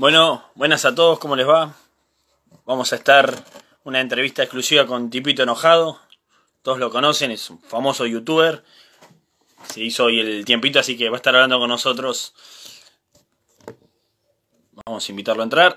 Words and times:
Bueno, 0.00 0.42
buenas 0.54 0.86
a 0.86 0.94
todos, 0.94 1.18
¿cómo 1.18 1.36
les 1.36 1.46
va? 1.46 1.74
Vamos 2.64 2.94
a 2.94 2.96
estar 2.96 3.34
una 3.84 4.00
entrevista 4.00 4.42
exclusiva 4.42 4.86
con 4.86 5.10
Tipito 5.10 5.42
Enojado. 5.42 6.00
Todos 6.62 6.78
lo 6.78 6.90
conocen, 6.90 7.32
es 7.32 7.50
un 7.50 7.60
famoso 7.60 8.06
youtuber. 8.06 8.64
Se 9.64 9.82
hizo 9.82 10.04
hoy 10.04 10.20
el 10.20 10.46
tiempito, 10.46 10.80
así 10.80 10.96
que 10.96 11.10
va 11.10 11.16
a 11.16 11.18
estar 11.18 11.34
hablando 11.34 11.58
con 11.58 11.68
nosotros. 11.68 12.34
Vamos 14.86 15.06
a 15.06 15.12
invitarlo 15.12 15.42
a 15.42 15.44
entrar. 15.44 15.76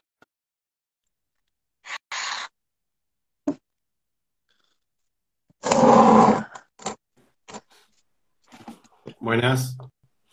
Buenas, 9.20 9.76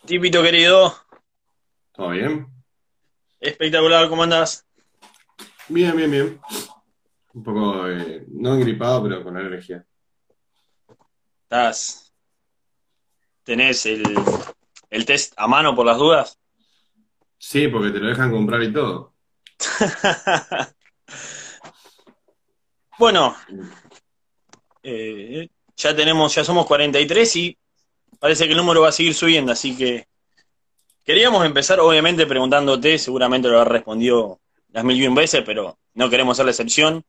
Tipito 0.05 0.41
querido, 0.41 0.95
¿todo 1.91 2.11
bien? 2.11 2.60
Espectacular, 3.41 4.07
¿cómo 4.07 4.23
andás? 4.23 4.65
Bien, 5.67 5.95
bien, 5.95 6.11
bien. 6.11 6.41
Un 7.33 7.43
poco, 7.43 7.87
eh, 7.89 8.25
no 8.29 8.57
gripado, 8.57 9.03
pero 9.03 9.23
con 9.23 9.35
alergia. 9.35 9.85
¿Estás? 11.43 12.13
¿Tenés 13.43 13.85
el, 13.85 14.03
el 14.89 15.05
test 15.05 15.33
a 15.35 15.47
mano 15.47 15.75
por 15.75 15.85
las 15.85 15.97
dudas? 15.97 16.39
Sí, 17.37 17.67
porque 17.67 17.89
te 17.91 17.99
lo 17.99 18.07
dejan 18.07 18.31
comprar 18.31 18.61
y 18.63 18.71
todo. 18.71 19.13
Bueno, 23.01 23.35
eh, 24.83 25.49
ya 25.75 25.95
tenemos, 25.95 26.35
ya 26.35 26.43
somos 26.43 26.67
43 26.67 27.35
y 27.37 27.57
parece 28.19 28.45
que 28.45 28.51
el 28.51 28.57
número 28.57 28.81
va 28.81 28.89
a 28.89 28.91
seguir 28.91 29.15
subiendo, 29.15 29.51
así 29.51 29.75
que 29.75 30.07
queríamos 31.03 31.45
empezar 31.45 31.79
obviamente 31.79 32.25
preguntándote, 32.25 32.97
seguramente 32.97 33.49
lo 33.49 33.59
has 33.59 33.67
respondido 33.67 34.39
las 34.69 34.83
mil 34.83 35.01
y 35.01 35.07
un 35.07 35.15
veces, 35.15 35.43
pero 35.45 35.77
no 35.93 36.09
queremos 36.09 36.37
ser 36.37 36.45
la 36.45 36.51
excepción. 36.51 37.03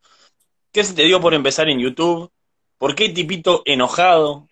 ¿Qué 0.72 0.84
se 0.84 0.94
te 0.94 1.04
dio 1.04 1.20
por 1.20 1.34
empezar 1.34 1.68
en 1.68 1.78
YouTube? 1.78 2.30
¿Por 2.78 2.94
qué 2.94 3.10
tipito 3.10 3.62
enojado? 3.64 4.48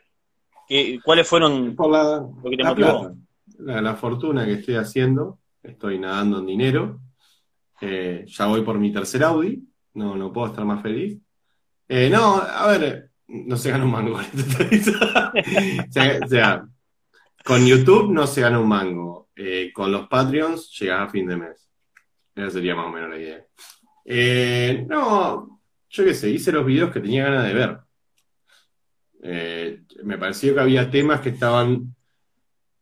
¿Qué, 0.68 1.00
¿Cuáles 1.02 1.26
fueron 1.26 1.74
Por 1.74 1.90
la, 1.90 2.20
lo 2.42 2.50
que 2.50 2.56
te 2.56 2.62
la 2.62 2.68
motivó? 2.70 3.00
plata, 3.00 3.14
la, 3.58 3.82
la 3.82 3.96
fortuna 3.96 4.44
que 4.44 4.54
estoy 4.54 4.76
haciendo, 4.76 5.38
estoy 5.62 5.98
nadando 5.98 6.38
en 6.38 6.46
dinero. 6.46 7.00
Eh, 7.80 8.24
ya 8.26 8.46
voy 8.46 8.62
por 8.62 8.78
mi 8.78 8.92
tercer 8.92 9.24
Audi, 9.24 9.62
no, 9.94 10.14
no 10.16 10.32
puedo 10.32 10.48
estar 10.48 10.64
más 10.64 10.82
feliz. 10.82 11.18
Eh, 11.88 12.08
no, 12.10 12.36
a 12.36 12.66
ver, 12.68 13.10
no 13.26 13.56
se 13.56 13.70
gana 13.70 13.84
un 13.84 13.90
mango 13.90 14.12
con 14.12 14.24
sea, 15.90 16.20
o 16.22 16.28
sea, 16.28 16.68
con 17.44 17.66
YouTube 17.66 18.12
no 18.12 18.26
se 18.26 18.42
gana 18.42 18.60
un 18.60 18.68
mango. 18.68 19.28
Eh, 19.42 19.72
con 19.72 19.90
los 19.90 20.06
Patreons 20.06 20.70
llegas 20.78 21.00
a 21.00 21.08
fin 21.08 21.26
de 21.26 21.34
mes. 21.34 21.66
Esa 22.34 22.50
sería 22.50 22.74
más 22.74 22.88
o 22.88 22.90
menos 22.90 23.08
la 23.08 23.18
idea. 23.18 23.46
Eh, 24.04 24.84
no, 24.86 25.62
yo 25.88 26.04
qué 26.04 26.12
sé, 26.12 26.28
hice 26.28 26.52
los 26.52 26.66
videos 26.66 26.92
que 26.92 27.00
tenía 27.00 27.24
ganas 27.24 27.46
de 27.46 27.54
ver. 27.54 27.78
Eh, 29.22 29.80
me 30.04 30.18
pareció 30.18 30.52
que 30.52 30.60
había 30.60 30.90
temas 30.90 31.22
que 31.22 31.30
estaban, 31.30 31.96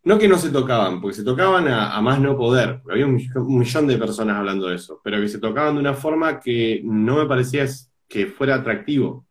no 0.03 0.19
que 0.19 0.27
no 0.27 0.37
se 0.37 0.51
tocaban, 0.51 1.01
porque 1.01 1.19
se 1.19 1.23
tocaban 1.23 1.69
a, 1.69 2.01
más 2.01 2.21
no 2.21 2.37
poder, 2.37 2.83
había 2.91 3.07
un, 3.07 3.15
mill- 3.15 3.37
un 3.37 3.59
millón 3.61 3.87
de 3.87 3.97
personas 3.97 4.37
hablando 4.37 4.67
de 4.67 4.75
eso, 4.77 5.01
pero 5.05 5.21
que 5.21 5.29
se 5.29 5.39
tocaban 5.39 5.75
de 5.75 5.81
una 5.81 5.95
forma 5.95 6.41
que 6.41 6.81
no 6.83 7.19
me 7.19 7.27
parecía 7.27 7.67
que 8.09 8.27
fuera 8.27 8.57
atractivo. 8.57 9.27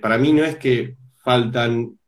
Para 0.00 0.16
mí 0.16 0.32
no 0.32 0.42
es 0.42 0.56
que 0.56 0.96
faltan, 1.22 1.98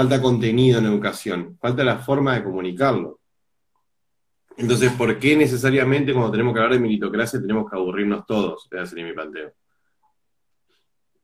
falta 0.00 0.22
contenido 0.22 0.78
en 0.78 0.86
educación, 0.86 1.58
falta 1.60 1.84
la 1.84 1.98
forma 1.98 2.34
de 2.34 2.42
comunicarlo. 2.42 3.20
Entonces, 4.56 4.90
¿por 4.92 5.18
qué 5.18 5.36
necesariamente 5.36 6.14
cuando 6.14 6.30
tenemos 6.30 6.54
que 6.54 6.60
hablar 6.60 6.72
de 6.72 6.80
meritocracia 6.80 7.38
tenemos 7.38 7.70
que 7.70 7.76
aburrirnos 7.76 8.24
todos? 8.24 8.66
Ese 8.70 8.86
sería 8.86 9.04
mi 9.04 9.12
planteo. 9.12 9.52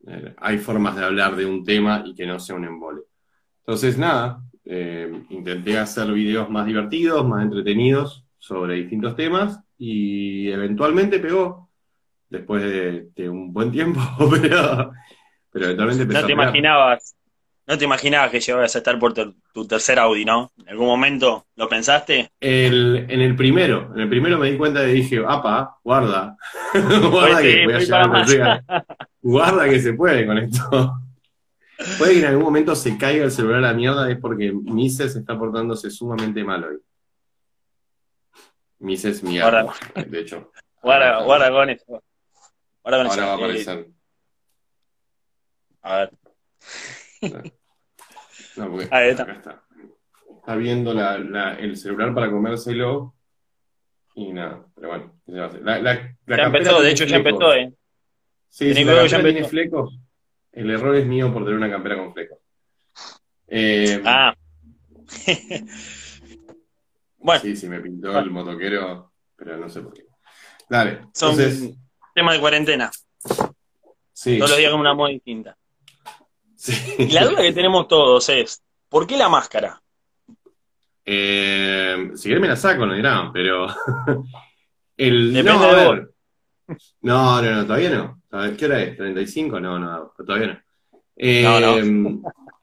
Eh, 0.08 0.34
hay 0.36 0.58
formas 0.58 0.94
de 0.94 1.06
hablar 1.06 1.36
de 1.36 1.46
un 1.46 1.64
tema 1.64 2.02
y 2.04 2.14
que 2.14 2.26
no 2.26 2.38
sea 2.38 2.54
un 2.54 2.66
embole. 2.66 3.00
Entonces, 3.60 3.96
nada, 3.96 4.42
eh, 4.66 5.22
intenté 5.30 5.78
hacer 5.78 6.12
videos 6.12 6.50
más 6.50 6.66
divertidos, 6.66 7.26
más 7.26 7.44
entretenidos 7.44 8.26
sobre 8.36 8.74
distintos 8.74 9.16
temas 9.16 9.58
y 9.78 10.50
eventualmente 10.50 11.18
pegó, 11.18 11.70
después 12.28 12.62
de, 12.62 13.08
de 13.16 13.28
un 13.30 13.54
buen 13.54 13.72
tiempo, 13.72 14.00
pero, 14.30 14.92
pero 15.50 15.64
eventualmente 15.64 16.04
No 16.12 16.26
te 16.26 16.32
imaginabas, 16.32 17.16
no 17.66 17.76
te 17.78 17.84
imaginabas 17.84 18.30
que 18.30 18.40
llegabas 18.40 18.74
a 18.74 18.78
estar 18.78 18.98
por 18.98 19.12
ter- 19.12 19.32
tu 19.52 19.66
tercer 19.66 19.98
Audi, 19.98 20.24
¿no? 20.24 20.52
¿En 20.58 20.68
algún 20.68 20.86
momento 20.86 21.46
lo 21.56 21.68
pensaste? 21.68 22.30
El- 22.40 23.06
en 23.08 23.20
el 23.20 23.34
primero, 23.36 23.90
en 23.94 24.00
el 24.00 24.08
primero 24.08 24.38
me 24.38 24.50
di 24.50 24.56
cuenta 24.56 24.86
y 24.88 24.92
dije, 24.92 25.22
apa, 25.26 25.76
guarda, 25.82 26.36
guarda 27.10 27.42
que 27.42 27.64
voy 27.64 27.74
a 27.74 28.24
llegar. 28.24 28.64
Guarda 29.20 29.68
que 29.68 29.80
se 29.80 29.92
puede 29.94 30.26
con 30.26 30.38
esto. 30.38 30.94
Puede 31.98 32.14
que 32.14 32.18
en 32.20 32.24
algún 32.26 32.44
momento 32.44 32.74
se 32.74 32.96
caiga 32.96 33.24
el 33.24 33.30
celular 33.30 33.58
a 33.58 33.68
la 33.68 33.74
mierda, 33.74 34.10
es 34.10 34.18
porque 34.18 34.50
Mises 34.50 35.14
está 35.14 35.38
portándose 35.38 35.90
sumamente 35.90 36.42
mal 36.42 36.64
hoy. 36.64 36.78
Mises 38.78 39.22
mi 39.22 39.36
de 39.36 40.20
hecho. 40.20 40.50
Guarda, 40.82 41.22
guarda 41.22 41.50
con 41.50 41.68
eso. 41.68 42.02
Guarda 42.82 42.98
con 42.98 43.06
Ahora 43.08 43.26
va 43.26 43.32
a 43.32 43.34
aparecer. 43.36 43.88
a 45.82 45.96
ver, 45.98 46.10
No, 48.56 48.70
porque 48.70 48.88
Ahí 48.90 49.10
está. 49.10 49.22
acá 49.24 49.32
está. 49.32 49.62
Está 50.38 50.56
viendo 50.56 50.94
la- 50.94 51.18
la- 51.18 51.54
el 51.54 51.76
celular 51.76 52.14
para 52.14 52.30
comérselo 52.30 53.14
y 54.14 54.32
nada, 54.32 54.64
pero 54.74 54.88
bueno, 54.88 55.20
¿qué 55.26 55.32
se 55.32 55.38
va 55.38 55.44
a 55.44 55.48
hacer? 55.48 55.62
La, 55.62 55.78
la- 55.80 56.16
la 56.26 56.36
ya 56.36 56.42
empezó, 56.44 56.80
de 56.80 56.90
hecho 56.90 57.04
ya 57.04 57.16
empezó, 57.16 57.52
¿eh? 57.54 57.72
Sí, 58.48 58.72
si 58.74 58.84
la 58.84 59.06
ya 59.06 59.20
tiene 59.22 59.44
flecos, 59.44 59.98
el 60.52 60.70
error 60.70 60.94
es 60.96 61.06
mío 61.06 61.32
por 61.32 61.42
tener 61.44 61.56
una 61.58 61.70
campera 61.70 61.96
con 61.96 62.12
flecos. 62.14 62.38
Eh, 63.48 64.00
Ah. 64.04 64.34
bueno, 67.18 67.40
sí, 67.42 67.56
sí, 67.56 67.68
me 67.68 67.80
pintó 67.80 68.18
el 68.18 68.30
motoquero, 68.30 69.12
pero 69.36 69.56
no 69.56 69.68
sé 69.68 69.80
por 69.82 69.92
qué. 69.94 70.04
Dale, 70.68 71.00
son 71.12 71.30
entonces, 71.32 71.74
temas 72.14 72.34
de 72.34 72.40
cuarentena. 72.40 72.90
sí. 74.12 74.38
Todos 74.38 74.50
los 74.50 74.58
días 74.58 74.70
con 74.70 74.80
una 74.80 74.94
moda 74.94 75.10
distinta. 75.10 75.56
Sí. 76.72 77.08
La 77.10 77.24
duda 77.24 77.42
que 77.42 77.52
tenemos 77.52 77.88
todos 77.88 78.28
es, 78.28 78.62
¿por 78.88 79.06
qué 79.06 79.16
la 79.16 79.28
máscara? 79.28 79.80
Eh, 81.04 82.10
si 82.14 82.28
querés 82.28 82.40
me 82.42 82.48
la 82.48 82.56
saco, 82.56 82.84
no 82.86 82.94
dirán, 82.94 83.32
pero. 83.32 83.66
el, 84.96 85.32
Depende 85.32 85.58
no, 85.60 85.74
de 85.74 85.88
ver. 85.88 86.10
No, 87.02 87.40
no, 87.42 87.50
no, 87.52 87.66
todavía 87.66 87.90
no. 87.90 88.22
A 88.32 88.38
ver, 88.42 88.56
¿Qué 88.56 88.64
hora 88.66 88.82
es? 88.82 88.98
¿35? 88.98 89.60
No, 89.60 89.78
no, 89.78 90.12
todavía 90.26 90.48
no. 90.48 90.60
Eh, 91.16 91.42
No, 91.44 91.60
no, 91.60 91.80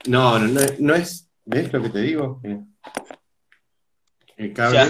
no, 0.08 0.40
no, 0.47 0.59
es- 0.59 0.80
no 0.80 0.94
es. 0.96 1.30
¿Ves 1.46 1.72
lo 1.74 1.81
que 1.81 1.90
te 1.90 2.00
digo? 2.02 2.42
El 4.38 4.53
cable. 4.53 4.78
Ya. 4.78 4.90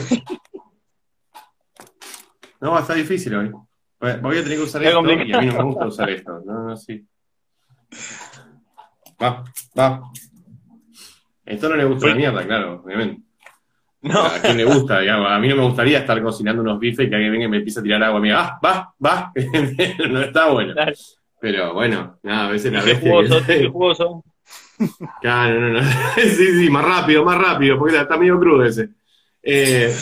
No, 2.62 2.80
está 2.80 2.94
difícil 2.94 3.36
hoy. 3.36 3.52
Voy 4.00 4.38
a 4.38 4.44
tener 4.44 4.58
que 4.58 4.64
usar 4.64 4.84
esto 4.84 4.96
complicado. 4.98 5.28
y 5.30 5.34
a 5.34 5.40
mí 5.42 5.46
no 5.48 5.54
me 5.54 5.64
gusta 5.64 5.86
usar 5.88 6.10
esto. 6.10 6.42
No, 6.46 6.64
no, 6.70 6.78
sí. 6.78 7.06
Va, 9.24 9.44
va. 9.80 10.02
Esto 11.46 11.70
no 11.70 11.76
le 11.76 11.86
gusta 11.86 12.08
la 12.08 12.16
mierda, 12.16 12.46
claro, 12.46 12.82
obviamente. 12.84 13.22
No, 14.02 14.20
¿A 14.22 14.40
quién 14.42 14.58
le 14.58 14.66
gusta? 14.66 15.00
digamos? 15.00 15.32
A 15.32 15.40
mí 15.40 15.48
no 15.48 15.56
me 15.56 15.64
gustaría 15.64 16.00
estar 16.00 16.22
cocinando 16.22 16.62
unos 16.62 16.78
bifes 16.78 17.08
y 17.08 17.10
que 17.10 17.16
alguien 17.16 17.32
venga 17.32 17.46
y 17.46 17.50
me 17.50 17.58
empiece 17.58 17.80
a 17.80 17.84
tirar 17.84 18.04
agua. 18.04 18.20
Mira, 18.20 18.42
ah, 18.42 18.60
va, 18.64 18.94
va. 19.04 19.32
no 20.10 20.22
está 20.22 20.50
bueno. 20.50 20.74
Dale. 20.74 20.94
Pero 21.40 21.74
bueno, 21.74 22.20
nada, 22.24 22.48
a 22.48 22.52
veces 22.52 22.72
la 22.74 22.84
bestia. 22.84 23.10
jugoso, 23.12 23.46
que- 23.46 23.68
jugoso. 23.70 24.24
Claro, 25.22 25.60
no, 25.62 25.70
no. 25.70 25.82
sí, 26.18 26.46
sí, 26.60 26.70
más 26.70 26.84
rápido, 26.84 27.24
más 27.24 27.38
rápido, 27.38 27.78
porque 27.80 27.96
está 27.98 28.18
medio 28.18 28.38
crudo 28.40 28.66
ese. 28.66 28.90
Eh, 29.42 29.96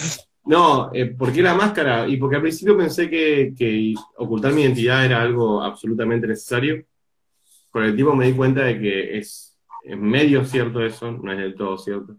no, 0.46 0.90
eh, 0.94 1.06
¿por 1.08 1.32
qué 1.32 1.44
la 1.44 1.54
máscara? 1.54 2.08
Y 2.08 2.18
porque 2.18 2.38
al 2.38 2.42
principio 2.42 2.76
pensé 2.76 3.08
que, 3.08 3.54
que 3.56 3.94
ocultar 4.18 4.54
mi 4.54 4.64
identidad 4.64 5.06
era 5.06 5.22
algo 5.22 5.62
absolutamente 5.62 6.26
necesario. 6.26 6.84
Con 7.72 7.84
el 7.84 7.96
tiempo 7.96 8.16
me 8.16 8.28
di 8.28 8.34
cuenta 8.34 8.66
de 8.66 8.80
que 8.80 9.18
es, 9.18 9.58
medio 9.98 10.46
cierto 10.46 10.86
eso, 10.86 11.12
no 11.12 11.32
es 11.32 11.38
del 11.40 11.56
todo 11.56 11.78
cierto. 11.78 12.18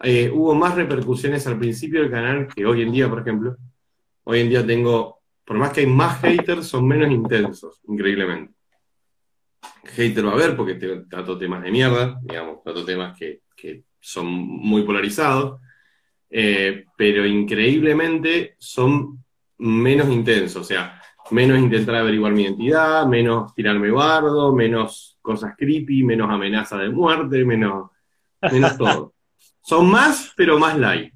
Eh, 0.00 0.30
hubo 0.32 0.54
más 0.54 0.76
repercusiones 0.76 1.46
al 1.46 1.58
principio 1.58 2.00
del 2.00 2.10
canal 2.10 2.48
que 2.48 2.64
hoy 2.64 2.82
en 2.82 2.92
día, 2.92 3.08
por 3.10 3.20
ejemplo. 3.20 3.56
Hoy 4.24 4.40
en 4.40 4.48
día 4.48 4.64
tengo, 4.66 5.20
por 5.44 5.56
más 5.58 5.72
que 5.72 5.80
hay 5.80 5.86
más 5.86 6.20
haters, 6.20 6.66
son 6.66 6.86
menos 6.86 7.10
intensos, 7.10 7.80
increíblemente. 7.88 8.54
Hater 9.96 10.24
va 10.24 10.30
a 10.30 10.34
haber 10.34 10.56
porque 10.56 10.74
te- 10.74 11.04
trato 11.06 11.36
temas 11.36 11.62
de 11.62 11.70
mierda, 11.70 12.20
digamos, 12.22 12.62
trato 12.62 12.84
temas 12.84 13.18
que, 13.18 13.40
que 13.56 13.82
son 13.98 14.26
muy 14.26 14.82
polarizados, 14.82 15.60
eh, 16.30 16.84
pero 16.96 17.26
increíblemente 17.26 18.54
son 18.58 19.24
menos 19.58 20.08
intensos, 20.10 20.62
o 20.62 20.64
sea, 20.64 20.97
menos 21.30 21.58
intentar 21.58 21.96
averiguar 21.96 22.32
mi 22.32 22.42
identidad, 22.42 23.06
menos 23.06 23.54
tirarme 23.54 23.90
bardo, 23.90 24.54
menos 24.54 25.18
cosas 25.20 25.54
creepy, 25.56 26.02
menos 26.02 26.30
amenaza 26.30 26.76
de 26.78 26.90
muerte, 26.90 27.44
menos, 27.44 27.90
menos 28.50 28.76
todo. 28.78 29.14
Son 29.60 29.90
más, 29.90 30.32
pero 30.36 30.58
más 30.58 30.78
light. 30.78 31.12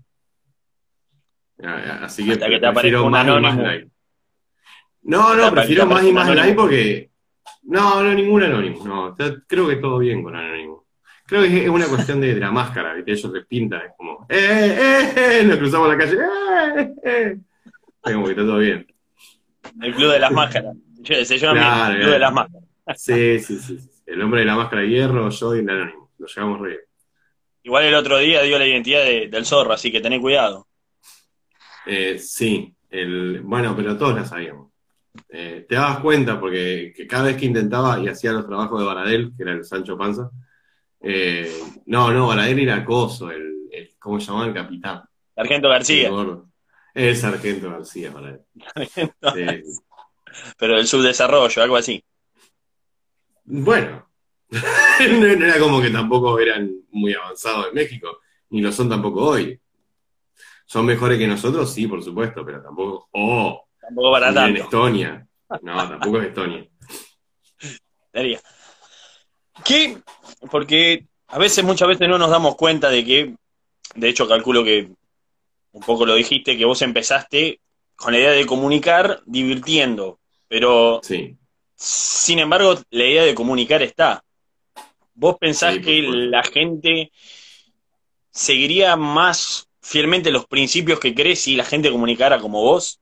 Así 2.03 2.25
que, 2.25 2.39
que 2.39 2.59
prefiero 2.59 3.09
más 3.09 3.27
y 3.27 3.41
más 3.41 3.57
like. 3.57 3.91
No, 5.03 5.35
no, 5.35 5.51
prefiero 5.51 5.87
más 5.87 6.05
y 6.05 6.13
más 6.13 6.35
like 6.35 6.55
porque. 6.55 7.11
No, 7.63 8.03
no, 8.03 8.13
ningún 8.13 8.43
anónimo. 8.43 8.85
No, 8.85 9.17
creo 9.47 9.69
que 9.69 9.77
todo 9.77 9.99
bien 9.99 10.23
con 10.23 10.35
anónimo. 10.35 10.87
Creo 11.25 11.43
que 11.43 11.65
es 11.65 11.69
una 11.71 11.87
cuestión 11.87 12.21
de, 12.21 12.35
de 12.35 12.41
la 12.41 12.51
máscara, 12.51 12.95
¿viste? 12.95 13.13
Ellos 13.13 13.33
les 13.33 13.47
pintan, 13.47 13.81
es 13.87 13.93
como, 13.97 14.27
¡eh, 14.29 14.77
eh, 14.79 15.13
eh! 15.41 15.45
Nos 15.45 15.57
cruzamos 15.57 15.89
la 15.89 15.97
calle, 15.97 16.17
¡eh, 16.17 16.95
eh, 17.05 17.39
eh! 18.05 18.13
Como 18.13 18.25
que 18.25 18.33
está 18.33 18.43
todo 18.43 18.59
bien. 18.59 18.92
El 19.81 19.95
club 19.95 20.13
de 20.13 20.19
las 20.19 20.33
máscaras. 20.33 20.77
Se 21.05 21.39
llama 21.39 21.61
Claro, 21.61 21.85
el 21.95 22.01
club 22.01 22.01
claro. 22.01 22.13
de 22.13 22.19
las 22.19 22.33
máscaras. 22.33 22.69
Sí, 22.97 23.39
sí, 23.41 23.59
sí. 23.59 23.79
El 24.07 24.23
hombre 24.23 24.41
de 24.41 24.47
la 24.47 24.57
máscara 24.57 24.83
de 24.83 24.89
hierro, 24.89 25.29
yo 25.31 25.57
y 25.57 25.61
el 25.61 25.71
anónimo. 25.71 26.11
Lo 26.19 26.27
llevamos 26.27 26.61
re 26.61 26.69
bien. 26.69 26.81
Igual 27.65 27.85
el 27.85 27.95
otro 27.95 28.19
día 28.19 28.43
dio 28.43 28.59
la 28.59 28.67
identidad 28.67 29.05
de- 29.05 29.29
del 29.29 29.45
zorro, 29.47 29.73
así 29.73 29.91
que 29.93 30.01
tené 30.01 30.21
cuidado. 30.21 30.67
Eh, 31.87 32.19
sí, 32.19 32.75
el, 32.91 33.41
bueno, 33.43 33.75
pero 33.77 33.97
todos 33.97 34.15
la 34.15 34.25
sabíamos. 34.25 34.71
Eh, 35.29 35.67
te 35.69 35.75
dabas 35.75 35.99
cuenta 36.01 36.41
porque 36.41 36.93
que 36.97 37.07
cada 37.07 37.25
vez 37.25 37.37
que 37.37 37.47
intentaba 37.47 38.01
y 38.01 38.09
hacía 38.09 38.33
los 38.33 38.47
trabajos 38.47 38.81
de 38.81 38.87
Baradel, 38.87 39.33
que 39.37 39.43
era 39.43 39.53
el 39.53 39.65
Sancho 39.65 39.97
Panza, 39.97 40.31
eh, 41.01 41.53
no, 41.87 42.13
no, 42.13 42.29
Baradel 42.29 42.59
era 42.61 42.77
acoso, 42.77 43.31
el, 43.31 43.69
el- 43.71 43.91
¿cómo 43.99 44.21
se 44.21 44.27
llamaba? 44.27 44.47
El 44.47 44.55
capitán. 44.55 45.03
Sargento 45.35 45.69
El 45.69 45.73
García, 45.73 46.11
gordo. 46.11 46.49
El 46.95 47.17
sargento 47.17 47.71
García. 47.71 48.13
Sí, 48.87 49.03
sí. 49.35 49.81
pero 50.59 50.77
del 50.77 50.87
subdesarrollo, 50.87 51.63
algo 51.63 51.77
así. 51.77 52.03
Bueno, 53.45 54.09
no 54.51 55.27
era 55.27 55.59
como 55.59 55.81
que 55.81 55.91
tampoco 55.91 56.39
eran 56.39 56.71
muy 56.91 57.15
avanzados 57.15 57.69
en 57.69 57.75
México, 57.75 58.19
ni 58.51 58.61
lo 58.61 58.71
son 58.71 58.89
tampoco 58.89 59.25
hoy. 59.25 59.59
¿Son 60.67 60.87
mejores 60.87 61.19
que 61.19 61.27
nosotros? 61.27 61.73
Sí, 61.73 61.87
por 61.87 62.03
supuesto, 62.03 62.45
pero 62.45 62.63
tampoco. 62.63 63.09
¡Oh! 63.13 63.67
Tampoco 63.81 64.13
para 64.13 64.31
Ni 64.31 64.31
en 64.31 64.35
tanto. 64.35 64.63
Estonia. 64.63 65.27
No, 65.61 65.89
tampoco 65.89 66.21
es 66.21 66.29
Estonia. 66.29 66.67
Daría. 68.13 68.41
¿Qué? 69.65 69.99
Porque 70.51 71.07
a 71.29 71.39
veces, 71.39 71.65
muchas 71.65 71.89
veces 71.89 72.09
no 72.09 72.19
nos 72.19 72.31
damos 72.31 72.57
cuenta 72.57 72.91
de 72.91 73.05
que, 73.05 73.35
de 73.95 74.09
hecho 74.09 74.29
calculo 74.29 74.65
que 74.65 74.91
un 75.73 75.83
poco 75.83 76.07
lo 76.07 76.15
dijiste, 76.15 76.57
que 76.57 76.65
vos 76.65 76.83
empezaste 76.83 77.61
con 77.97 78.13
la 78.13 78.19
idea 78.19 78.31
de 78.33 78.47
comunicar 78.47 79.23
divirtiendo, 79.27 80.19
pero 80.49 81.01
Sí. 81.03 81.37
sin 81.75 82.39
embargo 82.39 82.79
la 82.91 83.05
idea 83.05 83.25
de 83.25 83.35
comunicar 83.35 83.83
está. 83.83 84.25
¿Vos 85.15 85.37
pensás 85.39 85.75
Sí, 85.75 85.81
que 85.83 86.03
la 86.03 86.43
gente 86.43 87.13
seguiría 88.31 88.97
más 88.97 89.69
fielmente 89.81 90.31
los 90.31 90.47
principios 90.47 91.01
que 91.01 91.15
crees 91.15 91.41
si 91.41 91.57
la 91.57 91.65
gente 91.65 91.91
comunicara 91.91 92.39
como 92.39 92.63
vos? 92.63 93.01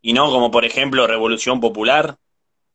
Y 0.00 0.12
no 0.12 0.30
como, 0.30 0.50
por 0.50 0.64
ejemplo, 0.64 1.06
Revolución 1.06 1.60
Popular, 1.60 2.16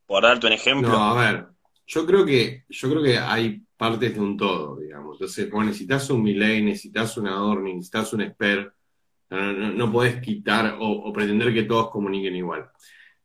por 0.05 0.23
darte 0.23 0.47
un 0.47 0.53
ejemplo. 0.53 0.89
No, 0.89 1.03
a 1.03 1.31
ver, 1.31 1.47
yo 1.87 2.05
creo 2.05 2.25
que, 2.25 2.63
yo 2.69 2.89
creo 2.89 3.01
que 3.03 3.17
hay 3.17 3.61
partes 3.77 4.13
de 4.13 4.19
un 4.19 4.37
todo, 4.37 4.77
digamos. 4.77 5.15
Entonces, 5.15 5.49
vos 5.49 5.65
necesitas 5.65 6.09
un 6.09 6.21
Milei, 6.21 6.61
necesitas 6.61 7.17
un 7.17 7.27
Adorni, 7.27 7.73
necesitas 7.73 8.13
un 8.13 8.21
Esper. 8.21 8.73
No, 9.37 9.71
no, 9.71 9.91
podés 9.91 10.21
quitar 10.21 10.77
o, 10.79 10.87
o 10.87 11.13
pretender 11.13 11.53
que 11.53 11.63
todos 11.63 11.89
comuniquen 11.89 12.35
igual. 12.35 12.69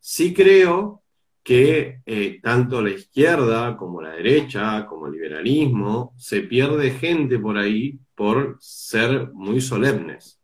Sí 0.01 0.33
creo 0.33 1.03
que 1.43 2.01
eh, 2.05 2.41
tanto 2.43 2.83
la 2.83 2.91
izquierda 2.91 3.77
como 3.77 4.03
la 4.03 4.11
derecha, 4.11 4.87
como 4.87 5.07
el 5.07 5.13
liberalismo, 5.13 6.15
se 6.17 6.43
pierde 6.43 6.91
gente 6.91 7.39
por 7.39 7.57
ahí 7.57 7.99
por 8.15 8.59
ser 8.61 9.31
muy 9.33 9.61
solemnes. 9.61 10.41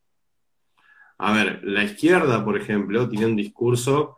A 1.19 1.33
ver, 1.33 1.61
la 1.63 1.85
izquierda, 1.85 2.45
por 2.45 2.57
ejemplo, 2.57 3.09
tiene 3.09 3.27
un 3.27 3.37
discurso 3.37 4.17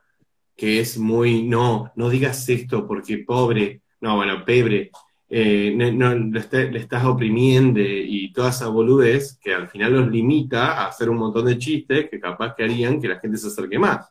que 0.57 0.81
es 0.81 0.97
muy, 0.97 1.43
no, 1.43 1.93
no 1.97 2.09
digas 2.09 2.49
esto 2.49 2.87
porque 2.87 3.19
pobre, 3.19 3.83
no, 4.01 4.17
bueno, 4.17 4.45
pebre, 4.45 4.91
eh, 5.29 5.75
no, 5.75 6.15
le, 6.15 6.71
le 6.71 6.79
estás 6.79 7.05
oprimiendo 7.05 7.81
y 7.81 8.33
toda 8.33 8.51
esa 8.51 8.69
boludez 8.69 9.39
que 9.43 9.55
al 9.55 9.69
final 9.69 9.93
los 9.95 10.09
limita 10.09 10.83
a 10.83 10.87
hacer 10.87 11.11
un 11.11 11.17
montón 11.17 11.47
de 11.47 11.59
chistes 11.59 12.09
que 12.09 12.21
capaz 12.21 12.55
que 12.55 12.65
harían 12.65 13.01
que 13.01 13.09
la 13.09 13.19
gente 13.19 13.37
se 13.37 13.49
acerque 13.49 13.79
más. 13.79 14.09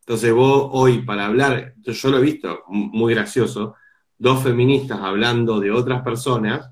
Entonces 0.00 0.32
vos 0.32 0.68
hoy 0.72 1.02
para 1.02 1.26
hablar, 1.26 1.74
yo 1.80 2.10
lo 2.10 2.18
he 2.18 2.22
visto, 2.22 2.62
muy 2.68 3.14
gracioso, 3.14 3.74
dos 4.18 4.42
feministas 4.42 5.00
hablando 5.00 5.60
de 5.60 5.70
otras 5.70 6.02
personas, 6.02 6.70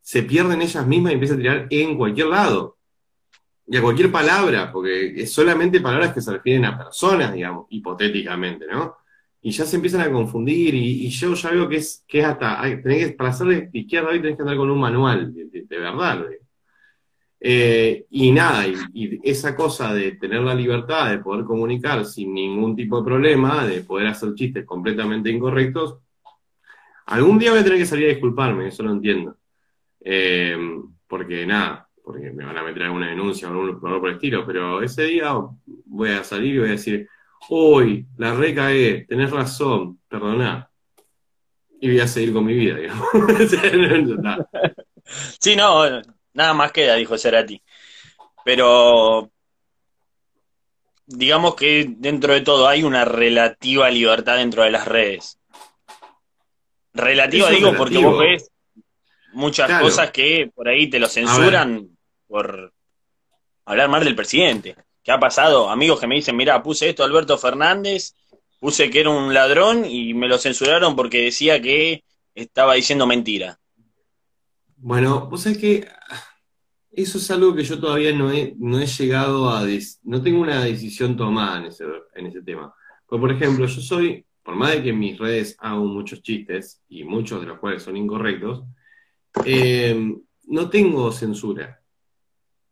se 0.00 0.22
pierden 0.22 0.62
ellas 0.62 0.86
mismas 0.86 1.12
y 1.12 1.14
empiezan 1.14 1.38
a 1.38 1.40
tirar 1.40 1.66
en 1.70 1.96
cualquier 1.96 2.28
lado. 2.28 2.78
Y 3.66 3.76
a 3.76 3.82
cualquier 3.82 4.10
palabra, 4.10 4.72
porque 4.72 5.22
es 5.22 5.32
solamente 5.32 5.80
palabras 5.80 6.12
que 6.12 6.20
se 6.20 6.32
refieren 6.32 6.64
a 6.64 6.76
personas, 6.76 7.32
digamos, 7.32 7.66
hipotéticamente, 7.70 8.66
¿no? 8.66 8.96
Y 9.42 9.50
ya 9.52 9.64
se 9.64 9.76
empiezan 9.76 10.02
a 10.02 10.12
confundir, 10.12 10.74
y, 10.74 11.08
yo 11.08 11.34
ya 11.34 11.50
veo 11.50 11.68
que 11.68 11.76
es, 11.76 12.04
que 12.06 12.20
es 12.20 12.26
hasta, 12.26 12.60
tenés 12.82 13.06
que, 13.08 13.12
para 13.14 13.32
ser 13.32 13.46
de 13.48 13.70
izquierda 13.72 14.10
hoy 14.10 14.20
tenés 14.20 14.36
que 14.36 14.42
andar 14.42 14.56
con 14.56 14.70
un 14.70 14.78
manual, 14.78 15.32
de, 15.34 15.46
de- 15.46 15.64
de 15.64 15.78
verdad. 15.78 16.26
Eh, 17.42 18.04
y 18.10 18.32
nada, 18.32 18.66
y, 18.68 19.18
esa 19.22 19.56
cosa 19.56 19.94
de 19.94 20.12
tener 20.12 20.42
la 20.42 20.54
libertad 20.54 21.10
de 21.10 21.18
poder 21.20 21.44
comunicar 21.46 22.04
sin 22.04 22.34
ningún 22.34 22.76
tipo 22.76 22.98
de 22.98 23.04
problema, 23.04 23.66
de 23.66 23.80
poder 23.80 24.08
hacer 24.08 24.34
chistes 24.34 24.66
completamente 24.66 25.30
incorrectos, 25.30 25.96
algún 27.06 27.38
día 27.38 27.50
voy 27.50 27.60
a 27.60 27.64
tener 27.64 27.78
que 27.78 27.86
salir 27.86 28.06
a 28.06 28.10
disculparme, 28.10 28.68
eso 28.68 28.82
lo 28.82 28.92
entiendo. 28.92 29.36
Eh, 30.00 30.56
porque 31.06 31.46
nada, 31.46 31.88
porque 32.04 32.30
me 32.30 32.44
van 32.44 32.56
a 32.58 32.62
meter 32.62 32.84
alguna 32.84 33.08
denuncia 33.08 33.48
o 33.48 33.52
algún 33.52 33.80
por 33.80 34.08
el 34.08 34.14
estilo, 34.14 34.46
pero 34.46 34.82
ese 34.82 35.04
día 35.04 35.34
voy 35.86 36.10
a 36.10 36.24
salir 36.24 36.54
y 36.54 36.58
voy 36.58 36.68
a 36.68 36.72
decir, 36.72 37.08
uy, 37.48 38.06
la 38.16 38.34
recagué, 38.34 39.06
tenés 39.08 39.30
razón, 39.30 40.00
perdoná. 40.08 40.70
Y 41.80 41.88
voy 41.88 42.00
a 42.00 42.06
seguir 42.06 42.32
con 42.32 42.44
mi 42.44 42.54
vida, 42.54 42.76
digamos. 42.76 43.06
Sí, 45.40 45.56
no, 45.56 46.02
nada 46.34 46.54
más 46.54 46.70
queda, 46.70 46.94
dijo 46.94 47.18
Cerati. 47.18 47.60
Pero 48.44 49.28
digamos 51.06 51.56
que 51.56 51.86
dentro 51.98 52.32
de 52.34 52.42
todo 52.42 52.68
hay 52.68 52.84
una 52.84 53.04
relativa 53.04 53.90
libertad 53.90 54.36
dentro 54.36 54.62
de 54.62 54.70
las 54.70 54.86
redes. 54.86 55.38
Relativa 56.94 57.48
Eso 57.48 57.56
digo 57.56 57.74
porque 57.76 57.98
vos 57.98 58.18
ves 58.20 58.50
muchas 59.32 59.66
Claro. 59.66 59.84
cosas 59.84 60.10
que 60.12 60.50
por 60.54 60.68
ahí 60.68 60.88
te 60.88 60.98
lo 61.00 61.08
censuran 61.08 61.88
por 62.28 62.72
hablar 63.64 63.88
mal 63.88 64.04
del 64.04 64.14
presidente. 64.14 64.76
¿Qué 65.02 65.12
ha 65.12 65.18
pasado? 65.18 65.70
Amigos 65.70 66.00
que 66.00 66.06
me 66.06 66.16
dicen, 66.16 66.36
mira, 66.36 66.62
puse 66.62 66.88
esto 66.88 67.04
Alberto 67.04 67.38
Fernández, 67.38 68.14
puse 68.58 68.90
que 68.90 69.00
era 69.00 69.10
un 69.10 69.32
ladrón 69.32 69.84
y 69.84 70.14
me 70.14 70.28
lo 70.28 70.38
censuraron 70.38 70.94
porque 70.94 71.22
decía 71.22 71.60
que 71.60 72.04
estaba 72.34 72.74
diciendo 72.74 73.06
mentira. 73.06 73.58
Bueno, 74.76 75.26
vos 75.26 75.42
sabés 75.42 75.58
que 75.58 75.88
eso 76.92 77.18
es 77.18 77.30
algo 77.30 77.54
que 77.54 77.64
yo 77.64 77.78
todavía 77.78 78.12
no 78.12 78.30
he, 78.30 78.54
no 78.58 78.80
he 78.80 78.86
llegado 78.86 79.50
a... 79.50 79.64
no 80.02 80.22
tengo 80.22 80.40
una 80.40 80.64
decisión 80.64 81.16
tomada 81.16 81.58
en 81.58 81.64
ese, 81.66 81.84
en 82.14 82.26
ese 82.26 82.42
tema. 82.42 82.74
Pues, 83.06 83.20
por 83.20 83.32
ejemplo, 83.32 83.66
yo 83.66 83.80
soy, 83.80 84.24
por 84.42 84.54
más 84.56 84.72
de 84.72 84.82
que 84.82 84.90
en 84.90 84.98
mis 84.98 85.18
redes 85.18 85.56
hago 85.60 85.84
muchos 85.84 86.22
chistes, 86.22 86.82
y 86.88 87.04
muchos 87.04 87.40
de 87.40 87.46
los 87.46 87.58
cuales 87.58 87.82
son 87.82 87.96
incorrectos, 87.96 88.64
eh, 89.44 90.14
no 90.44 90.68
tengo 90.68 91.10
censura. 91.12 91.80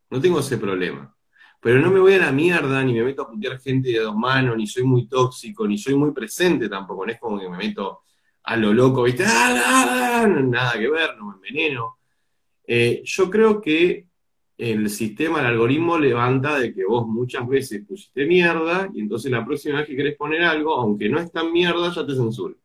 No 0.09 0.19
tengo 0.19 0.39
ese 0.39 0.57
problema. 0.57 1.15
Pero 1.61 1.79
no 1.79 1.91
me 1.91 1.99
voy 1.99 2.13
a 2.13 2.19
la 2.19 2.31
mierda, 2.31 2.83
ni 2.83 2.93
me 2.93 3.03
meto 3.03 3.23
a 3.23 3.29
putear 3.29 3.59
gente 3.59 3.89
de 3.89 3.99
dos 3.99 4.15
manos, 4.15 4.55
ni 4.55 4.65
soy 4.65 4.83
muy 4.83 5.07
tóxico, 5.07 5.67
ni 5.67 5.77
soy 5.77 5.95
muy 5.95 6.11
presente 6.11 6.69
tampoco. 6.69 7.05
No 7.05 7.11
es 7.11 7.19
como 7.19 7.39
que 7.39 7.49
me 7.49 7.57
meto 7.57 8.01
a 8.43 8.55
lo 8.55 8.73
loco, 8.73 9.03
¿viste? 9.03 9.25
¡Ah, 9.25 9.61
ah, 9.65 10.21
ah! 10.23 10.27
No, 10.27 10.39
nada 10.41 10.73
que 10.73 10.89
ver, 10.89 11.17
no 11.17 11.27
me 11.27 11.35
enveneno. 11.35 11.97
Eh, 12.65 13.01
yo 13.03 13.29
creo 13.29 13.59
que 13.59 14.07
el 14.57 14.89
sistema, 14.89 15.39
el 15.39 15.47
algoritmo 15.47 15.97
levanta 15.97 16.59
de 16.59 16.73
que 16.73 16.85
vos 16.85 17.07
muchas 17.07 17.47
veces 17.47 17.85
pusiste 17.85 18.25
mierda 18.25 18.89
y 18.93 19.01
entonces 19.01 19.31
la 19.31 19.45
próxima 19.45 19.79
vez 19.79 19.87
que 19.87 19.95
querés 19.95 20.17
poner 20.17 20.43
algo, 20.43 20.75
aunque 20.75 21.09
no 21.09 21.19
es 21.19 21.31
tan 21.31 21.51
mierda, 21.51 21.91
ya 21.93 22.05
te 22.05 22.13
censura. 22.13 22.55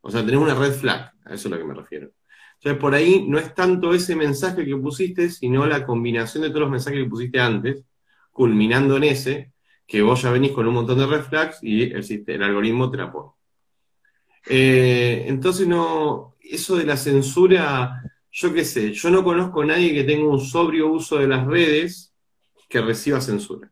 O 0.00 0.10
sea, 0.10 0.24
tenés 0.24 0.40
una 0.40 0.54
red 0.54 0.72
flag, 0.72 1.12
a 1.24 1.34
eso 1.34 1.34
es 1.34 1.46
a 1.46 1.48
lo 1.50 1.58
que 1.58 1.64
me 1.64 1.74
refiero. 1.74 2.10
Entonces, 2.58 2.80
por 2.80 2.94
ahí 2.94 3.24
no 3.28 3.38
es 3.38 3.54
tanto 3.54 3.94
ese 3.94 4.16
mensaje 4.16 4.64
que 4.64 4.76
pusiste, 4.76 5.30
sino 5.30 5.64
la 5.66 5.86
combinación 5.86 6.42
de 6.42 6.48
todos 6.48 6.62
los 6.62 6.70
mensajes 6.70 7.02
que 7.02 7.08
pusiste 7.08 7.38
antes, 7.38 7.84
culminando 8.32 8.96
en 8.96 9.04
ese, 9.04 9.52
que 9.86 10.02
vos 10.02 10.20
ya 10.22 10.30
venís 10.32 10.52
con 10.52 10.66
un 10.66 10.74
montón 10.74 10.98
de 10.98 11.06
red 11.06 11.50
y 11.62 11.92
el 11.92 12.42
algoritmo 12.42 12.90
te 12.90 12.96
la 12.96 13.12
pone. 13.12 13.30
Eh, 14.46 15.24
entonces, 15.28 15.68
no, 15.68 16.36
eso 16.40 16.76
de 16.76 16.84
la 16.84 16.96
censura, 16.96 18.02
yo 18.30 18.52
qué 18.52 18.64
sé, 18.64 18.92
yo 18.92 19.10
no 19.10 19.22
conozco 19.22 19.62
a 19.62 19.66
nadie 19.66 19.94
que 19.94 20.04
tenga 20.04 20.28
un 20.28 20.40
sobrio 20.40 20.90
uso 20.90 21.18
de 21.18 21.28
las 21.28 21.46
redes 21.46 22.12
que 22.68 22.80
reciba 22.80 23.20
censura. 23.20 23.70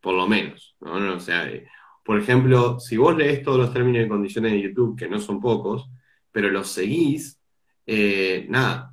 Por 0.00 0.14
lo 0.14 0.28
menos, 0.28 0.76
¿no? 0.80 1.00
No, 1.00 1.14
o 1.14 1.20
sea, 1.20 1.48
eh, 1.48 1.66
por 2.04 2.20
ejemplo, 2.20 2.78
si 2.78 2.98
vos 2.98 3.16
lees 3.16 3.42
todos 3.42 3.58
los 3.58 3.72
términos 3.72 4.04
y 4.04 4.08
condiciones 4.08 4.52
de 4.52 4.60
YouTube, 4.60 4.98
que 4.98 5.08
no 5.08 5.18
son 5.18 5.40
pocos, 5.40 5.88
pero 6.34 6.50
los 6.50 6.66
seguís, 6.66 7.40
eh, 7.86 8.44
nada, 8.48 8.92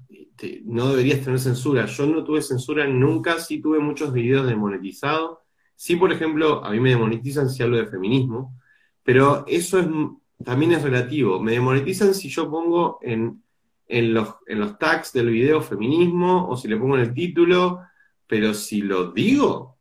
no 0.64 0.90
deberías 0.90 1.24
tener 1.24 1.40
censura. 1.40 1.88
Yo 1.88 2.06
no 2.06 2.24
tuve 2.24 2.44
censura 2.44 2.86
nunca, 2.86 3.40
sí 3.40 3.60
tuve 3.60 3.80
muchos 3.80 4.14
videos 4.14 4.46
demonetizados. 4.46 5.40
Sí, 5.76 5.96
por 5.96 6.14
ejemplo, 6.14 6.64
a 6.64 6.70
mí 6.70 6.80
me 6.80 6.92
demonetizan 6.92 7.50
si 7.50 7.64
hablo 7.64 7.78
de 7.78 7.88
feminismo, 7.88 8.56
pero 9.02 9.44
eso 9.48 9.80
es, 9.80 9.88
también 10.46 10.74
es 10.74 10.84
relativo. 10.84 11.40
Me 11.40 11.54
demonetizan 11.54 12.14
si 12.14 12.30
yo 12.30 12.48
pongo 12.48 13.00
en, 13.02 13.44
en, 13.88 14.14
los, 14.14 14.36
en 14.46 14.60
los 14.60 14.78
tags 14.78 15.12
del 15.12 15.32
video 15.32 15.62
feminismo 15.62 16.48
o 16.48 16.56
si 16.56 16.68
le 16.68 16.78
pongo 16.78 16.96
en 16.96 17.02
el 17.02 17.14
título, 17.16 17.82
pero 18.28 18.54
si 18.54 18.84
lo 18.84 19.12
digo, 19.12 19.80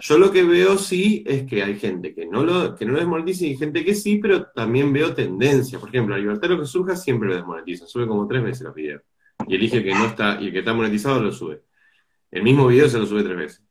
Yo 0.00 0.18
lo 0.18 0.32
que 0.32 0.44
veo 0.44 0.78
sí 0.78 1.22
es 1.26 1.44
que 1.44 1.62
hay 1.62 1.78
gente 1.78 2.14
que 2.14 2.24
no 2.24 2.42
lo, 2.42 2.74
que 2.74 2.86
no 2.86 2.92
lo 2.92 2.98
desmonetiza 3.00 3.44
y 3.44 3.56
gente 3.56 3.84
que 3.84 3.94
sí, 3.94 4.16
pero 4.16 4.46
también 4.46 4.92
veo 4.92 5.14
tendencias. 5.14 5.78
Por 5.78 5.90
ejemplo, 5.90 6.14
a 6.14 6.18
Libertad 6.18 6.48
lo 6.48 6.60
que 6.60 6.66
surja 6.66 6.96
siempre 6.96 7.28
lo 7.28 7.36
desmonetiza, 7.36 7.86
sube 7.86 8.06
como 8.06 8.26
tres 8.26 8.42
veces 8.42 8.62
los 8.62 8.74
videos. 8.74 9.02
Y 9.46 9.56
elige 9.56 9.84
que 9.84 9.92
no 9.92 10.06
está, 10.06 10.38
y 10.40 10.46
el 10.46 10.52
que 10.52 10.60
está 10.60 10.72
monetizado 10.72 11.20
lo 11.20 11.32
sube. 11.32 11.62
El 12.30 12.42
mismo 12.42 12.66
video 12.66 12.88
se 12.88 12.98
lo 12.98 13.06
sube 13.06 13.22
tres 13.22 13.36
veces. 13.36 13.62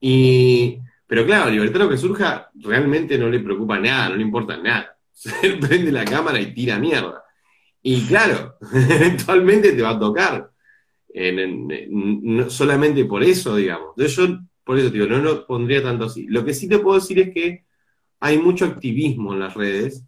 Y, 0.00 0.78
pero 1.06 1.26
claro, 1.26 1.50
Libertad 1.50 1.80
lo 1.80 1.88
que 1.88 1.98
surja 1.98 2.50
realmente 2.54 3.18
no 3.18 3.28
le 3.28 3.40
preocupa 3.40 3.80
nada, 3.80 4.10
no 4.10 4.16
le 4.16 4.22
importa 4.22 4.56
nada. 4.56 4.96
Él 5.42 5.58
prende 5.58 5.90
la 5.90 6.04
cámara 6.04 6.40
y 6.40 6.54
tira 6.54 6.78
mierda. 6.78 7.24
Y 7.82 8.06
claro, 8.06 8.58
eventualmente 8.72 9.72
te 9.72 9.82
va 9.82 9.90
a 9.90 9.98
tocar. 9.98 10.52
solamente 12.48 13.04
por 13.06 13.24
eso, 13.24 13.56
digamos. 13.56 13.88
Entonces 13.96 14.16
yo 14.16 14.38
por 14.64 14.78
eso, 14.78 14.90
digo, 14.90 15.06
no 15.06 15.18
lo 15.18 15.46
pondría 15.46 15.82
tanto 15.82 16.04
así. 16.04 16.26
Lo 16.28 16.44
que 16.44 16.54
sí 16.54 16.68
te 16.68 16.78
puedo 16.78 16.98
decir 16.98 17.18
es 17.18 17.34
que 17.34 17.64
hay 18.20 18.38
mucho 18.38 18.64
activismo 18.64 19.32
en 19.32 19.40
las 19.40 19.54
redes 19.54 20.04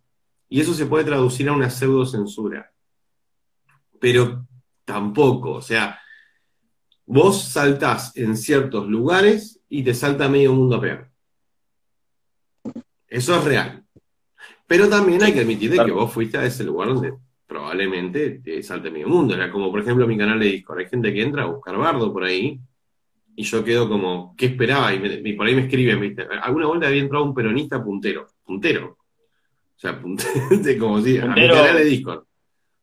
y 0.49 0.61
eso 0.61 0.75
se 0.75 0.87
puede 0.87 1.04
traducir 1.04 1.49
a 1.49 1.52
una 1.52 1.70
pseudo 1.70 2.06
censura. 2.06 2.73
Pero 3.99 4.46
tampoco, 4.84 5.52
o 5.52 5.62
sea, 5.62 5.99
vos 7.06 7.42
saltás 7.42 8.16
en 8.16 8.37
ciertos 8.37 8.87
lugares 8.87 9.61
y 9.68 9.82
te 9.82 9.94
salta 9.94 10.28
medio 10.28 10.52
mundo 10.52 10.80
peor. 10.80 11.11
Eso 13.08 13.37
es 13.37 13.44
real. 13.44 13.84
Pero 14.66 14.88
también 14.88 15.23
hay 15.23 15.32
que 15.32 15.40
admitir 15.40 15.73
que 15.73 15.90
vos 15.90 16.12
fuiste 16.12 16.38
a 16.38 16.44
ese 16.44 16.64
lugar 16.64 16.88
donde 16.88 17.14
probablemente 17.46 18.40
te 18.42 18.62
salte 18.62 18.90
medio 18.90 19.08
mundo. 19.08 19.34
Era 19.34 19.50
como, 19.50 19.70
por 19.70 19.80
ejemplo, 19.80 20.06
mi 20.06 20.16
canal 20.16 20.38
de 20.38 20.46
Discord. 20.46 20.78
Hay 20.78 20.88
gente 20.88 21.12
que 21.12 21.23
entra 21.23 21.42
a 21.42 21.46
buscar 21.46 21.76
bardo 21.76 22.12
por 22.12 22.25
ahí 22.25 22.61
y 23.36 23.42
yo 23.42 23.64
quedo 23.64 23.88
como, 23.88 24.34
¿qué 24.36 24.46
esperaba? 24.46 24.94
Y, 24.94 25.32
por 25.32 25.46
ahí 25.46 25.54
me 25.54 25.62
escriben, 25.62 26.00
¿viste? 26.00 26.26
Alguna 26.42 26.66
vuelta 26.66 26.86
había 26.86 27.02
entrado 27.02 27.24
un 27.24 27.34
peronista 27.34 27.82
puntero, 27.82 28.28
puntero. 28.44 28.98
O 29.76 29.78
sea, 29.78 30.00
puntero, 30.00 30.30
como 30.78 31.00
si, 31.00 31.18
a 31.18 31.26
mi 31.26 31.48
canal 31.48 31.76
de 31.76 31.84
Discord. 31.84 32.24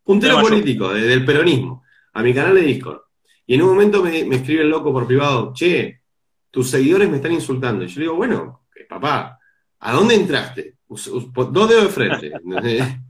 Puntero 0.03 0.41
político, 0.41 0.93
del 0.93 1.24
peronismo, 1.24 1.84
a 2.13 2.22
mi 2.22 2.34
canal 2.34 2.55
de 2.55 2.62
Discord. 2.62 3.01
Y 3.46 3.55
en 3.55 3.62
un 3.62 3.70
momento 3.70 4.03
me, 4.03 4.25
me 4.25 4.38
escribe 4.38 4.62
el 4.62 4.70
loco 4.70 4.91
por 4.91 5.08
privado, 5.08 5.53
che, 5.53 6.01
tus 6.50 6.70
seguidores 6.70 7.10
me 7.10 7.17
están 7.17 7.31
insultando. 7.31 7.84
Y 7.84 7.88
yo 7.88 8.00
le 8.00 8.05
digo, 8.05 8.15
bueno, 8.15 8.65
papá, 8.89 9.39
¿a 9.79 9.93
dónde 9.93 10.15
entraste? 10.15 10.75
Dos 10.88 11.70
dedos 11.70 11.84
de 11.84 11.89
frente. 11.89 12.31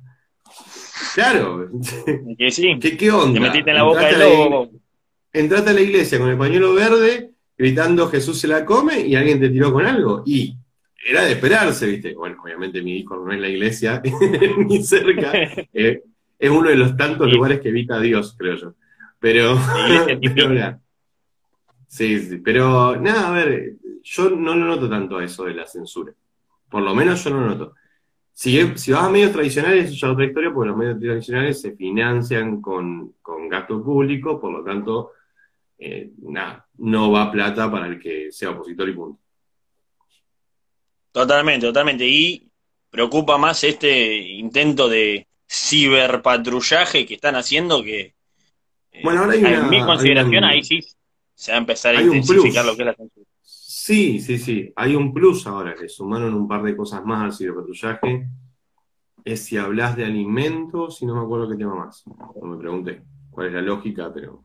claro. 1.16 1.70
¿Qué, 2.38 2.98
¿Qué, 2.98 3.12
onda? 3.12 3.34
Te 3.34 3.40
metiste 3.40 3.70
en 3.72 3.76
la 3.76 3.84
boca 3.84 4.06
del 4.06 4.20
lobo 4.20 4.72
entraste 5.34 5.70
a 5.70 5.74
la 5.74 5.82
iglesia 5.82 6.20
con 6.20 6.30
el 6.30 6.38
pañuelo 6.38 6.74
verde, 6.74 7.31
gritando 7.62 8.10
Jesús 8.10 8.40
se 8.40 8.48
la 8.48 8.66
come 8.66 9.02
y 9.02 9.16
alguien 9.16 9.40
te 9.40 9.50
tiró 9.50 9.72
con 9.72 9.86
algo. 9.86 10.24
Y 10.26 10.58
era 11.08 11.26
de 11.26 11.34
esperarse, 11.34 11.86
¿viste? 11.86 12.16
Bueno, 12.16 12.42
obviamente 12.44 12.82
mi 12.82 12.98
hijo 12.98 13.18
no 13.18 13.32
es 13.32 13.40
la 13.40 13.50
iglesia, 13.50 14.02
ni 14.58 14.84
cerca. 14.84 15.32
Eh, 15.74 16.02
es 16.40 16.50
uno 16.50 16.70
de 16.70 16.76
los 16.76 16.98
tantos 16.98 17.32
lugares 17.32 17.60
que 17.62 17.70
evita 17.70 17.98
a 17.98 18.00
Dios, 18.00 18.36
creo 18.36 18.56
yo. 18.56 18.74
Pero, 19.20 19.56
pero 20.36 20.80
sí, 21.86 22.20
sí, 22.20 22.38
pero 22.38 23.00
nada, 23.00 23.28
a 23.28 23.32
ver, 23.32 23.76
yo 24.02 24.32
no 24.32 24.56
lo 24.56 24.66
noto 24.66 24.90
tanto 24.90 25.20
a 25.20 25.24
eso 25.24 25.46
de 25.46 25.54
la 25.54 25.68
censura. 25.68 26.12
Por 26.68 26.82
lo 26.82 26.96
menos 26.96 27.24
yo 27.24 27.30
no 27.30 27.42
lo 27.42 27.48
noto. 27.48 27.76
Si, 28.34 28.76
si 28.76 28.92
vas 28.92 29.04
a 29.04 29.10
medios 29.12 29.34
tradicionales, 29.34 29.86
eso 29.86 29.94
ya 29.94 30.08
es 30.08 30.14
otra 30.14 30.26
historia, 30.26 30.52
porque 30.52 30.70
los 30.70 30.78
medios 30.78 31.00
tradicionales 31.00 31.62
se 31.62 31.76
financian 31.76 32.60
con, 32.60 33.14
con 33.22 33.48
gasto 33.48 33.84
público, 33.84 34.42
por 34.42 34.52
lo 34.52 34.64
tanto, 34.64 35.12
eh, 35.78 36.12
nada, 36.24 36.68
no 36.82 37.12
va 37.12 37.32
plata 37.32 37.72
para 37.72 37.88
el 37.88 38.00
que 38.00 38.32
sea 38.32 38.52
opositor 38.52 38.90
y 38.90 38.94
punto. 38.94 39.20
Totalmente, 41.12 41.68
totalmente. 41.68 42.08
Y 42.08 42.50
preocupa 42.90 43.38
más 43.38 43.64
este 43.64 44.18
intento 44.18 44.90
de 44.90 45.28
ciberpatrullaje 45.50 47.06
que 47.06 47.16
están 47.16 47.36
haciendo 47.36 47.84
que 47.84 48.16
eh, 48.92 49.02
bueno, 49.04 49.22
ahora 49.22 49.34
hay 49.34 49.40
una, 49.40 49.56
en 49.56 49.70
mi 49.70 49.86
consideración 49.86 50.44
ahí 50.44 50.64
sí 50.64 50.80
se 51.36 51.52
va 51.52 51.58
a 51.58 51.62
empezar 51.62 51.96
a 51.96 52.02
intensificar 52.02 52.66
lo 52.66 52.76
que 52.76 52.84
es 52.84 52.86
la 52.86 52.94
censura. 52.94 53.26
Sí, 53.42 54.20
sí, 54.20 54.38
sí. 54.38 54.72
Hay 54.76 54.96
un 54.96 55.12
plus 55.12 55.48
ahora 55.48 55.74
que 55.74 55.90
sumaron 55.90 56.36
un 56.36 56.48
par 56.48 56.62
de 56.62 56.78
cosas 56.78 57.04
más 57.04 57.24
al 57.24 57.34
ciberpatrullaje. 57.34 58.28
Es 59.26 59.46
si 59.46 59.58
hablas 59.58 59.96
de 59.96 60.06
alimentos 60.06 61.02
y 61.02 61.06
no 61.08 61.16
me 61.16 61.22
acuerdo 61.22 61.50
qué 61.50 61.56
tema 61.56 61.74
más. 61.74 62.04
No 62.06 62.48
me 62.48 62.58
pregunté 62.58 63.02
cuál 63.32 63.48
es 63.48 63.54
la 63.54 63.62
lógica, 63.62 64.12
pero 64.14 64.44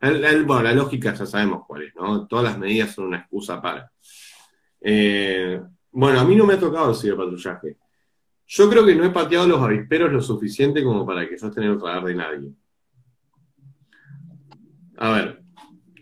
bueno, 0.00 0.62
la 0.62 0.72
lógica 0.72 1.14
ya 1.14 1.26
sabemos 1.26 1.64
cuál 1.66 1.82
es, 1.82 1.94
¿no? 1.94 2.26
Todas 2.26 2.44
las 2.44 2.58
medidas 2.58 2.94
son 2.94 3.06
una 3.06 3.18
excusa 3.18 3.60
para. 3.60 3.90
Eh, 4.80 5.60
bueno, 5.90 6.20
a 6.20 6.24
mí 6.24 6.36
no 6.36 6.46
me 6.46 6.54
ha 6.54 6.60
tocado 6.60 6.90
el 6.90 6.96
ciberpatrullaje. 6.96 7.76
Yo 8.46 8.70
creo 8.70 8.86
que 8.86 8.94
no 8.94 9.04
he 9.04 9.10
pateado 9.10 9.46
los 9.46 9.60
avisperos 9.60 10.12
lo 10.12 10.22
suficiente 10.22 10.82
como 10.82 11.04
para 11.04 11.28
que 11.28 11.36
yo 11.36 11.48
esté 11.48 11.60
en 11.60 11.66
el 11.66 11.80
radar 11.80 12.04
de 12.04 12.14
nadie. 12.14 12.50
A 14.96 15.10
ver, 15.12 15.42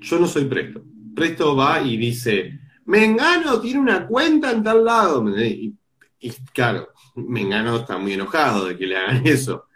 yo 0.00 0.18
no 0.18 0.26
soy 0.26 0.44
presto. 0.44 0.82
Presto 1.14 1.56
va 1.56 1.80
y 1.80 1.96
dice, 1.96 2.60
Mengano 2.84 3.60
tiene 3.60 3.80
una 3.80 4.06
cuenta 4.06 4.52
en 4.52 4.62
tal 4.62 4.84
lado. 4.84 5.24
Y, 5.38 5.76
y 6.20 6.30
claro, 6.52 6.88
Mengano 7.16 7.76
está 7.76 7.98
muy 7.98 8.12
enojado 8.12 8.66
de 8.66 8.76
que 8.76 8.86
le 8.86 8.96
hagan 8.96 9.26
eso. 9.26 9.66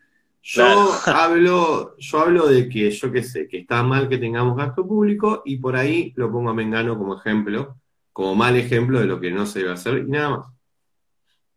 Yo 0.43 0.65
hablo, 1.07 1.97
yo 1.99 2.21
hablo 2.21 2.47
de 2.47 2.69
que, 2.69 2.91
yo 2.91 3.13
qué 3.13 3.23
sé, 3.23 3.47
que 3.47 3.59
está 3.59 3.83
mal 3.83 4.09
que 4.09 4.19
tengamos 4.19 4.57
gasto 4.57 4.87
público 4.87 5.43
y 5.45 5.59
por 5.59 5.77
ahí 5.77 6.13
lo 6.17 6.31
pongo 6.31 6.51
a 6.51 6.55
Mengano 6.55 6.97
como 6.97 7.17
ejemplo, 7.17 7.77
como 8.13 8.35
mal 8.35 8.57
ejemplo 8.57 9.01
de 9.01 9.07
lo 9.07 9.21
que 9.21 9.31
no 9.31 9.47
se 9.47 9.61
debe 9.61 9.73
hacer 9.73 9.99
y 9.99 10.11
nada 10.11 10.31
más. 10.31 10.47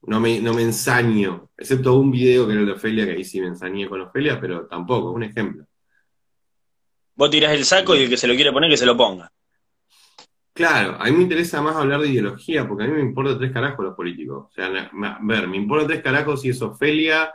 No 0.06 0.20
me, 0.20 0.42
no 0.42 0.54
me 0.54 0.64
ensaño, 0.64 1.50
excepto 1.58 1.98
un 1.98 2.12
video 2.12 2.46
que 2.46 2.52
era 2.52 2.62
el 2.62 2.68
de 2.68 2.74
Ofelia, 2.74 3.06
que 3.06 3.12
ahí 3.14 3.24
sí 3.24 3.40
me 3.40 3.48
ensañé 3.48 3.88
con 3.88 4.02
Ofelia, 4.02 4.40
pero 4.40 4.68
tampoco, 4.68 5.12
un 5.12 5.24
ejemplo. 5.24 5.66
Vos 7.16 7.30
tirás 7.30 7.54
el 7.54 7.64
saco 7.64 7.96
y 7.96 8.04
el 8.04 8.10
que 8.10 8.18
se 8.18 8.28
lo 8.28 8.36
quiere 8.36 8.52
poner, 8.52 8.70
que 8.70 8.76
se 8.76 8.86
lo 8.86 8.98
ponga. 8.98 9.32
Claro, 10.54 10.98
a 11.00 11.06
mí 11.06 11.12
me 11.12 11.24
interesa 11.24 11.62
más 11.62 11.76
hablar 11.76 12.02
de 12.02 12.10
ideología, 12.10 12.68
porque 12.68 12.84
a 12.84 12.88
mí 12.88 12.94
me 12.94 13.02
importa 13.02 13.38
tres 13.38 13.52
carajos 13.52 13.86
los 13.86 13.96
políticos. 13.96 14.48
O 14.50 14.52
sea, 14.52 14.68
a 14.68 15.20
ver, 15.22 15.48
me 15.48 15.58
importa 15.58 15.88
tres 15.88 16.04
carajos 16.04 16.42
si 16.42 16.50
es 16.50 16.62
Ofelia, 16.62 17.34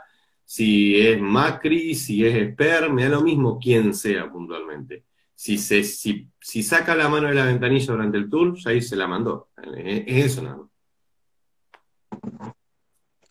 si 0.49 0.99
es 0.99 1.21
Macri, 1.21 1.93
si 1.93 2.25
es 2.25 2.33
Esper, 2.33 2.91
me 2.91 3.03
da 3.03 3.09
lo 3.09 3.21
mismo 3.21 3.59
quién 3.61 3.93
sea 3.93 4.31
puntualmente. 4.31 5.03
Si, 5.35 5.59
se, 5.59 5.83
si, 5.83 6.27
si 6.41 6.63
saca 6.63 6.95
la 6.95 7.07
mano 7.07 7.27
de 7.27 7.35
la 7.35 7.45
ventanilla 7.45 7.93
durante 7.93 8.17
el 8.17 8.27
tour, 8.27 8.57
ya 8.57 8.71
ahí 8.71 8.81
se 8.81 8.95
la 8.95 9.07
mandó. 9.07 9.49
Es 9.77 10.25
eso 10.25 10.41
nada 10.41 10.57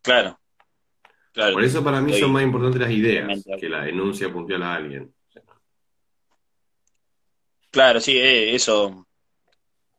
Claro. 0.00 0.38
claro. 1.32 1.54
Por 1.54 1.64
eso 1.64 1.82
para 1.82 2.00
mí 2.00 2.12
son 2.16 2.30
más 2.30 2.44
importantes 2.44 2.80
las 2.80 2.92
ideas 2.92 3.44
que 3.58 3.68
la 3.68 3.82
denuncia 3.82 4.32
puntual 4.32 4.62
a 4.62 4.76
alguien. 4.76 5.12
Claro, 7.72 7.98
sí, 7.98 8.16
eh, 8.16 8.54
eso, 8.54 9.08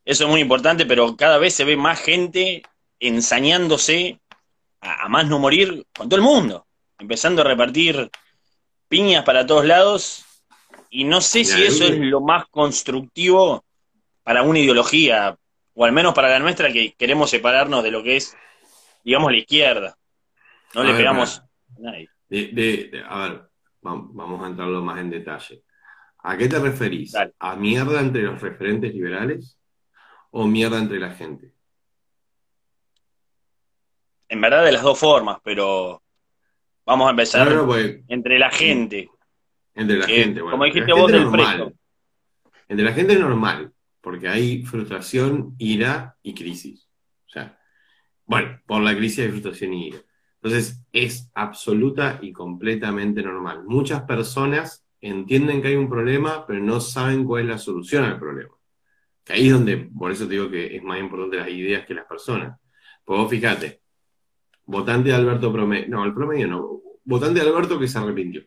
eso 0.05 0.23
es 0.23 0.29
muy 0.29 0.39
importante, 0.39 0.85
pero 0.85 1.17
cada 1.17 1.37
vez 1.37 1.53
se 1.53 1.65
ve 1.65 1.75
más 1.75 1.99
gente 1.99 2.63
ensañándose 2.97 4.21
a 4.79 5.09
más 5.09 5.27
no 5.27 5.37
morir 5.37 5.85
con 5.93 6.07
todo 6.07 6.15
el 6.15 6.25
mundo 6.25 6.65
empezando 6.99 7.41
a 7.41 7.45
repartir 7.45 8.09
piñas 8.87 9.23
para 9.23 9.45
todos 9.45 9.65
lados, 9.65 10.25
y 10.89 11.03
no 11.03 11.21
sé 11.21 11.45
si 11.45 11.63
eso 11.63 11.85
es 11.85 11.97
lo 11.99 12.21
más 12.21 12.47
constructivo 12.47 13.63
para 14.23 14.43
una 14.43 14.59
ideología, 14.59 15.37
o 15.73 15.85
al 15.85 15.91
menos 15.91 16.13
para 16.13 16.29
la 16.29 16.39
nuestra, 16.39 16.71
que 16.71 16.93
queremos 16.93 17.29
separarnos 17.29 17.83
de 17.83 17.91
lo 17.91 18.03
que 18.03 18.17
es, 18.17 18.35
digamos, 19.03 19.31
la 19.31 19.37
izquierda. 19.37 19.97
No 20.73 20.83
le 20.83 20.93
pegamos 20.93 21.39
a 21.39 21.47
nadie. 21.79 22.09
a 23.07 23.27
ver, 23.27 23.49
vamos 23.81 24.43
a 24.43 24.47
entrarlo 24.47 24.81
más 24.81 24.99
en 24.99 25.09
detalle. 25.09 25.63
¿A 26.21 26.37
qué 26.37 26.47
te 26.49 26.59
referís? 26.59 27.13
¿A 27.39 27.55
mierda 27.55 28.01
entre 28.01 28.23
los 28.23 28.41
referentes 28.41 28.93
liberales 28.93 29.57
o 30.31 30.45
mierda 30.45 30.77
entre 30.77 30.99
la 30.99 31.11
gente? 31.11 31.53
En 34.27 34.41
verdad 34.41 34.65
de 34.65 34.73
las 34.73 34.83
dos 34.83 34.99
formas, 34.99 35.39
pero 35.43 36.03
Vamos 36.89 37.05
a 37.05 37.11
empezar 37.11 37.65
pues, 37.67 37.99
entre 38.07 38.39
la 38.39 38.49
gente. 38.49 39.11
Entre 39.75 39.95
la 39.95 40.07
gente, 40.07 40.41
bueno. 40.41 40.57
Como 40.57 40.65
dijiste 40.65 40.91
vos 40.91 41.11
del 41.11 41.29
precio. 41.29 41.71
Entre 42.67 42.83
la 42.83 42.93
gente 42.93 43.13
es 43.13 43.19
normal, 43.19 43.71
porque 44.01 44.27
hay 44.27 44.63
frustración, 44.63 45.53
ira 45.59 46.17
y 46.23 46.33
crisis. 46.33 46.89
O 47.27 47.29
sea, 47.29 47.59
bueno, 48.25 48.59
por 48.65 48.81
la 48.81 48.97
crisis 48.97 49.19
hay 49.19 49.29
frustración 49.29 49.71
y 49.75 49.89
ira. 49.89 49.99
Entonces, 50.41 50.83
es 50.91 51.29
absoluta 51.35 52.17
y 52.23 52.33
completamente 52.33 53.21
normal. 53.21 53.65
Muchas 53.65 54.01
personas 54.01 54.83
entienden 54.99 55.61
que 55.61 55.67
hay 55.67 55.75
un 55.75 55.91
problema, 55.91 56.43
pero 56.47 56.59
no 56.59 56.79
saben 56.79 57.23
cuál 57.23 57.43
es 57.43 57.49
la 57.49 57.57
solución 57.59 58.03
al 58.03 58.17
problema. 58.17 58.55
Que 59.23 59.33
ahí 59.33 59.45
es 59.45 59.53
donde, 59.53 59.77
por 59.77 60.11
eso 60.11 60.25
te 60.25 60.31
digo 60.31 60.49
que 60.49 60.75
es 60.75 60.81
más 60.81 60.99
importante 60.99 61.37
las 61.37 61.49
ideas 61.49 61.85
que 61.85 61.93
las 61.93 62.05
personas. 62.05 62.59
Pues 63.05 63.19
vos 63.19 63.29
fíjate, 63.29 63.79
votante 64.69 65.09
de 65.09 65.15
Alberto 65.15 65.51
promedio, 65.51 65.87
no, 65.89 66.05
el 66.05 66.13
promedio 66.13 66.47
no, 66.47 66.81
votante 67.03 67.39
de 67.39 67.47
Alberto 67.47 67.79
que 67.79 67.87
se 67.87 67.97
arrepintió. 67.97 68.43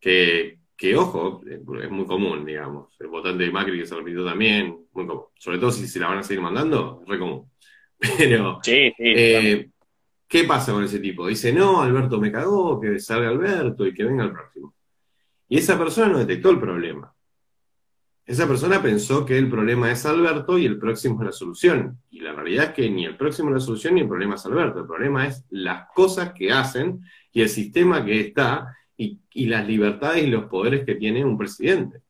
Que, 0.00 0.58
que, 0.76 0.96
ojo, 0.96 1.42
es 1.46 1.90
muy 1.90 2.06
común, 2.06 2.44
digamos. 2.44 2.96
El 2.98 3.08
votante 3.08 3.44
de 3.44 3.50
Macri 3.50 3.78
que 3.78 3.86
se 3.86 3.94
arrepintió 3.94 4.24
también, 4.24 4.86
muy 4.92 5.06
común. 5.06 5.24
Sobre 5.38 5.58
todo 5.58 5.70
si 5.70 5.86
se 5.86 6.00
la 6.00 6.08
van 6.08 6.18
a 6.18 6.22
seguir 6.22 6.42
mandando, 6.42 7.00
es 7.02 7.08
re 7.08 7.18
común. 7.18 7.50
Pero, 8.18 8.60
sí, 8.62 8.92
sí, 8.96 9.02
eh, 9.04 9.70
¿qué 10.26 10.44
pasa 10.44 10.72
con 10.72 10.84
ese 10.84 10.98
tipo? 11.00 11.26
Dice, 11.26 11.52
no, 11.52 11.82
Alberto 11.82 12.18
me 12.18 12.32
cagó, 12.32 12.80
que 12.80 12.98
salga 12.98 13.28
Alberto 13.28 13.86
y 13.86 13.92
que 13.92 14.04
venga 14.04 14.24
el 14.24 14.32
próximo. 14.32 14.74
Y 15.48 15.58
esa 15.58 15.78
persona 15.78 16.08
no 16.08 16.18
detectó 16.18 16.50
el 16.50 16.58
problema. 16.58 17.13
Esa 18.26 18.48
persona 18.48 18.80
pensó 18.80 19.26
que 19.26 19.36
el 19.36 19.50
problema 19.50 19.92
es 19.92 20.06
Alberto 20.06 20.58
y 20.58 20.64
el 20.64 20.78
próximo 20.78 21.20
es 21.20 21.26
la 21.26 21.32
solución. 21.32 21.98
Y 22.10 22.20
la 22.20 22.32
realidad 22.32 22.66
es 22.66 22.70
que 22.70 22.90
ni 22.90 23.04
el 23.04 23.16
próximo 23.18 23.50
es 23.50 23.54
la 23.54 23.60
solución 23.60 23.94
ni 23.94 24.00
el 24.00 24.08
problema 24.08 24.36
es 24.36 24.46
Alberto. 24.46 24.80
El 24.80 24.86
problema 24.86 25.26
es 25.26 25.44
las 25.50 25.88
cosas 25.94 26.32
que 26.32 26.50
hacen 26.50 27.02
y 27.32 27.42
el 27.42 27.50
sistema 27.50 28.02
que 28.02 28.20
está 28.20 28.74
y, 28.96 29.20
las 29.46 29.66
libertades 29.66 30.24
y 30.24 30.28
los 30.28 30.44
poderes 30.44 30.86
que 30.86 30.94
tiene 30.94 31.22
un 31.22 31.36
presidente. 31.36 32.00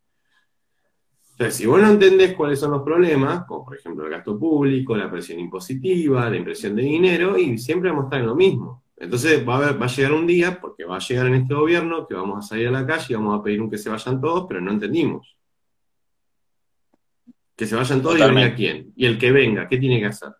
Entonces, 1.32 1.56
si 1.56 1.66
vos 1.66 1.80
no 1.80 1.90
entendés 1.90 2.34
cuáles 2.34 2.60
son 2.60 2.70
los 2.70 2.82
problemas, 2.82 3.44
como 3.46 3.64
por 3.64 3.76
ejemplo 3.76 4.04
el 4.04 4.10
gasto 4.10 4.38
público, 4.38 4.96
la 4.96 5.10
presión 5.10 5.40
impositiva, 5.40 6.30
la 6.30 6.36
impresión 6.36 6.76
de 6.76 6.82
dinero, 6.82 7.36
y 7.36 7.58
siempre 7.58 7.90
vamos 7.90 8.04
a 8.04 8.06
estar 8.06 8.20
en 8.20 8.26
lo 8.26 8.36
mismo. 8.36 8.84
Entonces 8.96 9.46
va 9.46 9.66
a, 9.66 9.72
va 9.72 9.86
a 9.86 9.88
llegar 9.88 10.12
un 10.12 10.28
día, 10.28 10.60
porque 10.60 10.84
va 10.84 10.96
a 10.96 11.00
llegar 11.00 11.26
en 11.26 11.34
este 11.34 11.54
gobierno, 11.54 12.06
que 12.06 12.14
vamos 12.14 12.44
a 12.44 12.48
salir 12.48 12.68
a 12.68 12.70
la 12.70 12.86
calle 12.86 13.06
y 13.08 13.14
vamos 13.14 13.40
a 13.40 13.42
pedir 13.42 13.68
que 13.68 13.78
se 13.78 13.90
vayan 13.90 14.20
todos, 14.20 14.46
pero 14.46 14.60
no 14.60 14.70
entendimos. 14.70 15.33
Que 17.56 17.66
se 17.66 17.76
vayan 17.76 18.02
todos 18.02 18.18
y 18.18 18.22
venga 18.22 18.54
quién. 18.54 18.92
Y 18.96 19.06
el 19.06 19.18
que 19.18 19.30
venga, 19.30 19.68
¿qué 19.68 19.78
tiene 19.78 20.00
que 20.00 20.06
hacer? 20.06 20.30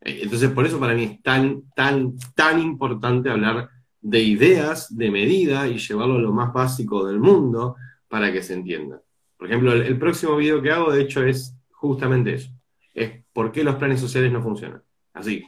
Eh, 0.00 0.20
entonces, 0.22 0.50
por 0.50 0.66
eso 0.66 0.78
para 0.78 0.94
mí 0.94 1.04
es 1.04 1.22
tan, 1.22 1.70
tan, 1.74 2.16
tan 2.34 2.60
importante 2.60 3.30
hablar 3.30 3.68
de 4.00 4.22
ideas, 4.22 4.96
de 4.96 5.10
medida 5.10 5.66
y 5.66 5.78
llevarlo 5.78 6.16
a 6.16 6.20
lo 6.20 6.32
más 6.32 6.52
básico 6.52 7.06
del 7.06 7.18
mundo 7.18 7.76
para 8.08 8.32
que 8.32 8.42
se 8.42 8.54
entienda. 8.54 9.00
Por 9.36 9.46
ejemplo, 9.46 9.72
el, 9.72 9.98
próximo 9.98 10.36
video 10.36 10.60
que 10.60 10.70
hago, 10.70 10.92
de 10.92 11.02
hecho, 11.02 11.22
es 11.22 11.54
justamente 11.70 12.34
eso. 12.34 12.50
Es 12.92 13.22
por 13.32 13.52
qué 13.52 13.62
los 13.62 13.76
planes 13.76 14.00
sociales 14.00 14.32
no 14.32 14.42
funcionan. 14.42 14.82
Así. 15.12 15.44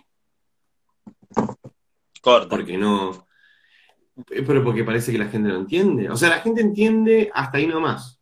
Corto. 2.20 2.48
Porque 2.48 2.76
no. 2.76 3.26
Pero 4.26 4.62
porque 4.62 4.84
parece 4.84 5.10
que 5.10 5.18
la 5.18 5.28
gente 5.28 5.48
no 5.48 5.56
entiende. 5.56 6.08
O 6.10 6.16
sea, 6.16 6.28
la 6.28 6.40
gente 6.40 6.60
entiende 6.60 7.30
hasta 7.34 7.58
ahí 7.58 7.66
nomás. 7.66 8.19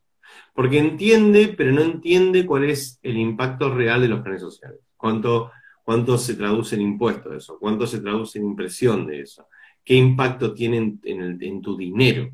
Porque 0.59 0.81
entiende, 0.81 1.55
pero 1.57 1.71
no 1.71 1.83
entiende 1.83 2.45
cuál 2.45 2.65
es 2.65 2.99
el 3.05 3.17
impacto 3.17 3.73
real 3.73 4.01
de 4.01 4.09
los 4.09 4.23
planes 4.23 4.41
sociales. 4.41 4.81
Cuánto, 4.97 5.53
cuánto 5.85 6.19
se 6.19 6.35
traduce 6.35 6.75
en 6.75 6.81
impuestos 6.81 7.31
de 7.31 7.39
eso, 7.39 7.61
cuánto 7.61 7.87
se 7.87 8.01
traduce 8.01 8.41
en 8.41 8.47
impresión 8.47 9.07
de 9.07 9.21
eso, 9.21 9.47
qué 9.85 9.95
impacto 9.95 10.53
tiene 10.53 10.99
en, 11.05 11.63
tu 11.63 11.77
dinero. 11.77 12.33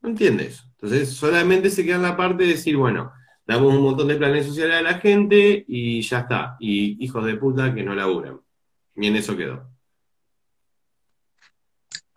No 0.00 0.08
entiende 0.08 0.46
eso. 0.46 0.64
Entonces, 0.70 1.10
solamente 1.10 1.68
se 1.68 1.84
queda 1.84 1.96
en 1.96 2.02
la 2.02 2.16
parte 2.16 2.44
de 2.44 2.52
decir, 2.52 2.78
bueno, 2.78 3.12
damos 3.46 3.74
un 3.74 3.82
montón 3.82 4.08
de 4.08 4.16
planes 4.16 4.46
sociales 4.46 4.76
a 4.76 4.80
la 4.80 4.94
gente 4.94 5.66
y 5.68 6.00
ya 6.00 6.20
está. 6.20 6.56
Y 6.60 6.96
hijos 7.04 7.26
de 7.26 7.36
puta 7.36 7.74
que 7.74 7.82
no 7.82 7.94
laburan. 7.94 8.40
Y 8.96 9.06
en 9.06 9.16
eso 9.16 9.36
quedó. 9.36 9.68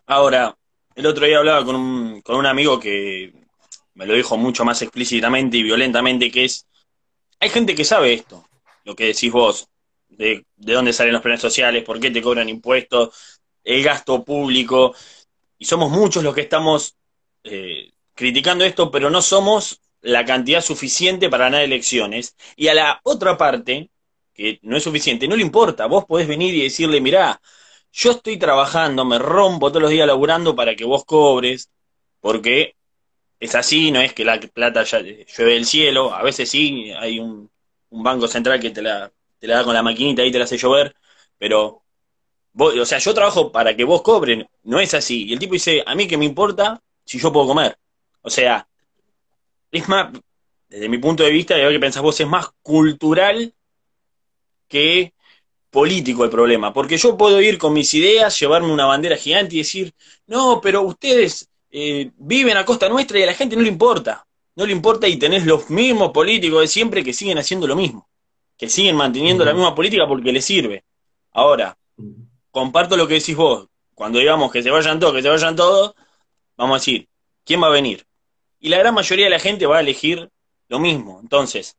Ahora, 0.06 0.56
el 0.96 1.06
otro 1.06 1.26
día 1.26 1.40
hablaba 1.40 1.66
con 1.66 1.76
un, 1.76 2.22
con 2.22 2.38
un 2.38 2.46
amigo 2.46 2.80
que 2.80 3.45
me 3.96 4.06
lo 4.06 4.14
dijo 4.14 4.38
mucho 4.38 4.64
más 4.64 4.82
explícitamente 4.82 5.58
y 5.58 5.64
violentamente, 5.64 6.32
que 6.32 6.46
es, 6.46 6.68
hay 7.40 7.50
gente 7.50 7.76
que 7.76 7.84
sabe 7.84 8.14
esto, 8.14 8.48
lo 8.84 8.96
que 8.96 9.08
decís 9.08 9.32
vos, 9.32 9.68
de, 10.10 10.46
de 10.56 10.74
dónde 10.74 10.94
salen 10.94 11.14
los 11.14 11.22
planes 11.22 11.42
sociales, 11.42 11.84
por 11.84 12.00
qué 12.00 12.12
te 12.12 12.22
cobran 12.22 12.50
impuestos, 12.50 13.42
el 13.64 13.84
gasto 13.84 14.24
público, 14.24 14.94
y 15.58 15.66
somos 15.66 15.90
muchos 15.90 16.24
los 16.24 16.36
que 16.36 16.42
estamos 16.42 16.96
eh, 17.44 17.92
criticando 18.14 18.64
esto, 18.66 18.92
pero 18.92 19.10
no 19.10 19.22
somos 19.22 19.82
la 20.02 20.26
cantidad 20.26 20.62
suficiente 20.62 21.30
para 21.30 21.46
ganar 21.46 21.64
elecciones. 21.64 22.36
Y 22.56 22.68
a 22.68 22.74
la 22.74 23.00
otra 23.04 23.38
parte, 23.38 23.90
que 24.34 24.60
no 24.62 24.78
es 24.78 24.84
suficiente, 24.84 25.28
no 25.28 25.36
le 25.36 25.42
importa, 25.42 25.88
vos 25.88 26.06
podés 26.06 26.28
venir 26.28 26.54
y 26.54 26.64
decirle, 26.64 27.02
mirá, 27.02 27.42
yo 27.92 28.12
estoy 28.12 28.38
trabajando, 28.38 29.06
me 29.06 29.18
rompo 29.18 29.70
todos 29.70 29.84
los 29.84 29.92
días 29.92 30.06
laburando 30.06 30.56
para 30.56 30.76
que 30.76 30.84
vos 30.84 31.06
cobres, 31.06 31.70
porque 32.20 32.76
es 33.46 33.56
así, 33.56 33.92
no 33.92 34.02
es 34.02 34.14
que 34.14 34.26
la 34.26 34.40
plata 34.40 34.84
ya 34.84 35.00
llueve 35.02 35.54
del 35.54 35.66
cielo, 35.66 36.14
a 36.14 36.24
veces 36.24 36.50
sí, 36.50 36.92
hay 36.92 37.20
un, 37.20 37.50
banco 37.92 38.28
central 38.28 38.60
que 38.60 38.72
te 38.72 38.82
la, 38.82 39.12
te 39.40 39.48
la 39.48 39.58
da 39.58 39.64
con 39.64 39.74
la 39.74 39.82
maquinita 39.82 40.24
y 40.24 40.32
te 40.32 40.38
la 40.38 40.44
hace 40.46 40.58
llover, 40.58 40.94
pero 41.38 41.86
o 42.58 42.86
sea, 42.86 43.00
yo 43.00 43.14
trabajo 43.14 43.52
para 43.52 43.76
que 43.76 43.84
vos 43.84 44.02
cobren, 44.02 44.48
no 44.64 44.80
es 44.80 44.94
así. 44.94 45.26
Y 45.26 45.34
el 45.34 45.40
tipo 45.40 45.54
dice, 45.54 45.84
a 45.86 45.96
mí 45.96 46.08
que 46.08 46.18
me 46.18 46.26
importa 46.26 46.82
si 47.06 47.20
yo 47.20 47.32
puedo 47.32 47.48
comer. 47.48 47.78
O 48.22 48.30
sea, 48.30 48.68
es 49.72 49.88
más, 49.90 50.14
desde 50.70 50.90
mi 50.90 50.98
punto 50.98 51.24
de 51.24 51.32
vista, 51.32 51.56
de 51.56 51.64
lo 51.64 51.70
que 51.70 51.80
pensás 51.80 52.02
vos, 52.02 52.20
es 52.20 52.28
más 52.28 52.50
cultural 52.62 53.54
que 54.68 55.14
político 55.70 56.24
el 56.24 56.30
problema, 56.30 56.72
porque 56.74 56.98
yo 56.98 57.18
puedo 57.18 57.42
ir 57.42 57.58
con 57.58 57.74
mis 57.74 57.94
ideas, 57.94 58.40
llevarme 58.40 58.72
una 58.72 58.86
bandera 58.86 59.18
gigante 59.18 59.56
y 59.56 59.60
decir, 59.60 59.94
no, 60.26 60.62
pero 60.62 60.82
ustedes 60.84 61.50
eh, 61.78 62.12
viven 62.16 62.56
a 62.56 62.64
costa 62.64 62.88
nuestra 62.88 63.20
y 63.20 63.24
a 63.24 63.26
la 63.26 63.34
gente 63.34 63.58
no 63.58 63.62
le 63.62 63.68
importa. 63.68 64.26
No 64.56 64.66
le 64.66 64.72
importa 64.72 65.10
y 65.10 65.18
tenés 65.18 65.46
los 65.46 65.70
mismos 65.70 66.12
políticos 66.12 66.62
de 66.62 66.68
siempre 66.70 67.04
que 67.04 67.12
siguen 67.12 67.38
haciendo 67.38 67.68
lo 67.68 67.76
mismo. 67.76 68.08
Que 68.58 68.70
siguen 68.70 68.96
manteniendo 68.96 69.44
la 69.44 69.54
misma 69.54 69.76
política 69.76 70.08
porque 70.08 70.32
les 70.32 70.46
sirve. 70.46 70.86
Ahora, 71.34 71.78
comparto 72.50 72.96
lo 72.96 73.10
que 73.10 73.16
decís 73.16 73.36
vos. 73.36 73.68
Cuando 73.94 74.20
digamos 74.20 74.54
que 74.54 74.64
se 74.64 74.70
vayan 74.70 75.02
todos, 75.02 75.16
que 75.16 75.22
se 75.22 75.28
vayan 75.28 75.58
todos, 75.58 75.96
vamos 76.56 76.76
a 76.76 76.80
decir, 76.80 77.10
¿quién 77.44 77.62
va 77.62 77.68
a 77.68 77.72
venir? 77.72 78.06
Y 78.62 78.70
la 78.70 78.78
gran 78.78 78.94
mayoría 78.94 79.26
de 79.26 79.32
la 79.32 79.40
gente 79.40 79.66
va 79.66 79.80
a 79.80 79.82
elegir 79.82 80.30
lo 80.70 80.80
mismo. 80.80 81.20
Entonces, 81.22 81.76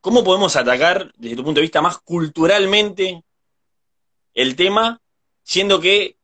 ¿cómo 0.00 0.24
podemos 0.24 0.56
atacar 0.56 1.12
desde 1.16 1.36
tu 1.36 1.44
punto 1.44 1.60
de 1.60 1.62
vista 1.62 1.80
más 1.80 1.98
culturalmente 1.98 3.22
el 4.34 4.56
tema, 4.56 5.00
siendo 5.44 5.80
que 5.80 6.15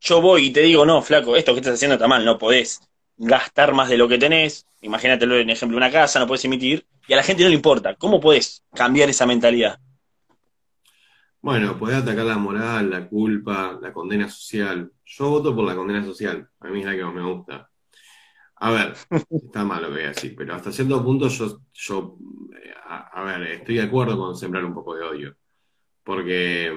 yo 0.00 0.20
voy 0.20 0.46
y 0.46 0.50
te 0.50 0.60
digo, 0.62 0.86
no, 0.86 1.02
flaco, 1.02 1.36
esto 1.36 1.52
que 1.52 1.60
estás 1.60 1.74
haciendo 1.74 1.94
está 1.94 2.08
mal, 2.08 2.24
no 2.24 2.38
podés 2.38 2.80
gastar 3.16 3.74
más 3.74 3.88
de 3.88 3.98
lo 3.98 4.08
que 4.08 4.18
tenés, 4.18 4.66
imagínatelo 4.80 5.36
en 5.38 5.50
ejemplo 5.50 5.76
una 5.76 5.90
casa, 5.90 6.18
no 6.18 6.26
podés 6.26 6.44
emitir, 6.46 6.86
y 7.06 7.12
a 7.12 7.16
la 7.16 7.22
gente 7.22 7.42
no 7.42 7.50
le 7.50 7.54
importa. 7.54 7.94
¿Cómo 7.96 8.20
podés 8.20 8.64
cambiar 8.74 9.10
esa 9.10 9.26
mentalidad? 9.26 9.78
Bueno, 11.42 11.78
podés 11.78 11.96
atacar 11.96 12.24
la 12.24 12.38
moral, 12.38 12.90
la 12.90 13.08
culpa, 13.08 13.78
la 13.80 13.92
condena 13.92 14.28
social. 14.28 14.90
Yo 15.04 15.30
voto 15.30 15.54
por 15.54 15.64
la 15.64 15.74
condena 15.74 16.04
social, 16.04 16.48
a 16.60 16.68
mí 16.68 16.80
es 16.80 16.86
la 16.86 16.96
que 16.96 17.04
más 17.04 17.14
me 17.14 17.22
gusta. 17.22 17.70
A 18.56 18.70
ver, 18.70 18.94
está 19.30 19.64
mal 19.64 19.82
lo 19.82 19.88
que 19.88 19.94
voy 19.94 20.04
a 20.04 20.08
decir, 20.08 20.34
pero 20.36 20.54
hasta 20.54 20.72
cierto 20.72 21.02
punto 21.02 21.28
yo, 21.28 21.60
yo 21.72 22.16
eh, 22.62 22.74
a 22.84 23.22
ver, 23.24 23.42
estoy 23.42 23.76
de 23.76 23.82
acuerdo 23.82 24.18
con 24.18 24.36
sembrar 24.36 24.64
un 24.64 24.74
poco 24.74 24.94
de 24.94 25.02
odio. 25.02 25.36
Porque 26.02 26.72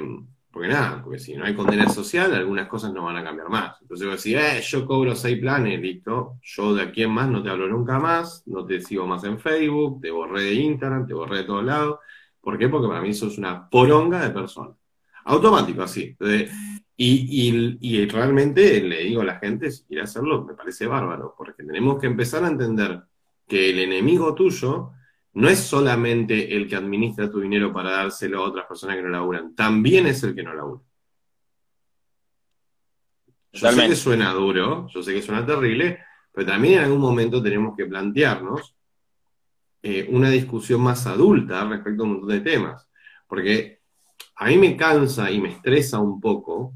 porque 0.53 0.67
nada, 0.67 1.01
porque 1.03 1.17
si 1.17 1.35
no 1.35 1.45
hay 1.45 1.55
condena 1.55 1.89
social, 1.89 2.31
algunas 2.35 2.67
cosas 2.67 2.93
no 2.93 3.03
van 3.03 3.17
a 3.17 3.23
cambiar 3.23 3.49
más. 3.49 3.81
Entonces 3.81 4.05
voy 4.05 4.13
a 4.13 4.17
decir, 4.17 4.37
eh, 4.37 4.61
yo 4.61 4.85
cobro 4.85 5.15
seis 5.15 5.39
planes, 5.39 5.81
listo. 5.81 6.37
Yo 6.43 6.75
de 6.75 6.83
aquí 6.83 7.01
en 7.01 7.09
más 7.09 7.27
no 7.27 7.41
te 7.41 7.49
hablo 7.49 7.67
nunca 7.67 7.97
más, 7.97 8.43
no 8.45 8.63
te 8.63 8.79
sigo 8.79 9.07
más 9.07 9.23
en 9.23 9.39
Facebook, 9.39 9.99
te 9.99 10.11
borré 10.11 10.43
de 10.43 10.53
Instagram, 10.53 11.07
te 11.07 11.15
borré 11.15 11.37
de 11.37 11.43
todos 11.45 11.63
lados. 11.63 11.97
¿Por 12.39 12.59
qué? 12.59 12.69
Porque 12.69 12.87
para 12.87 13.01
mí 13.01 13.09
eso 13.09 13.27
es 13.27 13.39
una 13.39 13.67
poronga 13.67 14.21
de 14.21 14.29
persona. 14.29 14.69
Automático, 15.25 15.81
así. 15.81 16.15
y, 16.95 17.77
y, 17.81 18.05
realmente 18.05 18.79
le 18.81 19.05
digo 19.05 19.21
a 19.21 19.25
la 19.25 19.39
gente, 19.39 19.71
si 19.71 19.85
quiere 19.85 20.03
hacerlo, 20.03 20.45
me 20.45 20.53
parece 20.53 20.85
bárbaro, 20.85 21.33
porque 21.35 21.63
tenemos 21.63 21.99
que 21.99 22.05
empezar 22.05 22.43
a 22.43 22.49
entender 22.49 23.01
que 23.47 23.71
el 23.71 23.79
enemigo 23.79 24.35
tuyo 24.35 24.91
no 25.33 25.49
es 25.49 25.59
solamente 25.59 26.55
el 26.55 26.67
que 26.67 26.75
administra 26.75 27.29
tu 27.29 27.39
dinero 27.39 27.73
para 27.73 27.91
dárselo 27.91 28.39
a 28.39 28.47
otras 28.47 28.65
personas 28.65 28.95
que 28.97 29.01
no 29.01 29.09
laburan, 29.09 29.55
también 29.55 30.05
es 30.07 30.23
el 30.23 30.35
que 30.35 30.43
no 30.43 30.53
labura. 30.53 30.81
Yo 33.51 33.71
sé 33.71 33.87
que 33.87 33.95
suena 33.95 34.33
duro, 34.33 34.87
yo 34.87 35.03
sé 35.03 35.13
que 35.13 35.21
suena 35.21 35.45
terrible, 35.45 35.99
pero 36.31 36.47
también 36.47 36.75
en 36.75 36.85
algún 36.85 37.01
momento 37.01 37.41
tenemos 37.41 37.77
que 37.77 37.85
plantearnos 37.85 38.75
eh, 39.83 40.07
una 40.09 40.29
discusión 40.29 40.81
más 40.81 41.05
adulta 41.05 41.63
respecto 41.65 42.01
a 42.01 42.05
un 42.05 42.11
montón 42.13 42.29
de 42.29 42.39
temas. 42.39 42.89
Porque 43.27 43.81
a 44.35 44.47
mí 44.47 44.57
me 44.57 44.75
cansa 44.75 45.29
y 45.29 45.39
me 45.39 45.49
estresa 45.49 45.99
un 45.99 46.19
poco 46.19 46.73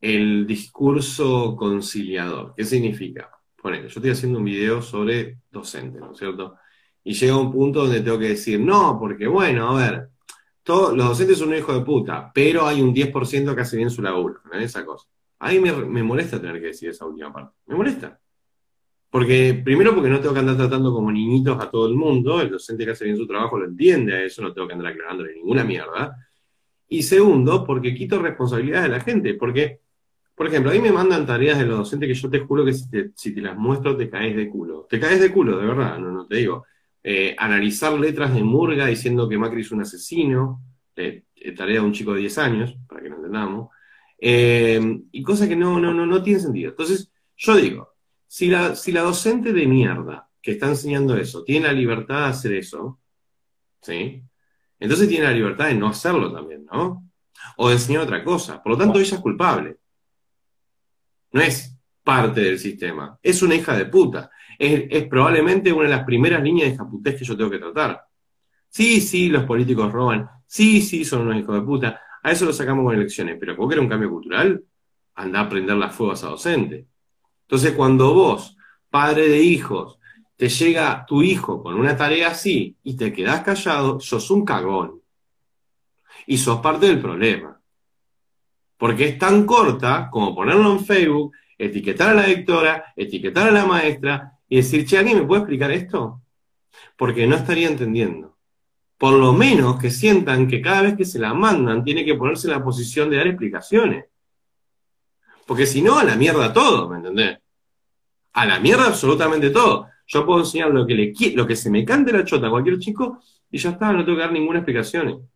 el 0.00 0.46
discurso 0.46 1.56
conciliador. 1.56 2.54
¿Qué 2.56 2.64
significa? 2.64 3.30
Bueno, 3.62 3.78
yo 3.80 3.86
estoy 3.86 4.10
haciendo 4.10 4.38
un 4.38 4.44
video 4.44 4.82
sobre 4.82 5.38
docentes, 5.50 6.00
¿no 6.00 6.12
es 6.12 6.18
cierto? 6.18 6.56
Y 7.04 7.14
llega 7.14 7.36
un 7.36 7.52
punto 7.52 7.82
donde 7.82 8.00
tengo 8.00 8.18
que 8.18 8.28
decir, 8.28 8.60
no, 8.60 8.98
porque 8.98 9.26
bueno, 9.26 9.76
a 9.76 9.80
ver, 9.80 10.08
todos, 10.62 10.96
los 10.96 11.08
docentes 11.08 11.38
son 11.38 11.48
un 11.48 11.56
hijo 11.56 11.72
de 11.72 11.84
puta, 11.84 12.30
pero 12.32 12.66
hay 12.66 12.80
un 12.80 12.94
10% 12.94 13.54
que 13.54 13.60
hace 13.60 13.76
bien 13.76 13.90
su 13.90 14.02
laburo, 14.02 14.40
esa 14.52 14.84
cosa. 14.84 15.08
a 15.40 15.50
mí 15.50 15.58
me, 15.58 15.72
me 15.72 16.02
molesta 16.02 16.40
tener 16.40 16.60
que 16.60 16.68
decir 16.68 16.90
esa 16.90 17.06
última 17.06 17.32
parte. 17.32 17.56
Me 17.66 17.74
molesta. 17.74 18.20
Porque, 19.12 19.60
primero, 19.62 19.94
porque 19.94 20.08
no 20.08 20.20
tengo 20.20 20.32
que 20.32 20.40
andar 20.40 20.56
tratando 20.56 20.90
como 20.90 21.12
niñitos 21.12 21.62
a 21.62 21.70
todo 21.70 21.86
el 21.86 21.94
mundo, 21.94 22.40
el 22.40 22.50
docente 22.50 22.86
que 22.86 22.92
hace 22.92 23.04
bien 23.04 23.18
su 23.18 23.26
trabajo 23.26 23.58
lo 23.58 23.66
entiende 23.66 24.14
a 24.14 24.22
eso, 24.24 24.40
no 24.40 24.54
tengo 24.54 24.66
que 24.66 24.72
andar 24.72 24.90
aclarándole 24.90 25.34
ninguna 25.34 25.64
mierda. 25.64 26.16
Y 26.88 27.02
segundo, 27.02 27.62
porque 27.62 27.94
quito 27.94 28.18
responsabilidades 28.22 28.84
de 28.84 28.96
la 28.96 29.00
gente, 29.00 29.34
porque, 29.34 29.80
por 30.34 30.46
ejemplo, 30.46 30.70
a 30.70 30.74
mí 30.74 30.80
me 30.80 30.92
mandan 30.92 31.26
tareas 31.26 31.58
de 31.58 31.66
los 31.66 31.76
docentes 31.76 32.08
que 32.08 32.14
yo 32.14 32.30
te 32.30 32.40
juro 32.40 32.64
que 32.64 32.72
si 32.72 32.88
te, 32.88 33.10
si 33.14 33.34
te 33.34 33.42
las 33.42 33.54
muestro 33.54 33.94
te 33.98 34.08
caes 34.08 34.34
de 34.34 34.48
culo. 34.48 34.86
Te 34.88 34.98
caes 34.98 35.20
de 35.20 35.30
culo, 35.30 35.58
de 35.58 35.66
verdad, 35.66 35.98
no, 35.98 36.10
no 36.10 36.26
te 36.26 36.36
digo. 36.36 36.64
Eh, 37.04 37.34
analizar 37.36 37.92
letras 37.94 38.32
de 38.32 38.42
Murga 38.42 38.86
diciendo 38.86 39.28
que 39.28 39.36
Macri 39.36 39.62
es 39.62 39.72
un 39.72 39.80
asesino, 39.80 40.62
eh, 40.94 41.24
eh, 41.34 41.52
tarea 41.52 41.80
de 41.80 41.86
un 41.86 41.92
chico 41.92 42.12
de 42.12 42.20
10 42.20 42.38
años, 42.38 42.76
para 42.86 43.02
que 43.02 43.08
lo 43.08 43.16
entendamos, 43.16 43.70
y 44.18 45.22
cosas 45.24 45.48
que 45.48 45.56
no, 45.56 45.80
no, 45.80 45.92
no, 45.92 46.06
no 46.06 46.22
tienen 46.22 46.42
sentido. 46.42 46.70
Entonces, 46.70 47.10
yo 47.36 47.56
digo, 47.56 47.94
si 48.28 48.46
la, 48.46 48.76
si 48.76 48.92
la 48.92 49.02
docente 49.02 49.52
de 49.52 49.66
mierda 49.66 50.28
que 50.40 50.52
está 50.52 50.68
enseñando 50.68 51.16
eso 51.16 51.42
tiene 51.42 51.66
la 51.66 51.72
libertad 51.72 52.20
de 52.20 52.30
hacer 52.30 52.52
eso, 52.52 53.00
¿sí? 53.80 54.22
Entonces 54.78 55.08
tiene 55.08 55.26
la 55.26 55.32
libertad 55.32 55.66
de 55.66 55.74
no 55.74 55.88
hacerlo 55.88 56.32
también, 56.32 56.66
¿no? 56.66 57.10
O 57.56 57.68
de 57.68 57.74
enseñar 57.74 58.02
otra 58.02 58.22
cosa. 58.22 58.62
Por 58.62 58.72
lo 58.72 58.78
tanto, 58.78 58.98
ella 58.98 59.16
es 59.16 59.22
culpable. 59.22 59.76
No 61.32 61.40
es 61.40 61.76
parte 62.02 62.40
del 62.40 62.58
sistema. 62.58 63.18
Es 63.22 63.42
una 63.42 63.54
hija 63.54 63.76
de 63.76 63.86
puta. 63.86 64.30
Es, 64.64 65.08
probablemente 65.08 65.72
una 65.72 65.88
de 65.88 65.96
las 65.96 66.04
primeras 66.04 66.40
líneas 66.40 66.70
de 66.70 66.76
japutez 66.76 67.16
que 67.16 67.24
yo 67.24 67.36
tengo 67.36 67.50
que 67.50 67.58
tratar. 67.58 68.00
Sí, 68.68 69.00
sí, 69.00 69.28
los 69.28 69.42
políticos 69.42 69.90
roban. 69.90 70.30
Sí, 70.46 70.80
sí, 70.80 71.04
son 71.04 71.22
unos 71.22 71.40
hijos 71.40 71.56
de 71.56 71.62
puta. 71.62 72.00
A 72.22 72.30
eso 72.30 72.44
lo 72.44 72.52
sacamos 72.52 72.84
con 72.84 72.94
elecciones. 72.94 73.38
Pero 73.40 73.56
¿cómo 73.56 73.68
que 73.68 73.74
era 73.74 73.82
un 73.82 73.88
cambio 73.88 74.10
cultural? 74.10 74.62
Anda 75.16 75.40
a 75.40 75.48
prender 75.48 75.76
las 75.76 75.92
fuegas 75.92 76.22
a 76.22 76.28
docente. 76.28 76.86
Entonces, 77.40 77.72
cuando 77.72 78.14
vos, 78.14 78.56
padre 78.88 79.28
de 79.28 79.42
hijos, 79.42 79.98
te 80.36 80.48
llega 80.48 81.04
tu 81.06 81.24
hijo 81.24 81.60
con 81.60 81.74
una 81.74 81.96
tarea 81.96 82.28
así 82.28 82.76
y 82.84 82.96
te 82.96 83.12
quedás 83.12 83.40
callado, 83.40 83.98
sos 83.98 84.30
un 84.30 84.44
cagón. 84.44 85.02
Y 86.24 86.38
sos 86.38 86.60
parte 86.60 86.86
del 86.86 87.00
problema. 87.00 87.60
Porque 88.76 89.06
es 89.06 89.18
tan 89.18 89.44
corta 89.44 90.08
como 90.08 90.36
ponerlo 90.36 90.70
en 90.70 90.84
Facebook, 90.84 91.32
etiquetar 91.58 92.10
a 92.10 92.14
la 92.14 92.28
lectora, 92.28 92.92
etiquetar 92.94 93.48
a 93.48 93.50
la 93.50 93.66
maestra 93.66 94.31
y 94.52 94.56
decir, 94.56 94.84
che, 94.84 94.98
¿alguien 94.98 95.16
me 95.16 95.24
puede 95.24 95.40
explicar 95.40 95.70
esto? 95.70 96.20
Porque 96.98 97.26
no 97.26 97.36
estaría 97.36 97.68
entendiendo. 97.68 98.36
Por 98.98 99.14
lo 99.14 99.32
menos 99.32 99.80
que 99.80 99.90
sientan 99.90 100.46
que 100.46 100.60
cada 100.60 100.82
vez 100.82 100.94
que 100.94 101.06
se 101.06 101.18
la 101.18 101.32
mandan 101.32 101.82
tiene 101.82 102.04
que 102.04 102.16
ponerse 102.16 102.48
en 102.48 102.52
la 102.52 102.62
posición 102.62 103.08
de 103.08 103.16
dar 103.16 103.28
explicaciones. 103.28 104.04
Porque 105.46 105.64
si 105.64 105.80
no, 105.80 105.98
a 105.98 106.04
la 106.04 106.16
mierda 106.16 106.52
todo, 106.52 106.86
¿me 106.90 106.98
entendés? 106.98 107.38
A 108.34 108.44
la 108.44 108.60
mierda 108.60 108.88
absolutamente 108.88 109.48
todo. 109.48 109.88
Yo 110.06 110.26
puedo 110.26 110.40
enseñar 110.40 110.68
lo 110.68 110.86
que, 110.86 110.96
le, 110.96 111.14
lo 111.34 111.46
que 111.46 111.56
se 111.56 111.70
me 111.70 111.82
cante 111.82 112.12
la 112.12 112.22
chota 112.22 112.48
a 112.48 112.50
cualquier 112.50 112.78
chico 112.78 113.22
y 113.50 113.56
ya 113.56 113.70
está, 113.70 113.90
no 113.90 114.04
tengo 114.04 114.18
que 114.18 114.24
dar 114.24 114.32
ninguna 114.32 114.58
explicación. 114.58 115.30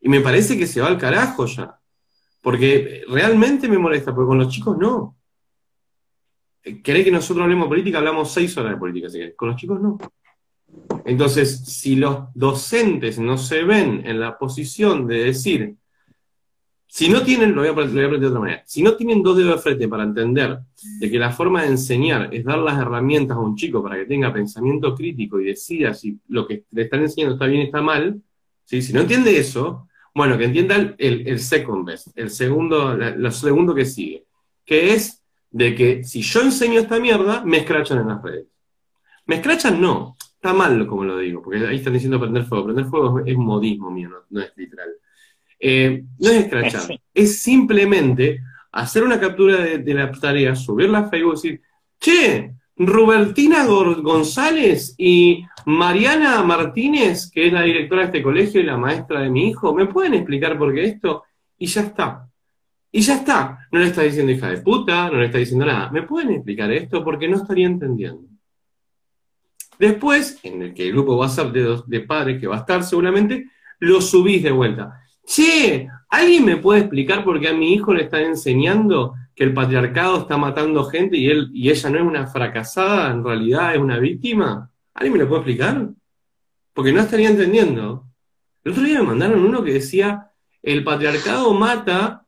Y 0.00 0.08
me 0.08 0.22
parece 0.22 0.56
que 0.56 0.66
se 0.66 0.80
va 0.80 0.86
al 0.86 0.96
carajo 0.96 1.44
ya. 1.44 1.78
Porque 2.40 3.02
realmente 3.06 3.68
me 3.68 3.76
molesta, 3.76 4.14
porque 4.14 4.28
con 4.28 4.38
los 4.38 4.48
chicos 4.48 4.78
no. 4.78 5.14
¿Querés 6.82 7.04
que 7.04 7.10
nosotros 7.10 7.42
hablemos 7.42 7.66
de 7.66 7.68
política? 7.68 7.98
Hablamos 7.98 8.32
seis 8.32 8.56
horas 8.56 8.72
de 8.72 8.78
política, 8.78 9.08
así 9.08 9.18
que 9.18 9.34
con 9.34 9.48
los 9.48 9.56
chicos 9.56 9.80
no. 9.80 9.98
Entonces, 11.04 11.60
si 11.66 11.96
los 11.96 12.32
docentes 12.34 13.18
no 13.18 13.36
se 13.36 13.62
ven 13.64 14.02
en 14.04 14.18
la 14.18 14.38
posición 14.38 15.06
de 15.06 15.24
decir, 15.24 15.76
si 16.86 17.08
no 17.08 17.22
tienen, 17.22 17.54
lo 17.54 17.62
voy, 17.62 17.70
a, 17.70 17.74
plantear 17.74 18.18
de 18.18 18.26
otra 18.26 18.40
manera, 18.40 18.62
si 18.66 18.82
no 18.82 18.94
tienen 18.96 19.22
dos 19.22 19.36
dedos 19.36 19.56
de 19.56 19.62
frente 19.62 19.88
para 19.88 20.04
entender 20.04 20.60
de 21.00 21.10
que 21.10 21.18
la 21.18 21.32
forma 21.32 21.62
de 21.62 21.68
enseñar 21.68 22.32
es 22.32 22.44
dar 22.44 22.58
las 22.58 22.78
herramientas 22.78 23.36
a 23.36 23.40
un 23.40 23.56
chico 23.56 23.82
para 23.82 23.96
que 23.96 24.06
tenga 24.06 24.32
pensamiento 24.32 24.94
crítico 24.94 25.40
y 25.40 25.46
decida 25.46 25.92
si 25.92 26.18
lo 26.28 26.46
que 26.46 26.64
le 26.70 26.82
están 26.82 27.02
enseñando 27.02 27.34
está 27.34 27.46
bien 27.46 27.62
o 27.62 27.64
está 27.64 27.82
mal, 27.82 28.22
si 28.64 28.92
no 28.92 29.00
entiende 29.00 29.36
eso, 29.36 29.88
bueno, 30.14 30.38
que 30.38 30.44
entienda 30.44 30.76
el, 30.76 31.26
el 31.26 31.40
second 31.40 31.84
best, 31.84 32.16
el 32.16 32.30
segundo, 32.30 32.94
lo 32.96 33.30
segundo 33.32 33.74
que 33.74 33.84
sigue, 33.84 34.24
que 34.64 34.94
es 34.94 35.23
de 35.54 35.72
que 35.72 36.02
si 36.02 36.20
yo 36.20 36.42
enseño 36.42 36.80
esta 36.80 36.98
mierda, 36.98 37.44
me 37.44 37.58
escrachan 37.58 38.00
en 38.00 38.08
las 38.08 38.20
redes. 38.20 38.46
Me 39.26 39.36
escrachan 39.36 39.80
no, 39.80 40.16
está 40.18 40.52
mal 40.52 40.84
como 40.88 41.04
lo 41.04 41.18
digo, 41.18 41.40
porque 41.40 41.64
ahí 41.64 41.76
están 41.76 41.92
diciendo 41.92 42.18
prender 42.18 42.44
fuego. 42.44 42.64
Prender 42.64 42.86
fuego 42.86 43.20
es, 43.24 43.36
modismo 43.36 43.88
mío, 43.88 44.10
no 44.30 44.40
es 44.40 44.52
literal. 44.56 44.88
Eh, 45.60 46.02
no 46.18 46.28
es 46.28 46.36
escrachar, 46.42 47.00
es 47.14 47.40
simplemente 47.40 48.40
hacer 48.72 49.04
una 49.04 49.20
captura 49.20 49.58
de, 49.58 49.94
la 49.94 50.10
tarea, 50.10 50.56
subirla 50.56 50.98
a 50.98 51.08
Facebook 51.08 51.34
y 51.34 51.36
decir, 51.36 51.62
che, 52.00 52.54
Rubertina 52.76 53.64
González 53.64 54.96
y 54.98 55.46
Mariana 55.66 56.42
Martínez, 56.42 57.30
que 57.30 57.46
es 57.46 57.52
la 57.52 57.62
directora 57.62 58.00
de 58.02 58.06
este 58.06 58.22
colegio 58.24 58.60
y 58.60 58.64
la 58.64 58.76
maestra 58.76 59.20
de 59.20 59.30
mi 59.30 59.50
hijo, 59.50 59.72
¿me 59.72 59.86
pueden 59.86 60.14
explicar 60.14 60.58
por 60.58 60.74
qué 60.74 60.84
esto? 60.84 61.22
Y 61.56 61.66
ya 61.66 61.82
está. 61.82 62.28
Y 62.96 63.00
ya 63.00 63.16
está. 63.16 63.66
No 63.72 63.80
le 63.80 63.86
está 63.86 64.02
diciendo 64.02 64.30
hija 64.30 64.48
de 64.50 64.58
puta, 64.58 65.10
no 65.10 65.18
le 65.18 65.26
está 65.26 65.38
diciendo 65.38 65.66
nada. 65.66 65.90
¿Me 65.90 66.02
pueden 66.04 66.30
explicar 66.30 66.70
esto? 66.70 67.02
Porque 67.02 67.26
no 67.26 67.38
estaría 67.38 67.66
entendiendo. 67.66 68.22
Después, 69.80 70.38
en 70.44 70.62
el 70.62 70.74
que 70.74 70.86
el 70.86 70.92
grupo 70.92 71.16
WhatsApp 71.16 71.52
de, 71.52 71.82
de 71.88 72.00
padres 72.02 72.40
que 72.40 72.46
va 72.46 72.54
a 72.54 72.60
estar 72.60 72.84
seguramente, 72.84 73.50
lo 73.80 74.00
subís 74.00 74.44
de 74.44 74.52
vuelta. 74.52 75.00
Che, 75.26 75.88
¿alguien 76.08 76.44
me 76.44 76.58
puede 76.58 76.82
explicar 76.82 77.24
por 77.24 77.40
qué 77.40 77.48
a 77.48 77.52
mi 77.52 77.74
hijo 77.74 77.92
le 77.92 78.04
están 78.04 78.22
enseñando 78.22 79.14
que 79.34 79.42
el 79.42 79.52
patriarcado 79.52 80.20
está 80.20 80.36
matando 80.36 80.84
gente 80.84 81.16
y, 81.16 81.26
él, 81.26 81.50
y 81.52 81.70
ella 81.70 81.90
no 81.90 81.98
es 81.98 82.04
una 82.04 82.28
fracasada, 82.28 83.10
en 83.10 83.24
realidad 83.24 83.74
es 83.74 83.80
una 83.80 83.98
víctima? 83.98 84.70
¿Alguien 84.94 85.14
me 85.14 85.18
lo 85.18 85.28
puede 85.28 85.40
explicar? 85.40 85.88
Porque 86.72 86.92
no 86.92 87.00
estaría 87.00 87.28
entendiendo. 87.28 88.06
El 88.62 88.70
otro 88.70 88.84
día 88.84 89.00
me 89.00 89.08
mandaron 89.08 89.44
uno 89.44 89.64
que 89.64 89.72
decía, 89.72 90.30
el 90.62 90.84
patriarcado 90.84 91.52
mata, 91.54 92.23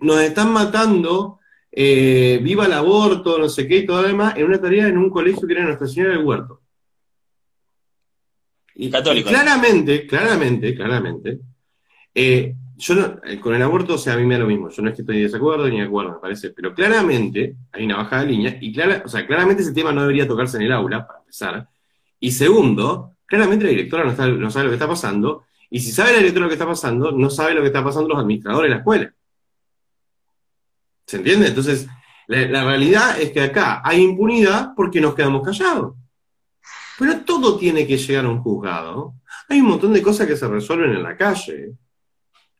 nos 0.00 0.20
están 0.20 0.52
matando, 0.52 1.38
eh, 1.70 2.40
viva 2.42 2.66
el 2.66 2.72
aborto, 2.72 3.38
no 3.38 3.48
sé 3.48 3.66
qué 3.66 3.78
y 3.78 3.86
todo 3.86 4.02
lo 4.02 4.08
demás, 4.08 4.36
en 4.36 4.44
una 4.44 4.60
tarea 4.60 4.88
en 4.88 4.98
un 4.98 5.10
colegio 5.10 5.46
que 5.46 5.54
era 5.54 5.64
Nuestra 5.64 5.86
Señora 5.86 6.12
del 6.12 6.24
Huerto. 6.24 6.62
Y, 8.74 8.90
Católico. 8.90 9.28
claramente, 9.28 10.06
claramente, 10.06 10.74
claramente, 10.74 11.40
eh, 12.14 12.54
yo 12.78 12.94
eh, 13.24 13.40
con 13.40 13.54
el 13.54 13.62
aborto, 13.62 13.94
o 13.94 13.98
sea, 13.98 14.14
a 14.14 14.16
mí 14.16 14.24
me 14.24 14.34
da 14.34 14.40
lo 14.40 14.46
mismo. 14.46 14.70
Yo 14.70 14.82
no 14.82 14.88
es 14.88 14.94
que 14.94 15.02
estoy 15.02 15.16
de 15.16 15.22
desacuerdo 15.24 15.68
ni 15.68 15.78
de 15.78 15.86
acuerdo, 15.86 16.12
me 16.12 16.18
parece. 16.20 16.50
Pero 16.50 16.72
claramente 16.72 17.56
hay 17.72 17.84
una 17.84 17.96
bajada 17.96 18.22
de 18.22 18.28
línea 18.28 18.58
y 18.60 18.72
clara, 18.72 19.02
o 19.04 19.08
sea, 19.08 19.26
claramente 19.26 19.62
ese 19.62 19.72
tema 19.72 19.92
no 19.92 20.02
debería 20.02 20.28
tocarse 20.28 20.56
en 20.58 20.62
el 20.62 20.72
aula, 20.72 21.06
para 21.06 21.18
empezar. 21.18 21.68
Y 22.20 22.30
segundo, 22.30 23.16
claramente 23.26 23.64
la 23.64 23.70
directora 23.70 24.04
no, 24.04 24.14
sabe 24.50 24.64
lo 24.64 24.70
que 24.70 24.74
está 24.74 24.86
pasando. 24.88 25.44
Y 25.70 25.80
si 25.80 25.90
sabe 25.90 26.12
la 26.12 26.18
directora 26.18 26.44
lo 26.44 26.48
que 26.48 26.54
está 26.54 26.66
pasando, 26.66 27.10
no 27.10 27.30
sabe 27.30 27.54
lo 27.54 27.60
que 27.62 27.66
está 27.66 27.82
pasando 27.82 28.08
los 28.08 28.18
administradores 28.18 28.68
de 28.68 28.74
la 28.74 28.78
escuela. 28.78 29.12
¿Se 31.08 31.16
entiende? 31.16 31.48
Entonces, 31.48 31.88
la 32.26 32.64
realidad 32.64 33.18
es 33.18 33.32
que 33.32 33.40
acá 33.40 33.80
hay 33.82 34.02
impunidad 34.02 34.74
porque 34.76 35.00
nos 35.00 35.14
quedamos 35.14 35.42
callados. 35.42 35.94
Pero 36.98 37.22
todo 37.22 37.56
tiene 37.56 37.86
que 37.86 37.96
llegar 37.96 38.26
a 38.26 38.28
un 38.28 38.42
juzgado. 38.42 39.14
Hay 39.48 39.60
un 39.60 39.68
montón 39.68 39.94
de 39.94 40.02
cosas 40.02 40.26
que 40.26 40.36
se 40.36 40.46
resuelven 40.46 40.90
en 40.90 41.02
la 41.02 41.16
calle. 41.16 41.72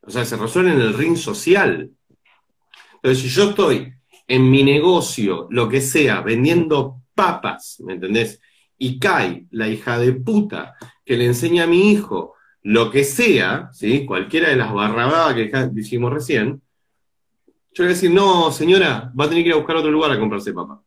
O 0.01 0.11
sea, 0.11 0.25
se 0.25 0.39
resuelve 0.39 0.73
en 0.73 0.81
el 0.81 0.95
ring 0.95 1.15
social. 1.15 1.91
Entonces, 2.95 3.23
si 3.23 3.29
yo 3.29 3.51
estoy 3.51 3.93
en 4.27 4.51
mi 4.51 4.65
negocio, 4.65 5.47
lo 5.51 5.69
que 5.69 5.83
sea, 5.83 6.23
vendiendo 6.23 7.03
papas, 7.15 7.83
¿me 7.85 7.95
entendés? 7.95 8.41
Y 8.79 8.99
cae 8.99 9.45
la 9.51 9.69
hija 9.69 9.99
de 9.99 10.15
puta 10.15 10.75
que 11.05 11.19
le 11.19 11.27
enseña 11.27 11.65
a 11.65 11.67
mi 11.67 11.91
hijo 11.91 12.33
lo 12.63 12.91
que 12.91 13.05
sea, 13.05 13.69
¿sí? 13.75 14.07
Cualquiera 14.07 14.49
de 14.49 14.57
las 14.57 14.73
barrabadas 14.73 15.35
que 15.35 15.51
dijimos 15.73 16.15
recién, 16.15 16.63
yo 17.73 17.83
le 17.83 17.89
voy 17.89 17.93
a 17.93 17.95
decir, 17.95 18.11
no, 18.11 18.51
señora, 18.51 19.13
va 19.19 19.25
a 19.25 19.29
tener 19.29 19.45
que 19.45 19.49
ir 19.49 19.55
a 19.55 19.59
buscar 19.59 19.77
otro 19.77 19.91
lugar 19.91 20.11
a 20.11 20.19
comprarse 20.19 20.53
papa. 20.53 20.83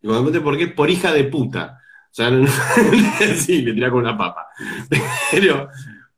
Y 0.00 0.06
cuando 0.06 0.42
¿por 0.42 0.58
qué? 0.58 0.68
Por 0.68 0.90
hija 0.90 1.12
de 1.12 1.24
puta. 1.24 1.80
O 2.10 2.14
sea, 2.14 2.30
no, 2.30 2.46
sí, 3.36 3.62
le 3.62 3.72
tira 3.72 3.90
con 3.90 4.00
una 4.00 4.16
papa. 4.16 4.46
Pero, 5.30 5.68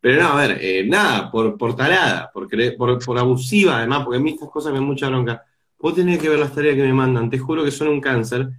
pero 0.01 0.23
no, 0.23 0.29
a 0.31 0.37
ver, 0.37 0.59
eh, 0.61 0.85
nada, 0.87 1.31
por, 1.31 1.57
por 1.57 1.75
talada, 1.75 2.31
por, 2.33 2.49
por, 2.77 3.19
abusiva 3.19 3.79
además, 3.79 4.05
porque 4.05 4.19
a 4.19 4.21
mí 4.21 4.31
estas 4.31 4.51
cosas 4.51 4.73
me 4.73 4.79
dan 4.79 4.87
mucha 4.87 5.09
bronca. 5.09 5.45
Vos 5.79 5.95
tenés 5.95 6.19
que 6.19 6.29
ver 6.29 6.39
las 6.39 6.55
tareas 6.55 6.75
que 6.75 6.83
me 6.83 6.93
mandan, 6.93 7.31
te 7.31 7.39
juro 7.39 7.65
que 7.65 7.71
son 7.71 7.89
un 7.89 8.01
cáncer. 8.01 8.51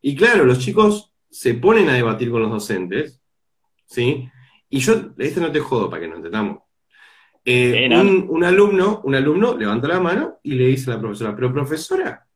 Y 0.00 0.14
claro, 0.14 0.44
los 0.44 0.58
chicos 0.58 1.12
se 1.28 1.54
ponen 1.54 1.88
a 1.90 1.94
debatir 1.94 2.30
con 2.30 2.42
los 2.42 2.50
docentes, 2.50 3.20
¿sí? 3.86 4.28
Y 4.70 4.78
yo, 4.78 5.12
este 5.18 5.40
no 5.40 5.50
te 5.50 5.60
jodo 5.60 5.90
para 5.90 6.00
que 6.02 6.08
nos 6.08 6.18
entendamos. 6.18 6.58
Eh, 7.48 7.88
un, 7.88 8.42
alumno, 8.42 9.02
un 9.04 9.14
alumno 9.14 9.56
levanta 9.56 9.86
la 9.86 10.00
mano 10.00 10.40
y 10.42 10.56
le 10.56 10.66
dice 10.66 10.90
a 10.90 10.94
la 10.94 11.00
profesora, 11.00 11.32
pero 11.36 11.52
profesora, 11.52 12.26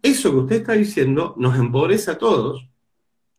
eso 0.00 0.30
que 0.30 0.36
usted 0.38 0.56
está 0.56 0.72
diciendo 0.72 1.34
nos 1.36 1.58
empobrece 1.58 2.12
a 2.12 2.16
todos, 2.16 2.66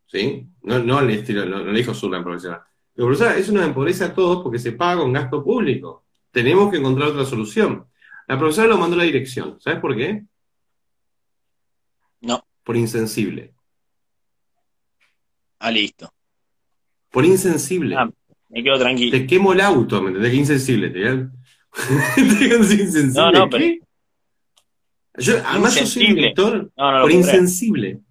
¿sí? 0.06 0.48
No, 0.62 0.78
no, 0.78 1.02
le, 1.02 1.24
no, 1.24 1.64
le 1.64 1.80
dijo 1.80 1.96
su 1.96 2.12
la 2.12 2.24
profesora, 2.24 2.68
eso 2.96 3.52
nos 3.54 3.66
empobrece 3.66 4.04
a 4.04 4.14
todos 4.14 4.44
porque 4.44 4.60
se 4.60 4.74
paga 4.74 5.02
con 5.02 5.14
gasto 5.14 5.44
público. 5.44 6.06
Tenemos 6.30 6.70
que 6.70 6.78
encontrar 6.78 7.10
otra 7.10 7.26
solución. 7.26 7.88
La 8.28 8.38
profesora 8.38 8.68
lo 8.68 8.78
mandó 8.78 8.96
a 8.96 9.00
la 9.00 9.06
dirección. 9.06 9.60
¿Sabes 9.60 9.80
por 9.80 9.96
qué? 9.96 10.26
No. 12.22 12.46
Por 12.64 12.78
insensible. 12.78 13.56
Ah, 15.58 15.72
listo. 15.72 16.14
Por 17.10 17.26
insensible. 17.26 17.96
Ah, 17.96 18.12
me 18.50 18.64
quedo 18.64 18.80
tranquilo. 18.80 19.12
Te 19.12 19.26
quemo 19.28 19.54
el 19.54 19.62
auto, 19.62 20.02
¿me 20.02 20.10
entendés? 20.10 20.34
Insensible. 20.34 20.90
Te, 20.90 21.00
insensible. 22.22 23.12
No, 23.14 23.32
no, 23.32 23.50
pero- 23.50 23.64
¿Qué? 23.64 23.80
Yo, 25.20 25.34
además 25.48 25.76
yo 25.76 25.86
soy 25.88 26.14
director 26.14 26.72
No, 26.78 26.92
no 26.92 26.98
lo 26.98 27.02
por 27.02 27.12
insensible. 27.12 28.02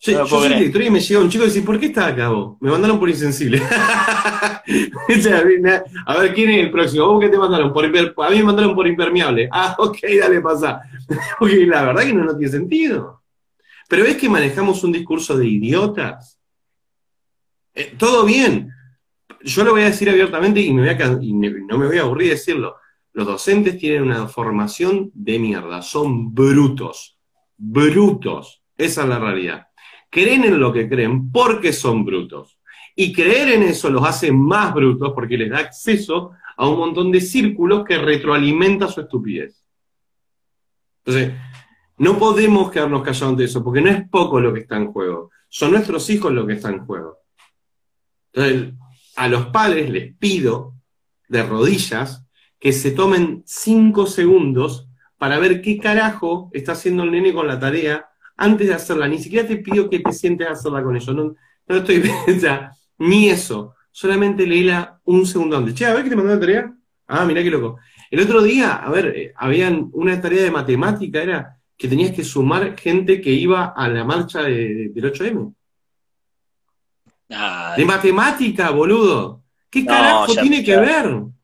Yo, 0.00 0.12
No 0.12 0.26
yo 0.26 0.40
soy 0.40 0.54
director 0.54 0.82
y 0.82 0.90
me 0.90 1.00
llega 1.00 1.20
un 1.20 1.28
chico 1.28 1.44
y 1.44 1.48
dice, 1.48 1.60
¿por 1.62 1.78
qué 1.78 1.86
estás 1.86 2.12
acá 2.12 2.28
vos? 2.30 2.56
Me 2.60 2.70
mandaron 2.70 2.98
por 2.98 3.08
insensible. 3.10 3.60
A 6.06 6.16
ver, 6.18 6.34
¿quién 6.34 6.50
es 6.50 6.64
el 6.64 6.70
próximo? 6.70 7.06
¿Vos 7.06 7.20
qué 7.20 7.28
te 7.28 7.36
mandaron? 7.38 7.72
Por 7.72 7.84
imper- 7.84 8.14
a 8.16 8.30
mí 8.30 8.36
me 8.38 8.44
mandaron 8.44 8.74
por 8.74 8.86
impermeable. 8.86 9.48
Ah, 9.52 9.74
ok, 9.78 9.98
dale, 10.20 10.40
pasa. 10.40 10.80
Porque 11.38 11.66
la 11.66 11.84
verdad 11.84 12.02
que 12.04 12.12
no, 12.14 12.24
no 12.24 12.36
tiene 12.36 12.50
sentido. 12.52 13.22
Pero 13.88 14.04
es 14.04 14.16
que 14.16 14.28
manejamos 14.28 14.82
un 14.84 14.92
discurso 14.92 15.36
de 15.36 15.46
idiotas. 15.48 16.38
Eh, 17.74 17.94
todo 17.98 18.24
bien. 18.24 18.70
Yo 19.42 19.64
lo 19.64 19.72
voy 19.72 19.82
a 19.82 19.86
decir 19.86 20.08
abiertamente 20.10 20.60
y, 20.60 20.72
no 20.72 20.82
me 21.78 21.86
voy 21.86 21.98
a 21.98 22.02
aburrir 22.02 22.28
de 22.28 22.34
decirlo. 22.34 22.76
Los 23.12 23.26
docentes 23.26 23.78
tienen 23.78 24.02
una 24.02 24.28
formación 24.28 25.10
de 25.14 25.38
mierda, 25.38 25.82
son 25.82 26.34
brutos, 26.34 27.18
brutos. 27.56 28.62
Esa 28.76 29.02
es 29.02 29.08
la 29.08 29.18
realidad. 29.18 29.68
Creen 30.10 30.44
en 30.44 30.60
lo 30.60 30.72
que 30.72 30.88
creen 30.88 31.30
porque 31.30 31.72
son 31.72 32.04
brutos. 32.04 32.58
Y 32.94 33.12
creer 33.12 33.48
en 33.50 33.62
eso 33.62 33.90
los 33.90 34.04
hace 34.04 34.32
más 34.32 34.74
brutos 34.74 35.12
porque 35.14 35.38
les 35.38 35.50
da 35.50 35.58
acceso 35.58 36.32
a 36.56 36.68
un 36.68 36.78
montón 36.78 37.12
de 37.12 37.20
círculos 37.20 37.84
que 37.84 37.98
retroalimenta 37.98 38.88
su 38.88 39.00
estupidez. 39.00 39.64
Entonces, 41.04 41.34
no 41.98 42.18
podemos 42.18 42.70
quedarnos 42.70 43.02
callados 43.02 43.30
ante 43.30 43.44
eso, 43.44 43.62
porque 43.62 43.80
no 43.80 43.90
es 43.90 44.08
poco 44.08 44.40
lo 44.40 44.52
que 44.52 44.60
está 44.60 44.76
en 44.76 44.92
juego. 44.92 45.30
Son 45.48 45.70
nuestros 45.70 46.08
hijos 46.10 46.32
lo 46.32 46.46
que 46.46 46.54
está 46.54 46.70
en 46.70 46.84
juego. 46.84 47.18
Entonces, 48.32 48.74
a 49.18 49.28
los 49.28 49.46
padres 49.46 49.90
les 49.90 50.14
pido 50.16 50.74
de 51.28 51.42
rodillas 51.42 52.24
que 52.58 52.72
se 52.72 52.90
tomen 52.92 53.42
cinco 53.46 54.06
segundos 54.06 54.88
para 55.18 55.38
ver 55.38 55.62
qué 55.62 55.78
carajo 55.78 56.50
está 56.52 56.72
haciendo 56.72 57.02
el 57.04 57.10
nene 57.12 57.32
con 57.32 57.46
la 57.46 57.58
tarea 57.58 58.06
antes 58.36 58.68
de 58.68 58.74
hacerla. 58.74 59.08
Ni 59.08 59.18
siquiera 59.18 59.46
te 59.46 59.56
pido 59.56 59.90
que 59.90 60.00
te 60.00 60.12
sientes 60.12 60.46
a 60.48 60.52
hacerla 60.52 60.82
con 60.82 60.96
ellos. 60.96 61.14
No, 61.14 61.34
no 61.68 61.76
estoy, 61.76 62.02
o 62.36 62.40
sea, 62.40 62.70
ni 62.98 63.28
eso. 63.30 63.74
Solamente 63.90 64.46
leíla 64.46 65.00
un 65.04 65.26
segundo 65.26 65.56
antes. 65.56 65.74
Che, 65.74 65.86
a 65.86 65.94
ver 65.94 66.04
qué 66.04 66.10
te 66.10 66.16
mandó 66.16 66.32
la 66.34 66.40
tarea. 66.40 66.72
Ah, 67.08 67.24
mirá 67.24 67.42
qué 67.42 67.50
loco. 67.50 67.78
El 68.10 68.20
otro 68.20 68.42
día, 68.42 68.74
a 68.76 68.90
ver, 68.90 69.06
eh, 69.16 69.32
habían 69.36 69.90
una 69.92 70.20
tarea 70.20 70.42
de 70.44 70.50
matemática, 70.50 71.22
era 71.22 71.56
que 71.76 71.88
tenías 71.88 72.12
que 72.12 72.24
sumar 72.24 72.76
gente 72.78 73.20
que 73.20 73.30
iba 73.30 73.66
a 73.66 73.88
la 73.88 74.04
marcha 74.04 74.42
de- 74.42 74.90
del 74.94 75.04
8M. 75.06 75.52
Ah, 77.30 77.74
De 77.76 77.84
matemática, 77.84 78.70
boludo. 78.70 79.42
¿Qué 79.70 79.82
No, 79.82 79.88
carajo 79.92 80.32
ya- 80.34 80.40
tiene 80.42 80.64
que 80.64 80.76
ver? 80.76 81.04
¿Dónde 81.06 81.34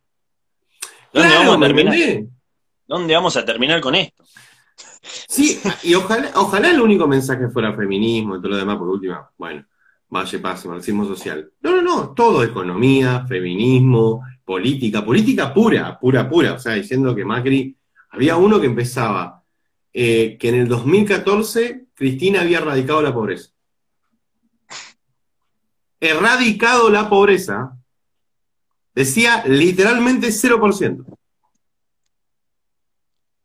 Claro, 1.12 1.34
vamos 1.40 1.54
a 1.54 1.58
¿me 1.58 1.66
terminar? 1.66 2.24
¿Dónde 2.86 3.14
vamos 3.14 3.36
a 3.36 3.44
terminar 3.44 3.80
con 3.80 3.94
esto? 3.94 4.24
Sí, 5.28 5.60
y 5.82 5.94
ojalá, 5.94 6.30
ojalá 6.36 6.70
el 6.70 6.80
único 6.80 7.06
mensaje 7.06 7.48
fuera 7.48 7.74
feminismo 7.74 8.36
y 8.36 8.38
todo 8.40 8.48
lo 8.50 8.56
demás, 8.56 8.78
por 8.78 8.88
última, 8.88 9.30
bueno, 9.36 9.64
vaya 10.08 10.42
pase, 10.42 10.68
marxismo 10.68 11.04
social. 11.06 11.50
No, 11.60 11.70
no, 11.72 11.82
no, 11.82 12.14
todo 12.14 12.42
economía, 12.42 13.24
feminismo, 13.28 14.22
política, 14.44 15.04
política 15.04 15.52
pura, 15.52 15.98
pura, 15.98 16.28
pura. 16.28 16.54
O 16.54 16.58
sea, 16.58 16.72
diciendo 16.74 17.14
que 17.14 17.24
Macri, 17.24 17.76
había 18.10 18.36
uno 18.36 18.58
que 18.60 18.66
empezaba, 18.66 19.42
eh, 19.92 20.36
que 20.38 20.48
en 20.48 20.54
el 20.56 20.68
2014 20.68 21.86
Cristina 21.94 22.40
había 22.40 22.58
erradicado 22.58 23.02
la 23.02 23.12
pobreza. 23.12 23.50
Erradicado 26.00 26.90
la 26.90 27.08
pobreza, 27.08 27.76
decía 28.94 29.44
literalmente 29.46 30.28
0%. 30.28 31.04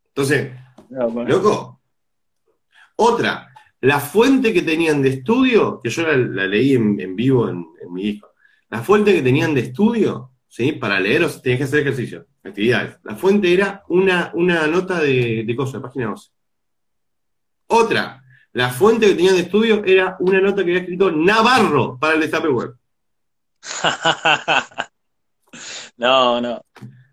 Entonces, 0.08 0.52
Loco. 0.90 1.82
Otra, 2.96 3.54
la 3.82 4.00
fuente 4.00 4.54
que 4.54 4.62
tenían 4.62 5.02
de 5.02 5.10
estudio, 5.10 5.80
que 5.82 5.90
yo 5.90 6.02
la, 6.04 6.18
la 6.18 6.48
leí 6.48 6.74
en, 6.74 7.00
en 7.00 7.16
vivo 7.16 7.48
en, 7.48 7.66
en 7.82 7.94
mi 7.94 8.04
disco, 8.04 8.34
la 8.70 8.82
fuente 8.82 9.14
que 9.14 9.22
tenían 9.22 9.54
de 9.54 9.62
estudio, 9.62 10.32
¿sí? 10.48 10.74
Para 10.74 11.00
leer, 11.00 11.24
o 11.24 11.30
sea, 11.30 11.42
tenías 11.42 11.60
que 11.60 11.64
hacer 11.66 11.80
ejercicio, 11.80 12.26
actividades. 12.44 12.98
La 13.04 13.16
fuente 13.16 13.54
era 13.54 13.84
una, 13.88 14.32
una 14.34 14.68
nota 14.68 15.00
de, 15.00 15.44
de 15.46 15.56
cosa, 15.56 15.78
de 15.78 15.84
página 15.84 16.08
12. 16.08 16.32
Otra, 17.68 18.19
la 18.54 18.70
fuente 18.70 19.08
que 19.08 19.16
tenían 19.16 19.36
de 19.36 19.42
estudio 19.42 19.84
era 19.86 20.16
una 20.20 20.42
nota 20.42 20.58
que 20.64 20.72
había 20.72 20.80
escrito 20.82 21.12
Navarro 21.12 21.98
para 22.00 22.16
el 22.16 22.22
destape 22.22 22.48
web. 22.50 22.74
no, 25.98 26.42
no. 26.42 26.62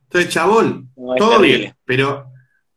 Entonces, 0.05 0.33
chabón, 0.33 0.91
no, 0.97 1.15
Todo 1.17 1.31
terrible. 1.39 1.59
bien, 1.59 1.75
pero 1.85 2.27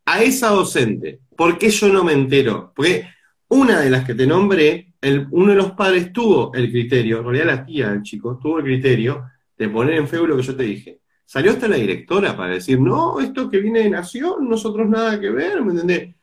a 0.06 0.22
esa 0.24 0.50
docente, 0.50 1.20
¿por 1.36 1.58
qué 1.58 1.70
yo 1.70 1.88
no 1.90 2.04
me 2.04 2.14
entero? 2.14 2.74
Porque 2.76 3.08
una 3.50 3.80
de 3.80 3.90
las 3.90 4.06
que 4.06 4.16
te 4.16 4.26
nombré, 4.28 4.94
el- 5.02 5.28
uno 5.32 5.52
de 5.52 5.58
los 5.58 5.72
padres 5.72 6.12
tuvo 6.12 6.52
el 6.54 6.72
criterio, 6.72 7.20
en 7.20 7.24
realidad 7.26 7.46
la 7.46 7.66
tía 7.66 7.90
del 7.92 8.02
chico, 8.04 8.38
tuvo 8.42 8.58
el 8.60 8.66
criterio 8.66 9.26
de 9.58 9.70
poner 9.70 9.96
en 9.96 10.08
feo 10.08 10.26
lo 10.26 10.36
que 10.38 10.44
yo 10.44 10.56
te 10.56 10.64
dije. 10.64 11.00
Salió 11.26 11.52
hasta 11.52 11.68
la 11.68 11.76
directora 11.76 12.36
para 12.36 12.54
decir, 12.56 12.80
no, 12.80 13.20
esto 13.20 13.50
que 13.50 13.60
viene 13.60 13.82
de 13.82 13.90
Nación, 13.92 14.50
nosotros 14.50 14.90
nada 14.90 15.20
que 15.20 15.30
ver, 15.30 15.62
¿me 15.64 15.72
entendés? 15.74 16.16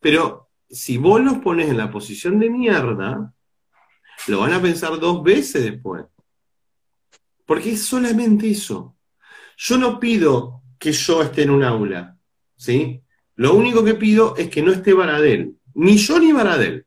Pero 0.00 0.49
si 0.70 0.98
vos 0.98 1.20
los 1.20 1.38
pones 1.38 1.68
en 1.68 1.76
la 1.76 1.90
posición 1.90 2.38
de 2.38 2.48
mierda, 2.48 3.34
lo 4.28 4.40
van 4.40 4.52
a 4.52 4.62
pensar 4.62 4.98
dos 5.00 5.22
veces 5.22 5.64
después. 5.64 6.04
Porque 7.44 7.72
es 7.72 7.82
solamente 7.82 8.48
eso. 8.48 8.96
Yo 9.56 9.76
no 9.76 9.98
pido 9.98 10.62
que 10.78 10.92
yo 10.92 11.22
esté 11.22 11.42
en 11.42 11.50
un 11.50 11.64
aula, 11.64 12.16
¿sí? 12.56 13.02
Lo 13.34 13.54
único 13.54 13.84
que 13.84 13.94
pido 13.94 14.36
es 14.36 14.48
que 14.48 14.62
no 14.62 14.70
esté 14.70 14.94
Baradel. 14.94 15.56
Ni 15.74 15.96
yo 15.96 16.18
ni 16.18 16.32
Baradel. 16.32 16.86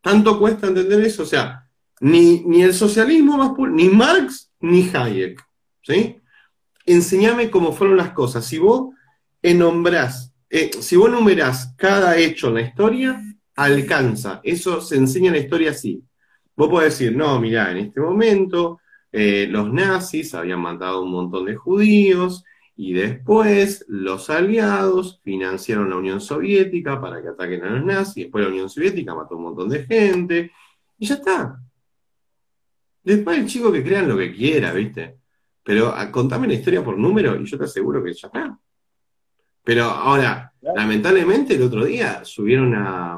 Tanto 0.00 0.38
cuesta 0.38 0.68
entender 0.68 1.00
eso. 1.02 1.24
O 1.24 1.26
sea, 1.26 1.68
ni, 2.00 2.40
ni 2.44 2.62
el 2.62 2.72
socialismo 2.72 3.36
más 3.36 3.50
puro, 3.50 3.70
ni 3.72 3.88
Marx 3.88 4.52
ni 4.60 4.88
Hayek. 4.88 5.44
¿Sí? 5.82 6.20
Enseñame 6.84 7.50
cómo 7.50 7.72
fueron 7.72 7.96
las 7.96 8.12
cosas. 8.12 8.46
Si 8.46 8.58
vos 8.58 8.94
enombrás, 9.42 10.35
eh, 10.50 10.70
si 10.80 10.96
vos 10.96 11.10
numerás 11.10 11.74
cada 11.76 12.16
hecho 12.16 12.48
en 12.48 12.54
la 12.54 12.62
historia, 12.62 13.22
alcanza. 13.54 14.40
Eso 14.42 14.80
se 14.80 14.96
enseña 14.96 15.28
en 15.28 15.34
la 15.34 15.40
historia 15.40 15.70
así. 15.70 16.02
Vos 16.54 16.68
podés 16.68 16.98
decir, 16.98 17.16
no, 17.16 17.40
mirá, 17.40 17.70
en 17.70 17.78
este 17.78 18.00
momento 18.00 18.80
eh, 19.12 19.46
los 19.48 19.72
nazis 19.72 20.34
habían 20.34 20.60
matado 20.60 21.02
un 21.02 21.10
montón 21.10 21.46
de 21.46 21.56
judíos, 21.56 22.44
y 22.78 22.92
después 22.92 23.86
los 23.88 24.28
aliados 24.28 25.20
financiaron 25.24 25.88
la 25.88 25.96
Unión 25.96 26.20
Soviética 26.20 27.00
para 27.00 27.22
que 27.22 27.28
ataquen 27.28 27.64
a 27.64 27.70
los 27.70 27.84
nazis. 27.84 28.24
Después 28.24 28.44
la 28.44 28.50
Unión 28.50 28.68
Soviética 28.68 29.14
mató 29.14 29.36
un 29.36 29.44
montón 29.44 29.70
de 29.70 29.84
gente. 29.84 30.52
Y 30.98 31.06
ya 31.06 31.14
está. 31.14 31.58
Después 33.02 33.38
el 33.38 33.46
chico 33.46 33.72
que 33.72 33.82
crean 33.82 34.08
lo 34.08 34.18
que 34.18 34.34
quiera, 34.34 34.72
¿viste? 34.72 35.16
Pero 35.62 35.88
ah, 35.94 36.10
contame 36.12 36.46
la 36.46 36.54
historia 36.54 36.84
por 36.84 36.98
número 36.98 37.40
y 37.40 37.46
yo 37.46 37.56
te 37.56 37.64
aseguro 37.64 38.04
que 38.04 38.12
ya 38.12 38.26
está. 38.26 38.58
Pero 39.66 39.82
ahora, 39.84 40.52
Claro. 40.60 40.76
lamentablemente 40.78 41.54
el 41.56 41.62
otro 41.62 41.84
día 41.84 42.24
subieron 42.24 42.72
a, 42.76 43.16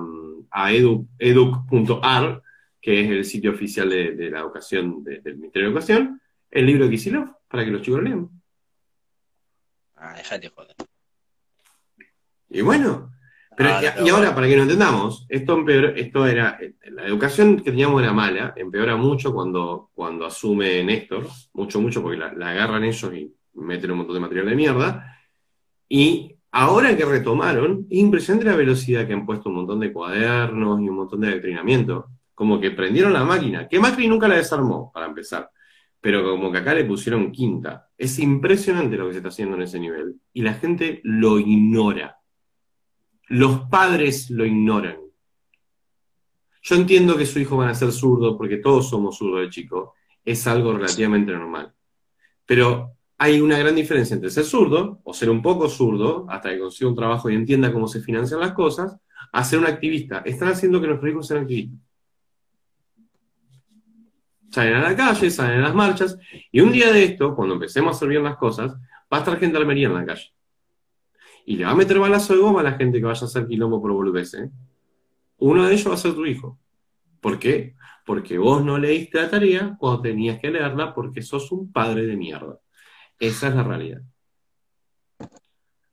a 0.51 0.73
edu- 0.73 1.07
educ.ar, 1.19 2.43
que 2.81 3.03
es 3.03 3.11
el 3.11 3.25
sitio 3.27 3.51
oficial 3.53 3.91
de, 3.91 4.13
de 4.13 4.31
la 4.31 4.41
educación, 4.41 5.05
de- 5.05 5.21
del 5.21 5.37
Ministerio 5.37 5.69
de 5.69 5.73
Educación, 5.73 6.21
el 6.51 6.65
libro 6.67 6.85
de 6.87 6.91
Kicillof, 6.93 7.31
para 7.49 7.65
que 7.67 7.71
los 7.71 7.83
chicos 7.83 8.01
lo 8.01 8.05
lean. 8.09 8.31
Ah, 9.97 10.15
déjate 10.17 10.49
joder. 10.49 10.75
Y 12.49 12.63
bueno, 12.63 13.13
pero, 13.57 13.71
Ah, 13.71 13.83
y, 14.05 14.09
ahora, 14.09 14.35
para 14.35 14.47
que 14.47 14.57
no 14.57 14.63
entendamos, 14.63 15.27
esto 15.29 15.55
empeoró, 15.59 15.89
esto 15.89 16.27
era, 16.27 16.59
la 16.85 17.07
educación 17.07 17.57
que 17.57 17.65
teníamos 17.65 18.01
era 18.03 18.13
mala, 18.15 18.55
empeora 18.57 18.97
mucho 18.97 19.35
cuando, 19.35 19.91
cuando 19.95 20.25
asume 20.25 20.83
Néstor, 20.83 21.27
mucho, 21.53 21.79
mucho, 21.81 22.01
porque 22.01 22.17
la, 22.19 22.33
la 22.33 22.51
agarran 22.51 22.85
ellos 22.85 23.13
y 23.13 23.35
meten 23.55 23.91
un 23.91 23.99
montón 23.99 24.15
de 24.15 24.21
material 24.21 24.47
de 24.47 24.57
mierda, 24.57 25.19
y 25.91 26.35
ahora 26.51 26.97
que 26.97 27.05
retomaron, 27.05 27.87
es 27.91 27.99
impresionante 27.99 28.47
la 28.47 28.57
velocidad 28.57 29.07
que 29.07 29.13
han 29.13 29.27
puesto 29.27 29.49
un 29.49 29.57
montón 29.57 29.81
de 29.81 29.93
cuadernos 29.93 30.81
y 30.81 30.89
un 30.89 30.97
montón 30.97 31.21
de 31.21 31.29
adoctrinamiento, 31.29 32.07
como 32.35 32.61
que 32.61 32.71
prendieron 32.71 33.13
la 33.13 33.25
máquina, 33.25 33.69
que 33.69 33.81
Macri 33.81 34.07
nunca 34.09 34.29
la 34.29 34.37
desarmó, 34.37 34.93
para 34.93 35.07
empezar, 35.07 35.51
pero 36.01 36.23
como 36.23 36.53
que 36.53 36.59
acá 36.59 36.75
le 36.75 36.85
pusieron 36.85 37.33
quinta. 37.33 37.89
Es 37.97 38.19
impresionante 38.19 38.97
lo 38.97 39.07
que 39.07 39.13
se 39.13 39.19
está 39.19 39.29
haciendo 39.29 39.57
en 39.57 39.63
ese 39.63 39.81
nivel, 39.81 40.17
y 40.33 40.43
la 40.43 40.55
gente 40.55 41.01
lo 41.05 41.39
ignora. 41.39 42.19
Los 43.29 43.63
padres 43.69 44.31
lo 44.31 44.47
ignoran. 44.47 44.97
Yo 46.63 46.77
entiendo 46.77 47.17
que 47.17 47.27
su 47.27 47.39
hijo 47.39 47.57
van 47.57 47.69
a 47.69 47.75
ser 47.75 47.93
zurdo, 47.93 48.37
porque 48.37 48.59
todos 48.59 48.89
somos 48.89 49.19
zurdos 49.19 49.41
de 49.41 49.51
chico. 49.51 49.95
Es 50.25 50.47
algo 50.47 50.73
relativamente 50.73 51.33
normal. 51.33 51.73
Pero 52.45 52.98
hay 53.21 53.41
una 53.41 53.59
gran 53.59 53.75
diferencia 53.75 54.15
entre 54.15 54.31
ser 54.31 54.45
zurdo, 54.45 55.01
o 55.03 55.13
ser 55.13 55.29
un 55.29 55.43
poco 55.43 55.69
zurdo, 55.69 56.25
hasta 56.29 56.51
que 56.51 56.61
consiga 56.61 56.89
un 56.89 56.97
trabajo 56.97 57.29
y 57.29 57.35
entienda 57.35 57.73
cómo 57.73 57.89
se 57.89 58.01
financian 58.01 58.39
las 58.39 58.53
cosas, 58.53 58.97
a 59.33 59.45
ser 59.45 59.59
un 59.59 59.67
activista. 59.67 60.23
Están 60.25 60.51
haciendo 60.51 60.81
que 60.81 60.87
nuestros 60.87 61.11
hijos 61.11 61.27
sean 61.27 61.43
activistas. 61.43 61.81
Salen 64.51 64.75
a 64.77 64.83
la 64.91 64.97
calle, 64.97 65.31
salen 65.31 65.59
a 65.59 65.63
las 65.63 65.75
marchas, 65.75 66.17
y 66.53 66.61
un 66.61 66.73
día 66.73 66.93
de 66.93 67.05
esto, 67.05 67.35
cuando 67.35 67.55
empecemos 67.55 67.93
a 67.93 67.97
hacer 67.97 68.09
bien 68.09 68.23
las 68.23 68.37
cosas, 68.37 68.75
va 69.13 69.17
a 69.17 69.19
estar 69.19 69.39
gente 69.39 69.59
almería 69.59 69.89
en 69.89 69.95
la 69.95 70.07
calle. 70.07 70.33
Y 71.45 71.57
le 71.57 71.65
va 71.65 71.73
a 71.73 71.75
meter 71.75 71.99
balazo 71.99 72.35
de 72.35 72.41
goma 72.41 72.61
a 72.61 72.63
la 72.65 72.73
gente 72.73 72.99
que 72.99 73.05
vaya 73.05 73.21
a 73.21 73.25
hacer 73.25 73.47
quilombo 73.47 73.83
por 73.83 73.93
boludez, 73.93 74.35
¿eh? 74.35 74.51
Uno 75.39 75.67
de 75.67 75.73
ellos 75.73 75.89
va 75.89 75.95
a 75.95 75.99
ser 75.99 76.15
tu 76.15 76.25
hijo. 76.25 76.59
¿Por 77.21 77.39
qué? 77.39 77.75
Porque 78.07 78.39
vos 78.39 78.65
no 78.65 78.79
leíste 78.79 79.21
la 79.21 79.31
tarea 79.31 79.77
cuando 79.79 80.03
tenías 80.03 80.39
que 80.41 80.51
leerla 80.51 80.95
porque 80.95 81.21
sos 81.23 81.51
un 81.53 81.73
padre 81.73 82.07
de 82.07 82.17
mierda. 82.17 82.59
Esa 83.19 83.49
es 83.49 83.55
la 83.55 83.63
realidad. 83.63 84.01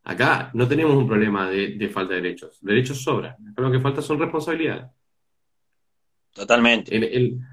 Acá 0.04 0.52
no 0.54 0.68
tenemos 0.68 0.96
un 0.96 1.08
problema 1.08 1.50
de, 1.50 1.90
falta 1.92 2.14
de 2.14 2.22
derechos. 2.22 2.60
Derechos 2.62 3.02
sobran. 3.02 3.36
lo 3.58 3.72
que 3.72 3.80
falta 3.80 4.02
son 4.02 4.20
responsabilidades. 4.20 4.86
Totalmente. 6.32 6.92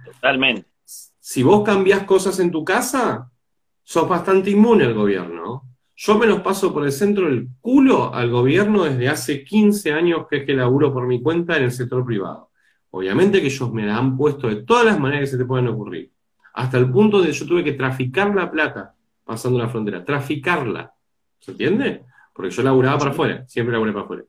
Totalmente. 0.04 0.68
Si 0.84 1.42
vos 1.42 1.62
cambiás 1.62 2.04
cosas 2.04 2.38
en 2.40 2.50
tu 2.50 2.62
casa, 2.62 3.30
sos 3.82 4.08
bastante 4.08 4.50
inmune 4.50 4.84
al 4.84 4.92
gobierno. 4.92 5.62
Yo 5.94 6.18
me 6.18 6.26
los 6.26 6.40
paso 6.40 6.74
por 6.74 6.84
el 6.84 6.92
centro 6.92 7.26
del 7.26 7.48
culo 7.60 8.12
al 8.12 8.30
gobierno 8.30 8.84
desde 8.84 9.08
hace 9.08 9.44
15 9.44 9.92
años 9.92 10.26
que 10.28 10.38
es 10.38 10.44
que 10.44 10.54
laburo 10.54 10.92
por 10.92 11.06
mi 11.06 11.22
cuenta 11.22 11.56
en 11.56 11.64
el 11.64 11.72
sector 11.72 12.04
privado. 12.04 12.50
Obviamente 12.90 13.40
que 13.40 13.46
ellos 13.46 13.72
me 13.72 13.86
la 13.86 13.96
han 13.96 14.16
puesto 14.16 14.48
de 14.48 14.56
todas 14.56 14.84
las 14.84 15.00
maneras 15.00 15.20
que 15.22 15.36
se 15.36 15.38
te 15.38 15.46
pueden 15.46 15.68
ocurrir. 15.68 16.12
Hasta 16.54 16.76
el 16.76 16.90
punto 16.90 17.22
de 17.22 17.28
que 17.28 17.32
yo 17.32 17.46
tuve 17.46 17.64
que 17.64 17.72
traficar 17.72 18.34
la 18.34 18.50
plata 18.50 18.94
pasando 19.32 19.58
la 19.58 19.68
frontera, 19.68 20.04
traficarla. 20.04 20.92
¿Se 21.38 21.52
entiende? 21.52 22.04
Porque 22.34 22.50
yo 22.50 22.62
laburaba 22.62 22.98
para 22.98 23.10
afuera, 23.12 23.44
siempre 23.48 23.72
laburé 23.72 23.92
para 23.92 24.04
afuera. 24.04 24.24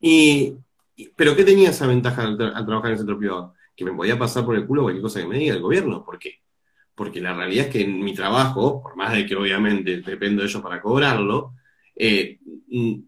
Y, 0.00 0.54
¿Pero 1.16 1.34
qué 1.34 1.44
tenía 1.44 1.70
esa 1.70 1.86
ventaja 1.86 2.22
al, 2.22 2.36
trabajar 2.36 2.86
en 2.86 2.92
el 2.92 2.98
centro 2.98 3.18
privado? 3.18 3.54
Que 3.76 3.84
me 3.84 3.92
podía 3.92 4.18
pasar 4.18 4.44
por 4.44 4.54
el 4.56 4.66
culo 4.66 4.82
cualquier 4.82 5.02
cosa 5.02 5.20
que 5.20 5.26
me 5.26 5.38
diga 5.38 5.54
el 5.54 5.60
gobierno. 5.60 6.04
¿Por 6.04 6.18
qué? 6.18 6.40
Porque 6.94 7.20
la 7.20 7.34
realidad 7.34 7.66
es 7.66 7.72
que 7.72 7.82
en 7.82 8.02
mi 8.02 8.14
trabajo, 8.14 8.82
por 8.82 8.96
más 8.96 9.12
de 9.12 9.26
que 9.26 9.34
obviamente 9.34 10.00
dependo 10.00 10.42
de 10.42 10.48
ellos 10.48 10.62
para 10.62 10.80
cobrarlo, 10.80 11.54
eh, 11.96 12.38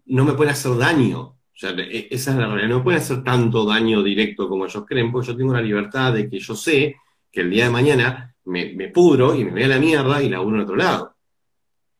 no 0.05 0.25
me 0.25 0.33
pueden 0.33 0.51
hacer 0.51 0.75
daño. 0.77 1.19
O 1.19 1.55
sea, 1.55 1.71
e, 1.71 2.07
esa 2.11 2.31
es 2.31 2.37
la 2.37 2.47
realidad. 2.47 2.69
No 2.69 2.77
me 2.79 2.83
pueden 2.83 3.01
hacer 3.01 3.23
tanto 3.23 3.65
daño 3.65 4.03
directo 4.03 4.49
como 4.49 4.65
ellos 4.65 4.83
creen, 4.85 5.11
porque 5.11 5.27
yo 5.27 5.37
tengo 5.37 5.53
la 5.53 5.61
libertad 5.61 6.13
de 6.13 6.29
que 6.29 6.39
yo 6.39 6.55
sé 6.55 6.97
que 7.31 7.41
el 7.41 7.49
día 7.49 7.65
de 7.65 7.69
mañana 7.71 8.32
me, 8.45 8.89
pudro 8.89 9.35
y 9.35 9.45
me 9.45 9.51
voy 9.51 9.63
a 9.63 9.67
la 9.67 9.79
mierda 9.79 10.21
y 10.21 10.29
la 10.29 10.41
uno 10.41 10.57
en 10.57 10.63
otro 10.63 10.75
lado. 10.75 11.15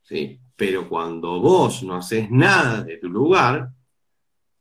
¿Sí? 0.04 0.40
Pero 0.56 0.88
cuando 0.88 1.40
vos 1.40 1.84
no 1.84 1.96
haces 1.96 2.30
nada 2.30 2.84
de 2.84 2.98
tu 2.98 3.10
lugar, 3.10 3.70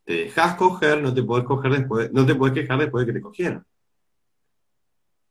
te 0.04 0.24
dejas 0.24 0.56
coger, 0.56 1.02
no 1.02 1.12
te 1.12 1.22
podés 1.22 1.44
coger 1.44 1.72
después, 1.72 2.12
no 2.12 2.24
te 2.24 2.34
podés 2.34 2.54
quejar 2.54 2.78
después 2.78 3.06
de 3.06 3.12
que 3.12 3.18
te 3.18 3.22
cogieron. 3.22 3.66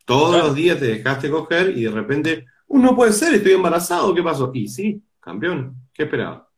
Todos 0.05 0.37
los 0.37 0.55
días 0.55 0.79
te 0.79 0.85
dejaste 0.85 1.29
coger 1.29 1.77
y 1.77 1.83
de 1.83 1.91
repente, 1.91 2.45
uh, 2.67 2.79
no 2.79 2.95
puede 2.95 3.13
ser, 3.13 3.33
estoy 3.33 3.53
embarazado, 3.53 4.13
¿qué 4.13 4.23
pasó? 4.23 4.51
Y 4.53 4.67
sí, 4.67 5.01
campeón, 5.19 5.75
¿qué 5.93 6.03
esperaba? 6.03 6.49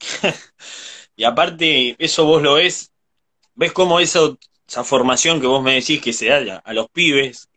y 1.16 1.24
aparte, 1.24 1.96
eso 1.98 2.24
vos 2.24 2.42
lo 2.42 2.54
ves, 2.54 2.92
ves 3.54 3.72
cómo 3.72 4.00
eso, 4.00 4.38
esa 4.66 4.84
formación 4.84 5.40
que 5.40 5.46
vos 5.46 5.62
me 5.62 5.74
decís 5.74 6.00
que 6.00 6.12
se 6.12 6.26
da 6.26 6.58
a 6.58 6.72
los 6.72 6.88
pibes, 6.90 7.48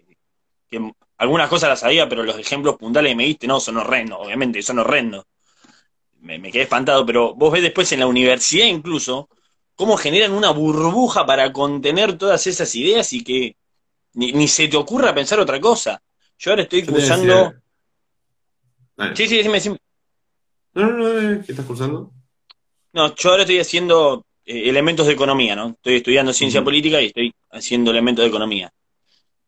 que 0.70 0.92
algunas 1.18 1.50
cosas 1.50 1.70
las 1.70 1.80
sabía, 1.80 2.10
pero 2.10 2.24
los 2.24 2.38
ejemplos 2.38 2.78
puntuales 2.78 3.12
que 3.12 3.16
me 3.16 3.26
diste, 3.26 3.48
no, 3.48 3.60
son 3.60 3.78
horrendos, 3.78 4.20
obviamente, 4.22 4.62
son 4.62 4.80
horrendos. 4.80 5.26
Me, 6.22 6.42
quedé 6.52 6.64
espantado, 6.64 7.06
pero 7.06 7.36
vos 7.36 7.52
ves 7.52 7.62
después 7.62 7.92
en 7.92 8.00
la 8.00 8.08
universidad 8.08 8.66
incluso 8.66 9.30
cómo 9.76 9.96
generan 9.96 10.32
una 10.32 10.50
burbuja 10.52 11.26
para 11.26 11.52
contener 11.54 12.18
todas 12.18 12.48
esas 12.48 12.74
ideas 12.76 13.14
y 13.14 13.24
que 13.24 13.56
ni, 14.14 14.48
se 14.48 14.68
te 14.68 14.78
ocurra 14.78 15.14
pensar 15.14 15.40
otra 15.40 15.60
cosa. 15.60 16.02
Yo 16.38 16.52
ahora 16.52 16.64
estoy 16.64 16.84
cursando... 16.84 17.54
Sí, 19.14 19.28
sí, 19.28 19.44
dime, 19.44 19.60
dime. 19.60 19.78
No, 20.74 20.90
no, 20.90 20.98
no, 20.98 21.20
eh, 21.20 21.42
¿qué 21.46 21.52
estás 21.52 21.66
cursando? 21.66 22.12
No, 22.94 23.14
yo 23.14 23.30
ahora 23.30 23.44
estoy 23.44 23.60
haciendo 23.60 24.26
eh, 24.46 24.70
elementos 24.70 25.06
de 25.06 25.14
economía, 25.14 25.56
¿no? 25.56 25.70
Estoy 25.70 25.96
estudiando 25.96 26.34
ciencia 26.34 26.64
política 26.64 27.02
y 27.02 27.08
estoy 27.08 27.34
haciendo 27.52 27.92
elementos 27.92 28.24
de 28.24 28.30
economía. 28.30 28.72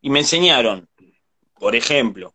Y 0.01 0.09
me 0.09 0.19
enseñaron 0.19 0.87
por 1.59 1.75
ejemplo, 1.75 2.33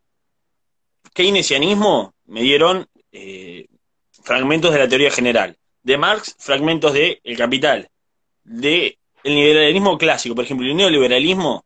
keynesianismo 1.14 2.14
me 2.26 2.42
dieron 2.42 2.88
eh, 3.12 3.66
fragmentos 4.22 4.72
de 4.72 4.78
la 4.78 4.88
teoría 4.88 5.10
general. 5.10 5.56
De 5.82 5.98
Marx, 5.98 6.36
fragmentos 6.38 6.92
de 6.92 7.20
El 7.24 7.36
Capital. 7.36 7.88
De 8.44 8.98
el 9.24 9.34
liberalismo 9.34 9.98
clásico, 9.98 10.34
por 10.34 10.44
ejemplo, 10.44 10.66
el 10.66 10.76
neoliberalismo, 10.76 11.64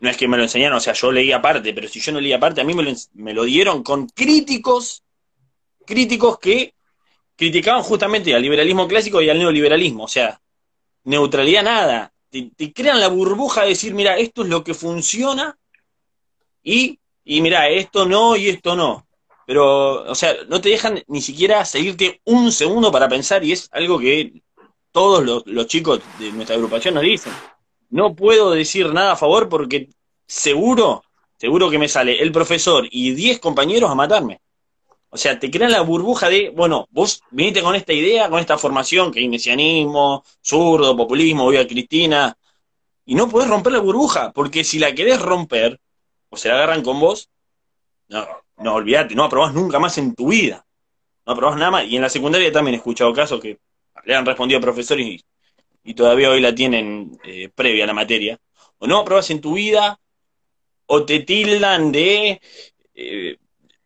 no 0.00 0.08
es 0.08 0.16
que 0.16 0.28
me 0.28 0.36
lo 0.36 0.44
enseñaron, 0.44 0.78
o 0.78 0.80
sea, 0.80 0.92
yo 0.92 1.10
leí 1.10 1.32
aparte, 1.32 1.74
pero 1.74 1.88
si 1.88 2.00
yo 2.00 2.12
no 2.12 2.20
leí 2.20 2.32
aparte, 2.32 2.60
a 2.60 2.64
mí 2.64 2.74
me 2.74 2.82
lo, 2.82 2.92
me 3.14 3.34
lo 3.34 3.44
dieron 3.44 3.82
con 3.82 4.06
críticos, 4.08 5.02
críticos 5.84 6.38
que 6.38 6.74
criticaban 7.36 7.82
justamente 7.82 8.34
al 8.34 8.42
liberalismo 8.42 8.86
clásico 8.86 9.20
y 9.20 9.28
al 9.28 9.38
neoliberalismo, 9.38 10.04
o 10.04 10.08
sea, 10.08 10.40
neutralidad 11.04 11.64
nada. 11.64 12.12
Te, 12.30 12.50
te, 12.56 12.72
crean 12.72 13.00
la 13.00 13.08
burbuja 13.08 13.62
de 13.62 13.70
decir, 13.70 13.92
mira, 13.92 14.16
esto 14.16 14.44
es 14.44 14.48
lo 14.48 14.62
que 14.62 14.72
funciona 14.72 15.58
y, 16.62 16.98
mira, 17.24 17.68
esto 17.68 18.06
no 18.06 18.36
y 18.36 18.48
esto 18.48 18.76
no. 18.76 19.06
Pero, 19.46 20.04
o 20.10 20.14
sea, 20.14 20.34
no 20.48 20.60
te 20.60 20.68
dejan 20.68 21.02
ni 21.08 21.20
siquiera 21.20 21.64
seguirte 21.64 22.20
un 22.24 22.52
segundo 22.52 22.92
para 22.92 23.08
pensar 23.08 23.44
y 23.44 23.52
es 23.52 23.68
algo 23.72 23.98
que 23.98 24.42
todos 24.92 25.44
los, 25.46 25.66
chicos 25.66 26.00
de 26.18 26.32
nuestra 26.32 26.56
agrupación 26.56 26.94
nos 26.94 27.02
dicen. 27.02 27.32
No 27.88 28.14
puedo 28.14 28.52
decir 28.52 28.92
nada 28.92 29.12
a 29.12 29.16
favor 29.16 29.48
porque 29.48 29.88
seguro, 30.26 31.02
seguro 31.36 31.70
que 31.70 31.78
me 31.78 31.88
sale 31.88 32.22
el 32.22 32.30
profesor 32.30 32.86
y 32.90 33.12
10 33.12 33.40
compañeros 33.40 33.90
a 33.90 33.94
matarme. 33.94 34.40
O 35.12 35.16
sea, 35.16 35.40
te 35.40 35.50
crean 35.50 35.72
la 35.72 35.80
burbuja 35.80 36.28
de, 36.28 36.50
bueno, 36.50 36.86
vos 36.90 37.22
viniste 37.32 37.62
con 37.62 37.74
esta 37.74 37.92
idea, 37.92 38.30
con 38.30 38.38
esta 38.38 38.56
formación, 38.56 39.10
keynesianismo, 39.10 40.22
zurdo, 40.40 40.96
populismo, 40.96 41.48
viva 41.48 41.66
Cristina, 41.66 42.36
y 43.04 43.16
no 43.16 43.28
podés 43.28 43.48
romper 43.48 43.72
la 43.72 43.80
burbuja, 43.80 44.30
porque 44.32 44.62
si 44.62 44.78
la 44.78 44.94
querés 44.94 45.20
romper, 45.20 45.80
o 46.30 46.36
se 46.36 46.48
la 46.48 46.54
agarran 46.54 46.82
con 46.82 46.98
vos, 46.98 47.28
no, 48.08 48.26
no 48.58 48.74
olvídate, 48.74 49.14
no 49.14 49.24
aprobás 49.24 49.52
nunca 49.52 49.78
más 49.78 49.98
en 49.98 50.14
tu 50.14 50.28
vida. 50.28 50.64
No 51.26 51.32
aprobás 51.32 51.58
nada. 51.58 51.84
Y 51.84 51.96
en 51.96 52.02
la 52.02 52.08
secundaria 52.08 52.50
también 52.52 52.74
he 52.74 52.78
escuchado 52.78 53.12
casos 53.12 53.40
que 53.40 53.58
le 54.04 54.14
han 54.14 54.24
respondido 54.24 54.58
a 54.58 54.62
profesores 54.62 55.22
y, 55.82 55.94
todavía 55.94 56.30
hoy 56.30 56.40
la 56.40 56.54
tienen 56.54 57.18
eh, 57.24 57.48
previa 57.54 57.84
a 57.84 57.86
la 57.88 57.92
materia. 57.92 58.38
O 58.78 58.86
no 58.86 58.98
aprobás 58.98 59.30
en 59.30 59.40
tu 59.40 59.54
vida, 59.54 59.98
o 60.86 61.04
te 61.04 61.20
tildan 61.20 61.92
de 61.92 62.40
eh, 62.94 63.36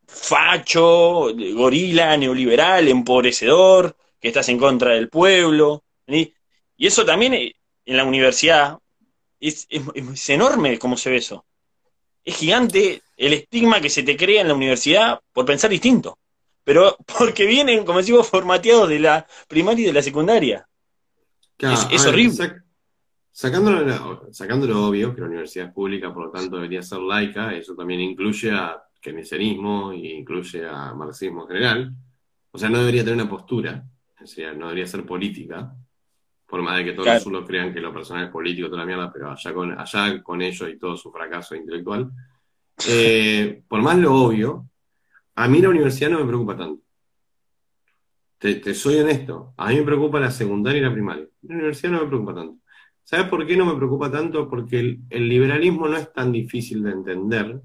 facho, 0.06 1.32
de 1.34 1.52
gorila, 1.52 2.16
neoliberal, 2.16 2.88
empobrecedor, 2.88 3.96
que 4.20 4.28
estás 4.28 4.48
en 4.50 4.58
contra 4.58 4.92
del 4.92 5.08
pueblo. 5.08 5.82
Y 6.06 6.86
eso 6.86 7.04
también 7.04 7.34
eh, 7.34 7.54
en 7.86 7.96
la 7.96 8.04
universidad 8.04 8.78
es, 9.40 9.66
es 9.70 10.30
enorme 10.30 10.78
cómo 10.78 10.96
se 10.96 11.10
ve 11.10 11.16
eso 11.16 11.44
es 12.24 12.36
gigante 12.36 13.02
el 13.16 13.32
estigma 13.34 13.80
que 13.80 13.90
se 13.90 14.02
te 14.02 14.16
crea 14.16 14.40
en 14.40 14.48
la 14.48 14.54
universidad 14.54 15.20
por 15.32 15.44
pensar 15.44 15.70
distinto. 15.70 16.18
Pero 16.64 16.96
porque 17.18 17.46
vienen, 17.46 17.84
como 17.84 17.98
decimos, 17.98 18.28
formateados 18.28 18.88
de 18.88 19.00
la 19.00 19.26
primaria 19.48 19.84
y 19.84 19.86
de 19.86 19.92
la 19.92 20.02
secundaria. 20.02 20.66
es, 21.58 22.06
horrible. 22.06 22.62
sacándolo, 23.30 24.32
sacándolo 24.32 24.86
obvio, 24.86 25.14
que 25.14 25.20
la 25.20 25.26
universidad 25.28 25.68
es 25.68 25.72
pública, 25.72 26.12
por 26.12 26.26
lo 26.26 26.30
tanto 26.30 26.56
debería 26.56 26.82
ser 26.82 27.00
laica, 27.00 27.54
eso 27.54 27.74
también 27.74 28.00
incluye 28.00 28.50
a 28.50 28.82
keynesianismo 29.00 29.92
e 29.92 30.14
incluye 30.14 30.66
a 30.66 30.94
marxismo 30.94 31.42
en 31.42 31.48
general. 31.48 31.94
O 32.50 32.58
sea, 32.58 32.68
no 32.70 32.78
debería 32.78 33.02
tener 33.02 33.20
una 33.20 33.28
postura, 33.28 33.84
no 34.56 34.66
debería 34.68 34.86
ser 34.86 35.04
política, 35.04 35.74
por 36.46 36.62
más 36.62 36.76
de 36.78 36.84
que 36.84 36.92
todos 36.92 37.26
los 37.26 37.46
crean 37.46 37.72
que 37.72 37.80
lo 37.80 37.92
personal 37.92 38.24
es 38.24 38.30
político, 38.30 38.68
toda 38.68 38.80
la 38.80 38.86
mierda, 38.86 39.12
pero 39.12 39.30
allá 39.30 39.54
con, 39.54 39.78
allá 39.78 40.22
con 40.22 40.42
ellos 40.42 40.68
y 40.68 40.78
todo 40.78 40.96
su 40.96 41.10
fracaso 41.10 41.54
intelectual. 41.54 42.10
Eh, 42.88 43.62
por 43.68 43.80
más 43.82 43.96
lo 43.98 44.12
obvio, 44.12 44.68
a 45.36 45.46
mí 45.46 45.60
la 45.60 45.68
universidad 45.68 46.10
no 46.10 46.18
me 46.18 46.26
preocupa 46.26 46.56
tanto. 46.56 46.82
Te, 48.36 48.74
soy 48.74 48.96
honesto, 48.96 49.54
a 49.56 49.68
mí 49.68 49.76
me 49.76 49.84
preocupa 49.84 50.18
la 50.18 50.32
secundaria 50.32 50.80
y 50.80 50.82
la 50.82 50.92
primaria. 50.92 51.24
La 51.42 51.54
universidad 51.54 51.92
no 51.92 52.00
me 52.00 52.08
preocupa 52.08 52.34
tanto. 52.34 52.58
¿Sabes 53.04 53.28
por 53.28 53.46
qué 53.46 53.56
no 53.56 53.64
me 53.64 53.76
preocupa 53.76 54.10
tanto? 54.10 54.50
Porque 54.50 54.80
el, 54.80 55.00
el 55.08 55.28
liberalismo 55.28 55.86
no 55.86 55.96
es 55.96 56.12
tan 56.12 56.32
difícil 56.32 56.82
de 56.82 56.90
entender 56.90 57.62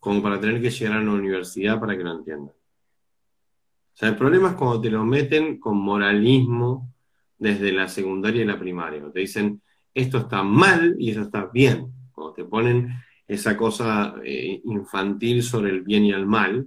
como 0.00 0.20
para 0.20 0.40
tener 0.40 0.60
que 0.60 0.70
llegar 0.70 0.98
a 0.98 1.02
una 1.02 1.12
universidad 1.12 1.78
para 1.78 1.96
que 1.96 2.02
lo 2.02 2.12
entiendan. 2.12 2.48
O 2.48 3.96
sea, 3.96 4.08
el 4.08 4.16
problema 4.16 4.48
es 4.48 4.54
cuando 4.54 4.80
te 4.80 4.90
lo 4.90 5.04
meten 5.04 5.60
con 5.60 5.76
moralismo, 5.76 6.92
desde 7.40 7.72
la 7.72 7.88
secundaria 7.88 8.42
y 8.42 8.46
la 8.46 8.58
primaria. 8.58 9.02
Te 9.12 9.20
dicen, 9.20 9.60
esto 9.92 10.18
está 10.18 10.44
mal 10.44 10.94
y 10.98 11.10
eso 11.10 11.22
está 11.22 11.46
bien. 11.46 11.90
Cuando 12.12 12.34
te 12.34 12.44
ponen 12.44 12.90
esa 13.26 13.56
cosa 13.56 14.14
eh, 14.22 14.60
infantil 14.64 15.42
sobre 15.42 15.70
el 15.70 15.80
bien 15.82 16.04
y 16.04 16.12
el 16.12 16.26
mal, 16.26 16.66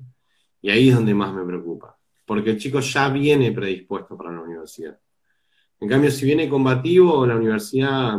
y 0.61 0.69
ahí 0.71 0.89
es 0.89 0.95
donde 0.95 1.13
más 1.13 1.33
me 1.33 1.45
preocupa, 1.45 1.97
porque 2.25 2.51
el 2.51 2.57
chico 2.57 2.79
ya 2.79 3.09
viene 3.09 3.51
predispuesto 3.51 4.17
para 4.17 4.31
la 4.31 4.41
universidad. 4.41 4.99
En 5.79 5.89
cambio, 5.89 6.09
si 6.09 6.25
viene 6.25 6.49
combativo, 6.49 7.25
la 7.27 7.35
universidad, 7.35 8.17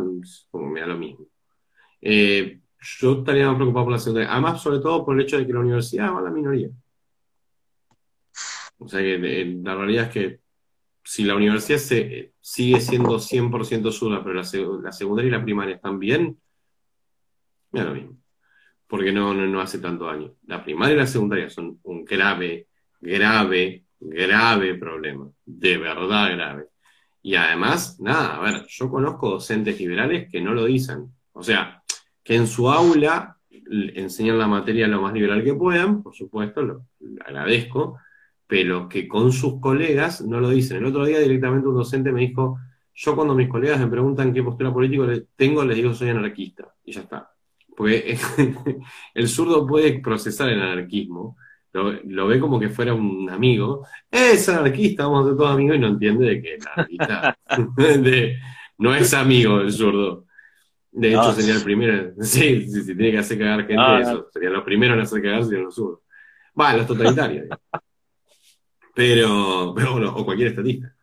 como 0.51 0.71
me 0.71 0.81
da 0.81 0.87
lo 0.87 0.99
mismo. 0.99 1.27
Eh, 2.01 2.61
yo 3.01 3.19
estaría 3.19 3.47
más 3.47 3.57
preocupado 3.57 3.87
por 3.87 3.93
la 3.93 3.99
segunda. 3.99 4.31
Además, 4.31 4.63
sobre 4.63 4.79
todo 4.79 5.05
por 5.05 5.17
el 5.17 5.23
hecho 5.23 5.39
de 5.39 5.47
que 5.47 5.53
la 5.53 5.61
universidad 5.61 6.13
va 6.13 6.19
a 6.19 6.23
la 6.23 6.31
minoría. 6.31 6.69
O 8.79 8.87
sea 8.87 9.01
que 9.01 9.15
eh, 9.15 9.61
la 9.63 9.75
realidad 9.75 10.05
es 10.05 10.11
que 10.11 10.44
si 11.05 11.25
la 11.25 11.37
universidad 11.37 11.79
se, 11.79 12.33
sigue 12.41 12.81
siendo 12.81 13.19
100% 13.19 13.93
zurda, 13.93 14.25
pero 14.25 14.35
la, 14.35 14.93
secundaria 14.93 15.29
y 15.29 15.33
la 15.33 15.45
primaria 15.45 15.77
están 15.77 15.99
bien, 15.99 16.39
mira 17.73 17.87
lo 17.87 17.95
mismo. 17.95 18.17
Porque 18.87 19.13
no, 19.13 19.35
no, 19.35 19.61
hace 19.61 19.79
tanto 19.79 20.07
daño. 20.07 20.35
La 20.47 20.65
primaria 20.65 20.95
y 20.95 20.99
la 20.99 21.07
secundaria 21.07 21.51
son 21.51 21.79
un 21.83 22.05
grave, 22.05 22.69
grave, 23.01 23.85
grave 24.01 24.75
problema. 24.77 25.29
De 25.45 25.79
verdad 25.79 26.33
grave. 26.33 26.67
Y 27.23 27.35
además, 27.35 27.99
nada, 28.01 28.37
a 28.37 28.41
ver, 28.41 28.67
yo 28.67 28.91
conozco 28.91 29.31
docentes 29.31 29.79
liberales 29.79 30.31
que 30.31 30.41
no 30.41 30.53
lo 30.53 30.65
dicen. 30.67 31.13
O 31.33 31.43
sea, 31.43 31.83
que 32.23 32.37
en 32.37 32.47
su 32.47 32.71
aula 32.71 33.39
enseñan 33.51 34.39
la 34.39 34.47
materia 34.47 34.87
lo 34.87 35.01
más 35.01 35.13
liberal 35.13 35.43
que 35.43 35.55
puedan, 35.55 36.03
por 36.03 36.15
supuesto, 36.15 36.63
lo 36.63 36.87
agradezco, 37.25 37.99
pero 38.55 38.89
que 38.89 39.09
con 39.09 39.33
sus 39.33 39.59
colegas 39.59 40.21
no 40.21 40.39
lo 40.39 40.49
dicen. 40.49 40.77
El 40.77 40.85
otro 40.85 41.05
día 41.05 41.19
directamente 41.19 41.67
un 41.67 41.75
docente 41.75 42.13
me 42.13 42.21
dijo, 42.21 42.57
yo 42.95 43.17
cuando 43.17 43.35
mis 43.35 43.49
colegas 43.49 43.81
me 43.81 43.89
preguntan 43.89 44.33
qué 44.33 44.45
postura 44.45 44.73
política 44.73 45.09
tengo, 45.35 45.65
les 45.65 45.77
digo 45.77 45.93
soy 45.93 46.11
anarquista, 46.11 46.73
y 46.85 46.93
ya 46.93 47.01
está. 47.01 47.33
Porque 47.77 48.17
el 49.15 49.29
zurdo 49.29 49.67
puede 49.67 49.99
procesar 49.99 50.51
el 50.51 50.63
anarquismo, 50.63 51.37
lo, 51.73 52.29
ve 52.29 52.39
como 52.39 52.61
que 52.61 52.69
fuera 52.69 52.95
un 52.95 53.29
amigo, 53.29 53.89
es 54.09 54.49
anarquista, 54.49 55.09
vamos 55.09 55.25
a 55.25 55.29
ser 55.31 55.37
todos 55.37 55.51
amigos, 55.51 55.77
y 55.77 55.81
no 55.81 55.89
entiende 55.89 56.25
de 56.25 56.41
que 56.41 56.55
el 56.55 56.63
anarquista 56.77 57.37
no 58.79 58.95
es 58.95 59.15
amigo 59.15 59.59
del 59.59 59.73
zurdo. 59.73 60.27
De 60.93 61.09
hecho, 61.09 61.23
ah. 61.23 61.35
sería 61.35 61.57
el 61.57 61.65
primero, 61.65 62.13
sí, 62.21 62.69
sí, 62.71 62.83
sí, 62.85 62.95
tiene 62.95 63.11
que 63.11 63.19
hacer 63.19 63.37
cagar 63.37 63.67
gente, 63.67 63.83
ah, 63.85 64.01
eso, 64.01 64.29
sería 64.33 64.51
los 64.51 64.63
primeros 64.63 64.97
en 64.97 65.03
hacer 65.03 65.21
cagar 65.21 65.43
serían 65.43 65.65
los 65.65 65.75
zurdos. 65.75 66.03
Va, 66.57 66.73
los 66.77 66.87
totalitarios. 66.87 67.49
Pero, 68.95 69.73
pero 69.75 69.93
bueno, 69.93 70.15
o 70.17 70.25
cualquier 70.25 70.49
estadista. 70.49 70.95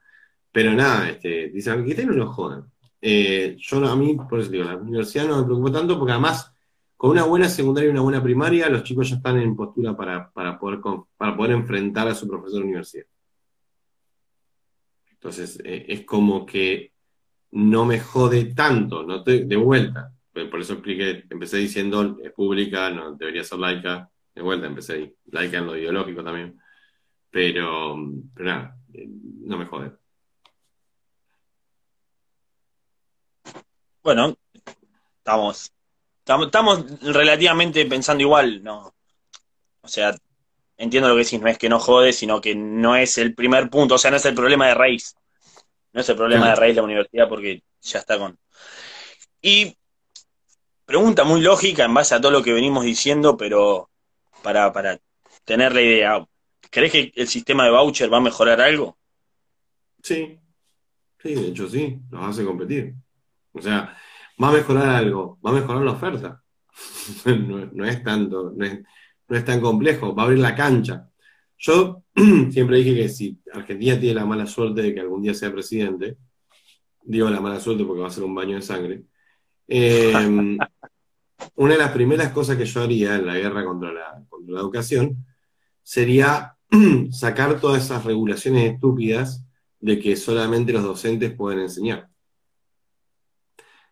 Pero 0.51 0.73
nada, 0.73 1.09
este, 1.09 1.49
dicen 1.49 1.85
que 1.85 2.05
no 2.05 2.13
nos 2.13 2.35
jodan. 2.35 2.71
Eh, 3.01 3.55
yo 3.57 3.85
a 3.85 3.95
mí, 3.95 4.17
por 4.29 4.39
eso 4.39 4.51
digo, 4.51 4.65
la 4.65 4.77
universidad 4.77 5.27
no 5.27 5.39
me 5.39 5.45
preocupa 5.45 5.71
tanto 5.71 5.97
porque 5.97 6.11
además, 6.11 6.53
con 6.95 7.11
una 7.11 7.23
buena 7.23 7.49
secundaria 7.49 7.89
y 7.89 7.91
una 7.91 8.01
buena 8.01 8.21
primaria, 8.21 8.69
los 8.69 8.83
chicos 8.83 9.09
ya 9.09 9.15
están 9.15 9.39
en 9.39 9.55
postura 9.55 9.95
para, 9.95 10.31
poder, 10.59 10.79
para 11.17 11.35
poder 11.35 11.51
enfrentar 11.51 12.07
a 12.07 12.15
su 12.15 12.27
profesor 12.27 12.59
de 12.59 12.65
universidad. 12.65 13.05
Entonces, 15.11 15.59
eh, 15.63 15.85
es 15.87 16.05
como 16.05 16.45
que 16.45 16.93
no 17.51 17.85
me 17.85 17.99
jode 17.99 18.53
tanto, 18.53 19.03
no 19.03 19.23
te, 19.23 19.45
de 19.45 19.55
vuelta. 19.55 20.13
Por 20.31 20.61
eso 20.61 20.73
expliqué, 20.73 21.25
empecé 21.29 21.57
diciendo, 21.57 22.17
es 22.23 22.31
pública, 22.31 22.89
no 22.89 23.15
debería 23.15 23.43
ser 23.43 23.59
laica, 23.59 24.09
de 24.33 24.41
vuelta 24.41 24.67
empecé 24.67 24.93
ahí, 24.93 25.15
laica 25.25 25.57
en 25.57 25.65
lo 25.65 25.77
ideológico 25.77 26.23
también. 26.23 26.60
Pero, 27.31 27.95
pero 28.35 28.49
nada, 28.49 28.77
no 29.45 29.57
me 29.57 29.65
jode. 29.65 29.91
Bueno, 34.03 34.35
estamos, 35.17 35.71
estamos, 36.25 37.01
relativamente 37.01 37.85
pensando 37.85 38.23
igual, 38.23 38.63
¿no? 38.63 38.93
O 39.81 39.87
sea, 39.87 40.15
entiendo 40.77 41.07
lo 41.07 41.15
que 41.15 41.23
decís, 41.23 41.39
no 41.39 41.47
es 41.47 41.57
que 41.57 41.69
no 41.69 41.79
jode, 41.79 42.11
sino 42.11 42.41
que 42.41 42.55
no 42.55 42.95
es 42.95 43.17
el 43.17 43.35
primer 43.35 43.69
punto, 43.69 43.95
o 43.95 43.97
sea, 43.97 44.11
no 44.11 44.17
es 44.17 44.25
el 44.25 44.35
problema 44.35 44.67
de 44.67 44.73
raíz. 44.73 45.15
No 45.93 46.01
es 46.01 46.09
el 46.09 46.15
problema 46.15 46.49
de 46.49 46.55
raíz 46.55 46.75
de 46.75 46.81
la 46.81 46.85
universidad 46.85 47.29
porque 47.29 47.63
ya 47.81 47.99
está 47.99 48.17
con. 48.17 48.37
Y 49.41 49.77
pregunta 50.85 51.23
muy 51.23 51.41
lógica 51.41 51.85
en 51.85 51.93
base 51.93 52.15
a 52.15 52.21
todo 52.21 52.31
lo 52.31 52.43
que 52.43 52.53
venimos 52.53 52.83
diciendo, 52.83 53.37
pero 53.37 53.89
para, 54.41 54.71
para 54.73 54.99
tener 55.45 55.73
la 55.73 55.81
idea. 55.81 56.25
¿Crees 56.71 56.91
que 56.93 57.11
el 57.15 57.27
sistema 57.27 57.65
de 57.65 57.71
voucher 57.71 58.11
va 58.11 58.17
a 58.17 58.21
mejorar 58.21 58.61
algo? 58.61 58.97
Sí, 60.01 60.39
sí, 61.21 61.35
de 61.35 61.47
hecho 61.49 61.69
sí, 61.69 61.99
nos 62.09 62.29
hace 62.29 62.45
competir. 62.45 62.95
O 63.51 63.61
sea, 63.61 63.95
va 64.41 64.49
a 64.49 64.53
mejorar 64.53 64.87
algo, 64.87 65.37
va 65.45 65.51
a 65.51 65.53
mejorar 65.53 65.83
la 65.83 65.91
oferta. 65.91 66.41
no, 67.25 67.85
es 67.85 68.03
tanto, 68.03 68.53
no 68.55 68.65
es, 68.65 68.79
no 69.27 69.37
es 69.37 69.43
tan 69.43 69.59
complejo, 69.59 70.15
va 70.15 70.23
a 70.23 70.25
abrir 70.27 70.39
la 70.39 70.55
cancha. 70.55 71.09
Yo 71.57 72.03
siempre 72.51 72.77
dije 72.77 72.95
que 72.95 73.09
si 73.09 73.37
Argentina 73.53 73.99
tiene 73.99 74.15
la 74.15 74.25
mala 74.25 74.47
suerte 74.47 74.81
de 74.81 74.93
que 74.93 75.01
algún 75.01 75.21
día 75.21 75.33
sea 75.33 75.51
presidente, 75.51 76.17
digo 77.03 77.29
la 77.29 77.41
mala 77.41 77.59
suerte 77.59 77.83
porque 77.83 78.01
va 78.01 78.07
a 78.07 78.11
ser 78.11 78.23
un 78.23 78.33
baño 78.33 78.55
de 78.55 78.61
sangre, 78.61 79.03
em, 79.67 80.57
una 81.55 81.73
de 81.73 81.79
las 81.79 81.91
primeras 81.91 82.31
cosas 82.31 82.55
que 82.55 82.65
yo 82.65 82.81
haría 82.81 83.15
en 83.15 83.25
la 83.25 83.35
guerra 83.35 83.65
contra 83.65 83.91
la, 83.91 84.23
contra 84.29 84.55
la 84.55 84.61
educación 84.61 85.25
sería 85.83 86.55
sacar 87.11 87.59
todas 87.59 87.83
esas 87.83 88.03
regulaciones 88.03 88.73
estúpidas 88.73 89.45
de 89.79 89.99
que 89.99 90.15
solamente 90.15 90.71
los 90.71 90.83
docentes 90.83 91.33
pueden 91.33 91.59
enseñar. 91.59 92.09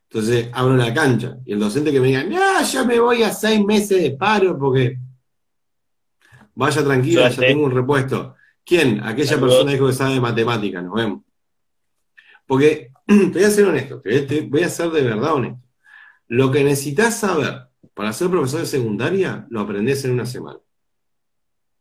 Entonces 0.10 0.50
abro 0.54 0.76
la 0.76 0.94
cancha 0.94 1.38
y 1.46 1.54
el 1.54 1.60
docente 1.60 1.92
que 1.92 2.00
me 2.00 2.08
diga, 2.08 2.24
no, 2.24 2.64
yo 2.64 2.86
me 2.86 3.00
voy 3.00 3.22
a 3.22 3.32
seis 3.32 3.64
meses 3.64 4.02
de 4.02 4.12
paro 4.12 4.58
porque 4.58 4.98
vaya 6.56 6.84
tranquilo, 6.84 7.30
ya 7.30 7.36
tengo 7.36 7.66
un 7.66 7.72
repuesto. 7.72 8.36
¿Quién? 8.66 9.04
Aquella 9.04 9.40
persona 9.40 9.72
dijo 9.72 9.88
que 9.88 9.94
sabe 9.94 10.16
de 10.16 10.22
matemática, 10.22 10.82
nos 10.82 10.94
vemos. 10.94 11.24
Porque, 12.46 12.92
te 13.06 13.30
voy 13.30 13.44
a 13.44 13.52
ser 13.52 13.66
honesto, 13.66 14.02
te 14.02 14.48
voy 14.50 14.64
a 14.64 14.70
ser 14.70 14.90
de 14.90 15.02
verdad 15.04 15.34
honesto. 15.34 15.60
Lo 16.28 16.52
que 16.52 16.64
necesitas 16.64 17.20
saber 17.20 17.68
para 17.94 18.14
ser 18.14 18.30
profesor 18.30 18.62
de 18.62 18.66
secundaria, 18.66 19.46
lo 19.50 19.62
aprendes 19.62 20.06
en 20.06 20.12
una 20.12 20.26
semana. 20.26 20.60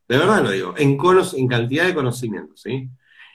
De 0.08 0.16
verdad 0.16 0.42
lo 0.42 0.50
digo, 0.50 0.74
en, 0.76 0.98
en 1.36 1.48
cantidad 1.48 1.86
de 1.86 1.94
conocimientos, 1.94 2.62
¿sí? 2.62 2.88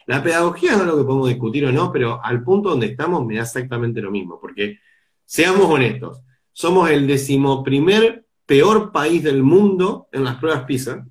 La 0.06 0.22
pedagogía 0.22 0.76
no 0.76 0.82
es 0.82 0.88
lo 0.88 0.98
que 0.98 1.04
podemos 1.04 1.30
discutir 1.30 1.66
o 1.66 1.72
no, 1.72 1.92
pero 1.92 2.20
al 2.24 2.44
punto 2.44 2.70
donde 2.70 2.88
estamos 2.88 3.26
me 3.26 3.36
da 3.36 3.44
exactamente 3.44 4.02
lo 4.02 4.12
mismo, 4.12 4.40
porque 4.40 4.80
seamos 5.24 5.70
honestos, 5.70 6.20
somos 6.52 6.90
el 6.90 7.08
decimoprimer 7.08 8.26
peor 8.46 8.92
país 8.92 9.24
del 9.24 9.44
mundo 9.44 10.08
en 10.12 10.24
las 10.24 10.36
pruebas 10.36 10.64
PISA, 10.66 11.06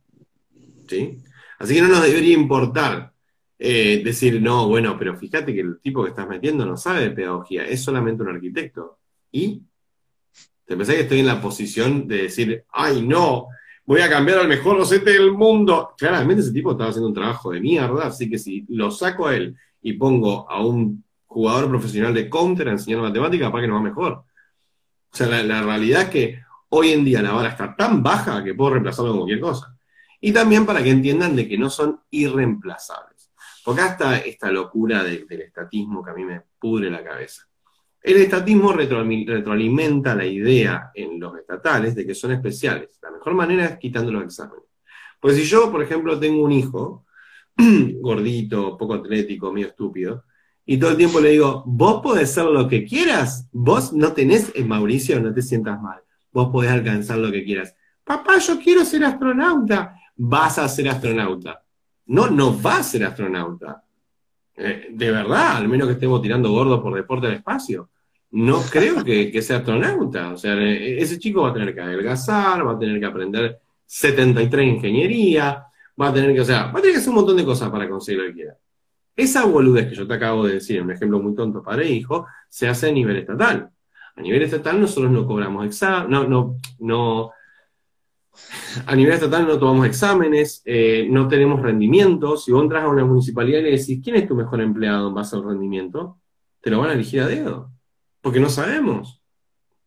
¿sí? 0.88 1.18
Así 1.58 1.74
que 1.74 1.82
no 1.82 1.88
nos 1.88 2.02
debería 2.02 2.34
importar 2.34 3.12
eh, 3.58 4.02
decir, 4.04 4.42
no, 4.42 4.66
bueno, 4.68 4.98
pero 4.98 5.16
fíjate 5.16 5.54
que 5.54 5.60
el 5.60 5.78
tipo 5.80 6.02
que 6.02 6.10
estás 6.10 6.28
metiendo 6.28 6.66
no 6.66 6.76
sabe 6.76 7.02
de 7.02 7.10
pedagogía, 7.12 7.64
es 7.64 7.80
solamente 7.80 8.24
un 8.24 8.30
arquitecto. 8.30 8.98
¿Y? 9.30 9.62
¿Te 10.64 10.76
pensás 10.76 10.96
que 10.96 11.02
estoy 11.02 11.20
en 11.20 11.26
la 11.26 11.40
posición 11.40 12.08
de 12.08 12.22
decir, 12.22 12.64
ay, 12.72 13.02
no, 13.06 13.46
voy 13.84 14.00
a 14.00 14.08
cambiar 14.08 14.38
al 14.38 14.48
mejor 14.48 14.78
docente 14.78 15.10
del 15.10 15.32
mundo. 15.32 15.94
Claramente 15.96 16.42
ese 16.42 16.52
tipo 16.52 16.72
estaba 16.72 16.90
haciendo 16.90 17.08
un 17.08 17.14
trabajo 17.14 17.50
de 17.52 17.60
mierda, 17.60 18.06
así 18.06 18.28
que 18.30 18.38
si 18.38 18.64
lo 18.68 18.90
saco 18.90 19.26
a 19.26 19.36
él 19.36 19.56
y 19.80 19.94
pongo 19.94 20.48
a 20.50 20.64
un 20.64 21.04
jugador 21.26 21.68
profesional 21.68 22.14
de 22.14 22.28
counter 22.28 22.68
a 22.68 22.72
enseñar 22.72 23.00
matemática, 23.00 23.50
para 23.50 23.62
que 23.62 23.68
no 23.68 23.74
va 23.74 23.80
mejor. 23.80 24.12
O 24.12 24.24
sea, 25.16 25.26
la, 25.42 25.62
realidad 25.62 26.02
es 26.02 26.08
que 26.08 26.42
hoy 26.70 26.90
en 26.90 27.04
día 27.04 27.22
la 27.22 27.32
vara 27.32 27.50
está 27.50 27.74
tan 27.74 28.02
baja 28.02 28.42
que 28.44 28.54
puedo 28.54 28.72
reemplazarlo 28.72 29.10
con 29.10 29.20
cualquier 29.20 29.40
cosa. 29.40 29.76
Y 30.20 30.32
también 30.32 30.64
para 30.64 30.82
que 30.82 30.90
entiendan 30.90 31.34
de 31.34 31.48
que 31.48 31.58
no 31.58 31.68
son 31.68 32.00
irreemplazables. 32.10 33.30
Porque 33.64 33.80
hasta 33.80 34.18
esta 34.18 34.50
locura 34.50 35.02
del 35.02 35.26
estatismo 35.30 36.02
que 36.02 36.10
a 36.10 36.14
mí 36.14 36.24
me 36.24 36.42
pudre 36.58 36.90
la 36.90 37.02
cabeza. 37.02 37.46
El 38.02 38.16
estatismo 38.16 38.72
retroalimenta 38.72 40.14
la 40.14 40.26
idea 40.26 40.90
en 40.94 41.20
los 41.20 41.38
estatales 41.38 41.94
de 41.94 42.04
que 42.04 42.14
son 42.14 42.32
especiales. 42.32 42.98
La 43.00 43.12
mejor 43.12 43.34
manera 43.34 43.64
es 43.64 43.78
quitando 43.78 44.10
los 44.10 44.24
exámenes. 44.24 44.64
Pues 45.20 45.36
si 45.36 45.44
yo, 45.44 45.70
por 45.70 45.82
ejemplo, 45.82 46.18
tengo 46.18 46.42
un 46.42 46.50
hijo 46.50 47.06
gordito, 48.00 48.76
poco 48.76 48.94
atlético, 48.94 49.52
medio 49.52 49.68
estúpido, 49.68 50.24
y 50.64 50.78
todo 50.78 50.90
el 50.90 50.96
tiempo 50.96 51.20
le 51.20 51.30
digo, 51.30 51.64
vos 51.66 52.00
podés 52.02 52.32
ser 52.32 52.44
lo 52.46 52.68
que 52.68 52.84
quieras, 52.84 53.48
vos 53.52 53.92
no 53.92 54.12
tenés, 54.12 54.52
eh, 54.54 54.64
Mauricio, 54.64 55.20
no 55.20 55.32
te 55.32 55.42
sientas 55.42 55.80
mal, 55.80 56.00
vos 56.32 56.50
podés 56.50 56.70
alcanzar 56.70 57.18
lo 57.18 57.30
que 57.30 57.44
quieras. 57.44 57.74
Papá, 58.04 58.38
yo 58.38 58.58
quiero 58.58 58.84
ser 58.84 59.04
astronauta, 59.04 59.94
vas 60.16 60.58
a 60.58 60.68
ser 60.68 60.88
astronauta. 60.88 61.62
No, 62.06 62.28
no 62.28 62.52
vas 62.52 62.80
a 62.80 62.82
ser 62.82 63.04
astronauta. 63.04 63.84
Eh, 64.64 64.88
de 64.90 65.10
verdad, 65.10 65.56
al 65.56 65.68
menos 65.68 65.88
que 65.88 65.94
estemos 65.94 66.22
tirando 66.22 66.50
gordo 66.50 66.82
por 66.82 66.94
deporte 66.94 67.26
al 67.26 67.34
espacio 67.34 67.88
no 68.32 68.62
creo 68.70 69.04
que, 69.04 69.40
sea 69.42 69.58
astronauta. 69.58 70.32
O 70.32 70.36
sea, 70.36 70.60
ese 70.60 71.18
chico 71.18 71.42
va 71.42 71.50
a 71.50 71.52
tener 71.52 71.74
que 71.74 71.80
adelgazar, 71.80 72.66
va 72.66 72.72
a 72.72 72.78
tener 72.78 72.98
que 72.98 73.06
aprender 73.06 73.60
73 73.86 74.66
ingeniería, 74.76 75.64
va 76.00 76.08
a 76.08 76.14
tener 76.14 76.34
que, 76.34 76.40
o 76.40 76.44
sea, 76.44 76.64
va 76.64 76.78
a 76.78 76.82
tener 76.82 76.92
que 76.92 76.98
hacer 76.98 77.10
un 77.10 77.16
montón 77.16 77.36
de 77.36 77.44
cosas 77.44 77.70
para 77.70 77.88
conseguir 77.88 78.22
lo 78.22 78.28
que 78.28 78.34
quiera. 78.34 78.56
Esa 79.14 79.44
boludez 79.44 79.88
que 79.88 79.94
yo 79.94 80.06
te 80.06 80.14
acabo 80.14 80.46
de 80.46 80.54
decir, 80.54 80.80
un 80.80 80.90
ejemplo 80.90 81.20
muy 81.20 81.34
tonto 81.34 81.62
padre 81.62 81.86
e 81.86 81.92
hijo, 81.92 82.26
se 82.48 82.68
hace 82.68 82.88
a 82.88 82.92
nivel 82.92 83.16
estatal. 83.16 83.70
A 84.16 84.20
nivel 84.20 84.42
estatal 84.42 84.80
nosotros 84.80 85.12
no 85.12 85.26
cobramos 85.26 85.66
examen, 85.66 86.10
no, 86.10 86.24
no, 86.24 86.56
no, 86.80 87.30
a 88.86 88.96
nivel 88.96 89.14
estatal 89.14 89.46
no 89.46 89.58
tomamos 89.58 89.86
exámenes, 89.86 90.62
eh, 90.64 91.06
no 91.10 91.28
tenemos 91.28 91.60
rendimiento. 91.60 92.36
Si 92.36 92.52
vos 92.52 92.62
entras 92.62 92.84
a 92.84 92.88
una 92.88 93.04
municipalidad 93.04 93.60
y 93.60 93.62
le 93.62 93.70
decís, 93.72 94.00
¿quién 94.02 94.16
es 94.16 94.26
tu 94.26 94.34
mejor 94.34 94.60
empleado 94.60 95.08
en 95.08 95.14
base 95.14 95.36
al 95.36 95.44
rendimiento? 95.44 96.18
Te 96.60 96.70
lo 96.70 96.80
van 96.80 96.90
a 96.90 96.92
elegir 96.94 97.20
a 97.20 97.26
dedo, 97.26 97.72
porque 98.20 98.40
no 98.40 98.48
sabemos. 98.48 99.22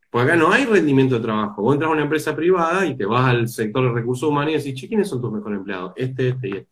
Porque 0.09 0.31
acá 0.31 0.37
no 0.37 0.51
hay 0.51 0.65
rendimiento 0.65 1.15
de 1.15 1.21
trabajo. 1.21 1.61
Vos 1.61 1.73
entras 1.73 1.89
a 1.89 1.93
una 1.93 2.03
empresa 2.03 2.35
privada 2.35 2.85
y 2.85 2.95
te 2.95 3.05
vas 3.05 3.27
al 3.27 3.47
sector 3.49 3.83
de 3.83 3.93
recursos 3.93 4.29
humanos 4.29 4.53
y 4.53 4.69
decís, 4.69 4.87
¿quiénes 4.87 5.09
son 5.09 5.21
tus 5.21 5.31
mejores 5.31 5.57
empleados? 5.57 5.93
Este, 5.95 6.29
este 6.29 6.47
y 6.47 6.51
este. 6.51 6.69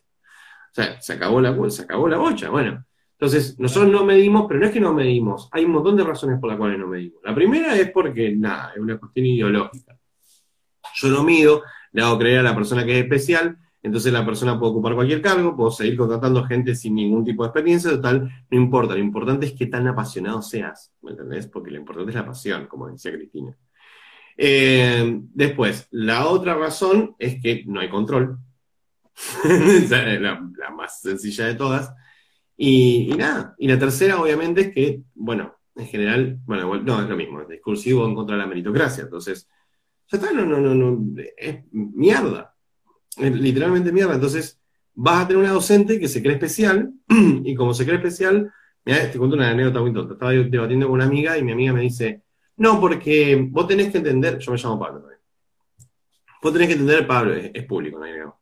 O 0.72 0.76
sea, 0.76 1.02
se 1.02 1.14
acabó 1.14 1.42
la, 1.42 1.70
se 1.70 1.84
acabó 1.84 2.08
la 2.08 2.18
bocha. 2.18 2.50
Bueno, 2.50 2.86
entonces 3.12 3.60
nosotros 3.60 3.92
no 3.92 4.06
medimos, 4.06 4.46
pero 4.48 4.60
no 4.60 4.66
es 4.66 4.72
que 4.72 4.80
no 4.80 4.94
medimos. 4.94 5.50
Hay 5.52 5.66
un 5.66 5.72
montón 5.72 5.96
de 5.96 6.04
razones 6.04 6.40
por 6.40 6.50
las 6.50 6.58
cuales 6.58 6.80
no 6.80 6.88
medimos. 6.88 7.22
La 7.24 7.36
primera 7.36 7.76
es 7.76 7.92
porque, 7.92 8.36
nada, 8.36 8.72
es 8.74 8.82
una 8.82 8.98
cuestión 8.98 9.26
ideológica. 9.26 9.98
Yo 10.96 11.10
no 11.10 11.24
mido, 11.24 11.64
le 11.94 12.02
hago 12.02 12.18
creer 12.18 12.40
a 12.40 12.44
la 12.44 12.56
persona 12.56 12.86
que 12.86 12.98
es 12.98 13.04
especial, 13.04 13.58
entonces 13.84 14.14
la 14.14 14.26
persona 14.26 14.58
puede 14.58 14.72
ocupar 14.72 14.96
cualquier 14.96 15.22
cargo, 15.22 15.56
puedo 15.56 15.70
seguir 15.70 15.98
contratando 15.98 16.44
gente 16.46 16.74
sin 16.74 16.96
ningún 16.96 17.26
tipo 17.26 17.44
de 17.44 17.50
experiencia, 17.50 17.92
total, 17.92 18.32
no 18.50 18.58
importa, 18.58 18.94
lo 18.94 19.02
importante 19.02 19.46
es 19.46 19.54
que 19.54 19.68
tan 19.68 19.88
apasionado 19.88 20.42
seas, 20.42 20.94
¿me 21.02 21.12
entendés? 21.12 21.48
Porque 21.48 21.70
lo 21.70 21.78
importante 21.78 22.12
es 22.12 22.16
la 22.16 22.26
pasión, 22.26 22.68
como 22.68 22.90
decía 22.90 23.12
Cristina. 23.12 23.58
Eh, 24.38 25.20
después, 25.34 25.88
la 25.92 26.28
otra 26.28 26.56
razón 26.56 27.16
es 27.20 27.42
que 27.42 27.64
no 27.68 27.82
hay 27.82 27.90
control, 27.90 28.38
la, 29.90 30.42
la, 30.58 30.72
más 30.72 31.02
sencilla 31.02 31.46
de 31.46 31.56
todas, 31.56 31.94
y, 32.56 33.12
y, 33.12 33.18
nada, 33.18 33.54
y 33.58 33.68
la 33.68 33.78
tercera 33.78 34.20
obviamente 34.20 34.62
es 34.62 34.74
que, 34.74 35.02
bueno, 35.14 35.58
en 35.76 35.88
general, 35.88 36.40
bueno, 36.46 36.74
no, 36.78 37.02
es 37.02 37.10
lo 37.10 37.18
mismo, 37.18 37.42
es 37.42 37.50
discursivo 37.50 38.06
en 38.06 38.16
contra 38.16 38.38
de 38.38 38.44
la 38.44 38.48
meritocracia, 38.48 39.04
entonces 39.04 39.50
no, 40.22 40.46
no, 40.46 40.60
no, 40.60 40.76
no, 40.76 41.16
es 41.38 41.64
mierda. 41.72 42.56
Es 43.18 43.34
literalmente 43.34 43.92
mierda. 43.92 44.16
Entonces, 44.16 44.60
vas 44.94 45.24
a 45.24 45.28
tener 45.28 45.44
una 45.44 45.54
docente 45.54 46.00
que 46.00 46.08
se 46.08 46.22
cree 46.22 46.34
especial, 46.34 46.94
y 47.44 47.56
como 47.56 47.74
se 47.74 47.86
cree 47.86 47.98
especial, 47.98 48.52
mira, 48.86 49.12
te 49.12 49.18
cuento 49.18 49.36
una 49.36 49.50
anécdota 49.50 49.82
muy 49.82 49.94
tonta. 49.94 50.14
Estaba 50.14 50.32
debatiendo 50.32 50.88
con 50.88 50.96
una 50.96 51.06
amiga 51.06 51.38
y 51.38 51.44
mi 51.44 51.52
amiga 51.52 51.74
me 51.74 51.82
dice, 51.82 52.24
no, 52.58 52.80
porque 52.80 53.48
vos 53.50 53.68
tenés 53.68 53.92
que 53.92 53.98
entender, 53.98 54.38
yo 54.40 54.52
me 54.52 54.58
llamo 54.58 54.80
Pablo 54.80 55.00
también. 55.00 55.20
Vos 56.42 56.54
tenés 56.54 56.68
que 56.68 56.74
entender, 56.74 57.08
Pablo, 57.08 57.34
es, 57.34 57.66
público, 57.66 57.98
no 57.98 58.06
hay 58.06 58.14
nada. 58.14 58.36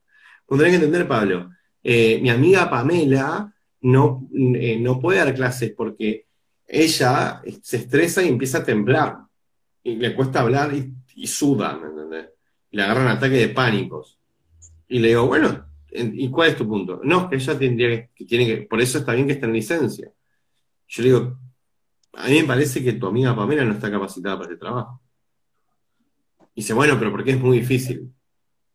Vos 0.48 0.58
tenés 0.58 0.72
que 0.72 0.84
entender, 0.84 1.08
Pablo, 1.08 1.50
eh, 1.84 2.20
mi 2.22 2.30
amiga 2.30 2.70
Pamela 2.70 3.54
no, 3.82 4.28
eh, 4.34 4.78
no 4.80 5.00
puede 5.00 5.20
dar 5.20 5.34
clases 5.34 5.72
porque 5.76 6.26
ella 6.68 7.42
se 7.62 7.78
estresa 7.78 8.24
y 8.24 8.28
empieza 8.28 8.60
a 8.60 8.64
temblar. 8.64 9.18
Y 9.84 9.96
le 9.96 10.16
cuesta 10.16 10.42
hablar 10.42 10.74
y 10.74 10.94
y 11.16 11.28
suda, 11.28 11.78
¿me 11.78 11.88
entendés? 11.88 12.30
Y 12.72 12.78
le 12.78 12.84
agarran 12.84 13.08
ataque 13.08 13.36
de 13.36 13.50
pánicos. 13.50 14.20
Y 14.88 15.00
le 15.00 15.10
digo, 15.10 15.28
bueno, 15.28 15.66
¿y 15.92 16.30
cuál 16.30 16.50
es 16.50 16.58
tu 16.58 16.68
punto? 16.68 17.02
No, 17.04 17.30
que 17.30 17.36
ella 17.36 17.58
tendría 17.58 18.08
que, 18.08 18.26
tiene 18.26 18.46
que, 18.46 18.58
por 18.64 18.82
eso 18.82 19.00
está 19.00 19.14
bien 19.14 19.28
que 19.28 19.34
esté 19.34 19.46
en 19.46 19.54
licencia. 19.54 20.12
Yo 20.88 21.04
le 21.04 21.10
digo, 21.10 21.38
a 22.14 22.28
mí 22.28 22.42
me 22.42 22.44
parece 22.44 22.84
que 22.84 22.94
tu 22.94 23.08
amiga 23.08 23.36
Pamela 23.36 23.64
no 23.64 23.74
está 23.74 23.90
capacitada 23.90 24.38
para 24.38 24.50
este 24.50 24.60
trabajo. 24.60 25.02
Y 26.54 26.62
dice, 26.62 26.74
bueno, 26.74 26.98
pero 27.00 27.12
porque 27.12 27.32
es 27.32 27.40
muy 27.40 27.60
difícil. 27.60 28.14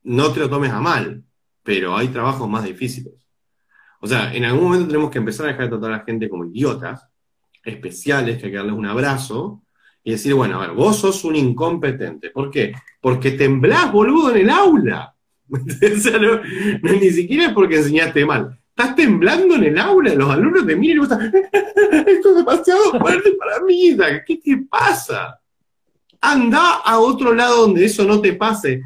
No 0.04 0.32
te 0.32 0.40
lo 0.40 0.48
tomes 0.48 0.70
a 0.70 0.80
mal, 0.80 1.22
pero 1.62 1.96
hay 1.96 2.08
trabajos 2.08 2.48
más 2.48 2.64
difíciles. 2.64 3.12
O 4.00 4.06
sea, 4.06 4.32
en 4.34 4.44
algún 4.44 4.64
momento 4.64 4.86
tenemos 4.86 5.10
que 5.10 5.18
empezar 5.18 5.46
a 5.46 5.48
dejar 5.50 5.64
de 5.64 5.70
tratar 5.70 5.92
a 5.92 5.98
la 5.98 6.04
gente 6.04 6.28
como 6.28 6.44
idiotas, 6.44 7.08
especiales, 7.64 8.38
que 8.38 8.46
hay 8.46 8.52
que 8.52 8.56
darles 8.56 8.74
un 8.74 8.86
abrazo, 8.86 9.62
y 10.06 10.12
decir, 10.12 10.34
bueno, 10.34 10.62
a 10.62 10.68
ver, 10.68 10.76
vos 10.76 11.00
sos 11.00 11.24
un 11.24 11.34
incompetente. 11.34 12.30
¿Por 12.30 12.48
qué? 12.48 12.72
Porque 13.00 13.32
temblás, 13.32 13.90
boludo, 13.90 14.30
en 14.30 14.36
el 14.36 14.50
aula. 14.50 15.12
no, 15.48 16.92
ni 16.92 17.10
siquiera 17.10 17.46
es 17.46 17.52
porque 17.52 17.78
enseñaste 17.78 18.24
mal. 18.24 18.56
Estás 18.68 18.94
temblando 18.94 19.56
en 19.56 19.64
el 19.64 19.76
aula, 19.76 20.14
los 20.14 20.30
alumnos 20.30 20.64
te 20.64 20.76
miran 20.76 20.96
y 20.96 21.00
vos 21.00 21.10
estás, 21.10 21.34
esto 22.06 22.30
es 22.30 22.36
demasiado 22.36 23.00
fuerte 23.00 23.32
para 23.32 23.60
mí, 23.64 23.96
¿qué 24.24 24.36
te 24.36 24.58
pasa? 24.70 25.40
Anda 26.20 26.82
a 26.84 27.00
otro 27.00 27.34
lado 27.34 27.62
donde 27.62 27.84
eso 27.84 28.04
no 28.04 28.20
te 28.20 28.32
pase. 28.34 28.82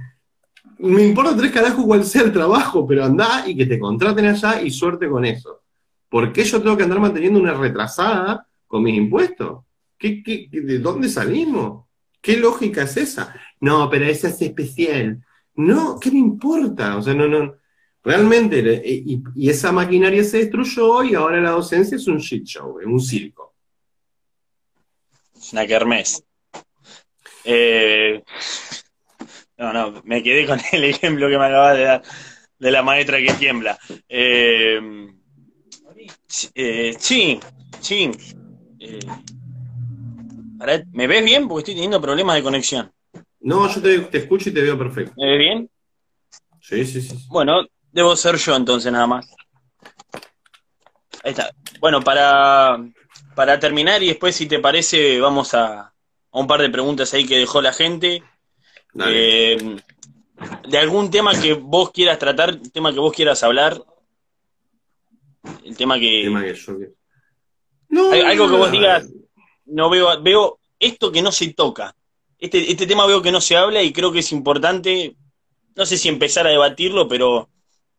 Me 0.79 1.05
importa 1.05 1.37
tres 1.37 1.53
carajos 1.53 1.85
cuál 1.85 2.03
sea 2.07 2.23
el 2.23 2.33
trabajo, 2.33 2.87
pero 2.87 3.05
anda 3.05 3.45
y 3.47 3.55
que 3.55 3.67
te 3.67 3.79
contraten 3.79 4.25
allá 4.25 4.63
y 4.63 4.71
suerte 4.71 5.07
con 5.07 5.27
eso. 5.27 5.61
¿Por 6.09 6.33
qué 6.33 6.45
yo 6.45 6.63
tengo 6.63 6.79
que 6.79 6.85
andar 6.85 6.99
manteniendo 6.99 7.39
una 7.39 7.53
retrasada 7.53 8.47
con 8.67 8.83
mis 8.83 8.97
impuestos? 8.97 9.65
De 10.01 10.79
dónde 10.79 11.09
salimos? 11.09 11.85
¿Qué 12.21 12.37
lógica 12.37 12.83
es 12.83 12.97
esa? 12.97 13.35
No, 13.61 13.89
pero 13.89 14.07
esa 14.07 14.29
es 14.29 14.41
especial. 14.43 15.25
No, 15.55 15.99
¿qué 15.99 16.11
me 16.11 16.19
importa? 16.19 16.97
O 16.97 17.03
sea, 17.03 17.15
no, 17.15 17.29
no. 17.29 17.55
Realmente, 18.03 18.61
eh, 18.77 19.03
y, 19.35 19.49
esa 19.49 19.73
maquinaria 19.73 20.25
se 20.25 20.39
destruyó 20.39 21.03
y 21.03 21.15
ahora 21.15 21.41
la 21.41 21.51
docencia 21.51 21.97
es 21.97 22.07
un 22.07 22.19
shit 22.19 22.45
show, 22.45 22.81
es 22.81 22.87
un 22.87 23.01
circo. 23.01 23.55
Una 25.53 25.67
kermés. 25.67 26.25
Eh, 27.45 28.23
no, 29.59 29.73
no, 29.73 30.03
me 30.05 30.23
quedé 30.23 30.47
con 30.47 30.61
el 30.73 30.85
ejemplo 30.85 31.29
que 31.29 31.39
me 31.39 31.45
acabas 31.47 31.77
de 31.77 31.83
dar 31.85 32.03
de 32.59 32.71
la 32.71 32.83
maestra 32.83 33.19
que 33.19 33.33
tiembla. 33.35 33.79
Eh, 34.09 34.81
sí, 36.99 37.41
sí. 37.81 38.11
¿Me 40.93 41.07
ves 41.07 41.25
bien? 41.25 41.49
Porque 41.49 41.61
estoy 41.61 41.75
teniendo 41.75 42.01
problemas 42.01 42.37
de 42.37 42.43
conexión. 42.43 42.93
No, 43.41 43.73
yo 43.73 43.81
te, 43.81 44.19
escucho 44.19 44.51
y 44.51 44.53
te 44.53 44.63
veo 44.63 44.79
perfecto. 44.79 45.13
¿Me 45.17 45.27
ves 45.31 45.39
bien? 45.39 45.71
Sí, 46.61 46.85
sí, 46.85 47.01
sí. 47.01 47.17
Bueno, 47.29 47.67
debo 47.91 48.15
ser 48.15 48.37
yo 48.37 48.55
entonces 48.55 48.93
nada 48.93 49.07
más. 49.07 49.27
Ahí 51.25 51.31
está. 51.31 51.51
Bueno, 51.81 52.03
para, 52.03 52.79
para 53.35 53.59
terminar 53.59 54.03
y 54.03 54.09
después, 54.09 54.37
si 54.37 54.47
te 54.47 54.59
parece, 54.59 55.19
vamos 55.19 55.55
a, 55.55 55.93
un 56.33 56.47
par 56.47 56.61
de 56.61 56.69
preguntas 56.69 57.13
ahí 57.15 57.27
que 57.27 57.39
dejó 57.39 57.63
la 57.63 57.73
gente. 57.73 58.23
Eh, 59.07 59.77
de 60.69 60.79
algún 60.79 61.11
tema 61.11 61.33
que 61.41 61.55
vos 61.55 61.91
quieras 61.91 62.19
tratar, 62.19 62.57
tema 62.73 62.93
que 62.93 63.01
vos 63.01 63.15
quieras 63.15 63.43
hablar. 63.43 63.83
El 65.65 65.75
tema 65.77 65.99
que. 65.99 66.23
tema 66.25 66.43
que 66.43 66.55
yo... 66.55 66.77
no, 67.89 68.13
algo 68.13 68.51
que 68.51 68.57
vos 68.57 68.71
digas 68.71 69.11
no 69.71 69.91
veo, 69.91 70.21
veo 70.23 70.59
esto 70.79 71.13
que 71.13 71.23
no 71.23 71.33
se 71.33 71.53
toca. 71.53 71.95
Este, 72.39 72.71
este 72.71 72.87
tema 72.87 73.07
veo 73.07 73.23
que 73.23 73.33
no 73.33 73.41
se 73.41 73.57
habla 73.57 73.83
y 73.83 73.93
creo 73.93 74.13
que 74.13 74.21
es 74.21 74.33
importante, 74.33 75.17
no 75.77 75.87
sé 75.87 75.97
si 75.97 76.09
empezar 76.09 76.47
a 76.47 76.51
debatirlo, 76.51 77.07
pero 77.07 77.49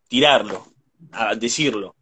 tirarlo, 0.07 0.65
a 1.11 1.35
decirlo. 1.35 1.95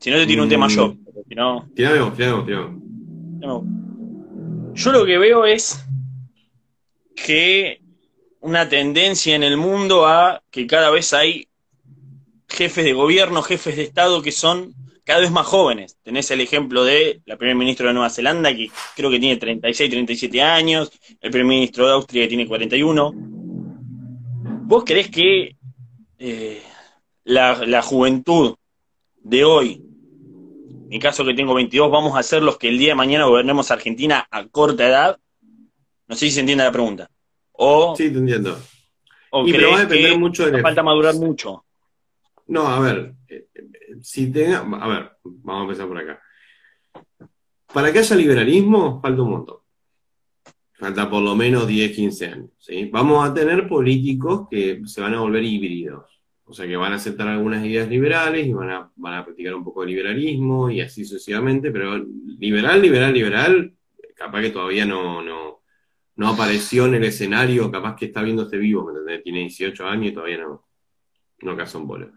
Si 0.00 0.10
no 0.10 0.16
te 0.16 0.26
tiro 0.26 0.42
un 0.42 0.48
tema 0.48 0.68
yo. 0.68 0.88
Mm. 0.88 0.98
Si 1.28 1.34
no... 1.34 1.68
Yo 4.74 4.90
lo 4.90 5.04
que 5.04 5.18
veo 5.18 5.44
es 5.44 5.84
que 7.14 7.80
una 8.40 8.68
tendencia 8.68 9.36
en 9.36 9.42
el 9.42 9.56
mundo 9.56 10.06
a 10.06 10.42
que 10.50 10.66
cada 10.66 10.90
vez 10.90 11.12
hay 11.12 11.46
jefes 12.48 12.84
de 12.84 12.92
gobierno, 12.92 13.42
jefes 13.42 13.76
de 13.76 13.82
Estado 13.82 14.22
que 14.22 14.32
son 14.32 14.74
cada 15.04 15.20
vez 15.20 15.30
más 15.30 15.46
jóvenes. 15.46 15.98
Tenés 16.02 16.30
el 16.30 16.40
ejemplo 16.40 16.84
de 16.84 17.22
la 17.26 17.36
primer 17.36 17.56
ministra 17.56 17.88
de 17.88 17.94
Nueva 17.94 18.10
Zelanda, 18.10 18.54
que 18.54 18.70
creo 18.94 19.10
que 19.10 19.18
tiene 19.18 19.36
36, 19.36 19.90
37 19.90 20.42
años, 20.42 20.90
el 21.20 21.30
primer 21.30 21.48
ministro 21.48 21.86
de 21.86 21.92
Austria, 21.92 22.24
que 22.24 22.28
tiene 22.28 22.46
41. 22.46 23.12
¿Vos 24.64 24.84
creés 24.84 25.10
que 25.10 25.56
eh, 26.18 26.62
la, 27.24 27.82
juventud 27.82 28.54
de 29.22 29.44
hoy, 29.44 29.82
en 30.82 30.88
mi 30.88 30.98
caso 30.98 31.24
que 31.24 31.34
tengo 31.34 31.54
22, 31.54 31.90
vamos 31.90 32.16
a 32.16 32.22
ser 32.22 32.42
los 32.42 32.58
que 32.58 32.68
el 32.68 32.78
día 32.78 32.90
de 32.90 32.94
mañana 32.94 33.26
gobernemos 33.26 33.70
Argentina 33.70 34.26
a 34.30 34.46
corta 34.46 34.86
edad? 34.86 35.18
No 36.06 36.14
sé 36.14 36.26
si 36.26 36.32
se 36.32 36.40
entiende 36.40 36.64
la 36.64 36.72
pregunta. 36.72 37.10
O, 37.52 37.94
sí, 37.96 38.10
te 38.10 38.18
entiendo. 38.18 38.58
O 39.30 39.46
y 39.46 39.52
va 39.52 39.76
a 39.76 39.80
depender 39.80 40.18
mucho 40.18 40.50
de 40.50 40.60
falta 40.60 40.82
madurar 40.82 41.14
mucho. 41.14 41.64
No, 42.46 42.66
a 42.66 42.80
ver, 42.80 43.14
si 44.00 44.30
tenga, 44.32 44.58
a 44.58 44.88
ver, 44.88 45.12
vamos 45.24 45.60
a 45.60 45.64
empezar 45.64 45.88
por 45.88 45.98
acá. 45.98 46.20
Para 47.72 47.92
que 47.92 48.00
haya 48.00 48.16
liberalismo, 48.16 49.00
falta 49.00 49.22
un 49.22 49.30
montón. 49.30 49.56
Falta 50.72 51.08
por 51.08 51.22
lo 51.22 51.34
menos 51.34 51.66
10, 51.66 51.92
15 51.92 52.26
años. 52.26 52.50
¿sí? 52.58 52.90
Vamos 52.92 53.28
a 53.28 53.32
tener 53.32 53.68
políticos 53.68 54.48
que 54.50 54.82
se 54.84 55.00
van 55.00 55.14
a 55.14 55.20
volver 55.20 55.42
híbridos. 55.44 56.20
O 56.44 56.52
sea, 56.52 56.66
que 56.66 56.76
van 56.76 56.92
a 56.92 56.96
aceptar 56.96 57.28
algunas 57.28 57.64
ideas 57.64 57.88
liberales 57.88 58.46
y 58.46 58.52
van 58.52 58.70
a, 58.70 58.90
van 58.96 59.14
a 59.14 59.24
practicar 59.24 59.54
un 59.54 59.64
poco 59.64 59.82
de 59.82 59.88
liberalismo 59.88 60.70
y 60.70 60.80
así 60.80 61.04
sucesivamente, 61.04 61.70
pero 61.70 62.04
liberal, 62.38 62.82
liberal, 62.82 63.14
liberal, 63.14 63.72
capaz 64.14 64.42
que 64.42 64.50
todavía 64.50 64.84
no, 64.84 65.22
no, 65.22 65.62
no 66.16 66.28
apareció 66.28 66.86
en 66.86 66.94
el 66.94 67.04
escenario, 67.04 67.70
capaz 67.70 67.96
que 67.96 68.06
está 68.06 68.22
viendo 68.22 68.42
este 68.42 68.58
vivo, 68.58 68.92
Tiene 69.22 69.40
18 69.40 69.86
años 69.86 70.12
y 70.12 70.14
todavía 70.14 70.38
no, 70.38 70.66
no 71.40 71.56
casó 71.56 71.78
un 71.78 71.86
bolo. 71.86 72.12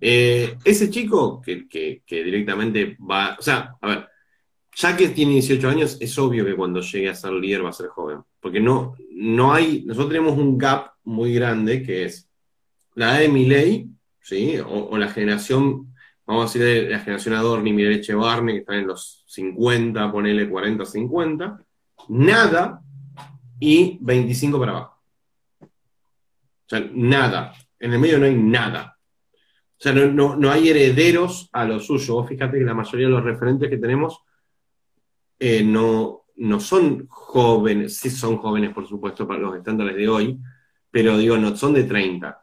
Eh, 0.00 0.56
ese 0.64 0.90
chico 0.90 1.40
que, 1.40 2.02
directamente 2.06 2.96
va, 2.98 3.36
o 3.38 3.42
sea, 3.42 3.74
a 3.80 3.88
ver, 3.88 4.08
ya 4.74 4.96
que 4.96 5.08
tiene 5.08 5.32
18 5.32 5.68
años, 5.68 5.96
es 6.00 6.18
obvio 6.18 6.44
que 6.44 6.54
cuando 6.54 6.80
llegue 6.80 7.08
a 7.08 7.14
ser 7.14 7.32
líder 7.32 7.64
va 7.64 7.70
a 7.70 7.72
ser 7.72 7.88
joven. 7.88 8.18
Porque 8.40 8.60
no, 8.60 8.94
no 9.12 9.54
hay, 9.54 9.84
nosotros 9.86 10.10
tenemos 10.10 10.38
un 10.38 10.58
gap 10.58 10.92
muy 11.04 11.32
grande 11.34 11.82
que 11.82 12.04
es 12.04 12.28
la 12.94 13.12
edad 13.12 13.20
de 13.20 13.28
Miley, 13.28 13.90
¿sí? 14.20 14.58
O, 14.66 14.96
la 14.98 15.08
generación, 15.08 15.94
vamos 16.26 16.54
a 16.54 16.58
decir, 16.58 16.90
la 16.90 16.98
generación 17.00 17.34
Adorni, 17.34 17.72
Miley 17.72 18.02
Barney, 18.14 18.54
que 18.56 18.60
están 18.60 18.76
en 18.76 18.86
los 18.88 19.24
50, 19.28 20.12
ponele 20.12 20.48
40, 20.48 20.84
50, 20.84 21.64
nada 22.08 22.82
y 23.58 23.98
25 24.00 24.58
para 24.58 24.72
abajo. 24.72 25.02
O 25.60 26.68
sea, 26.68 26.86
nada. 26.92 27.54
En 27.78 27.92
el 27.92 27.98
medio 27.98 28.18
no 28.18 28.26
hay 28.26 28.34
nada. 28.34 28.95
O 29.78 29.82
sea, 29.82 29.92
no, 29.92 30.50
hay 30.50 30.70
herederos 30.70 31.50
a 31.52 31.66
lo 31.66 31.78
suyo. 31.80 32.24
fíjate 32.24 32.58
que 32.58 32.64
la 32.64 32.72
mayoría 32.72 33.06
de 33.06 33.12
los 33.12 33.24
referentes 33.24 33.68
que 33.68 33.76
tenemos 33.76 34.22
eh, 35.38 35.62
no, 35.62 36.24
no 36.36 36.60
son 36.60 37.06
jóvenes, 37.08 37.98
sí 37.98 38.08
son 38.08 38.38
jóvenes, 38.38 38.72
por 38.72 38.88
supuesto, 38.88 39.28
para 39.28 39.40
los 39.40 39.56
estándares 39.56 39.96
de 39.96 40.08
hoy, 40.08 40.38
pero 40.90 41.18
digo, 41.18 41.36
no 41.36 41.54
son 41.54 41.74
de 41.74 41.84
30. 41.84 42.42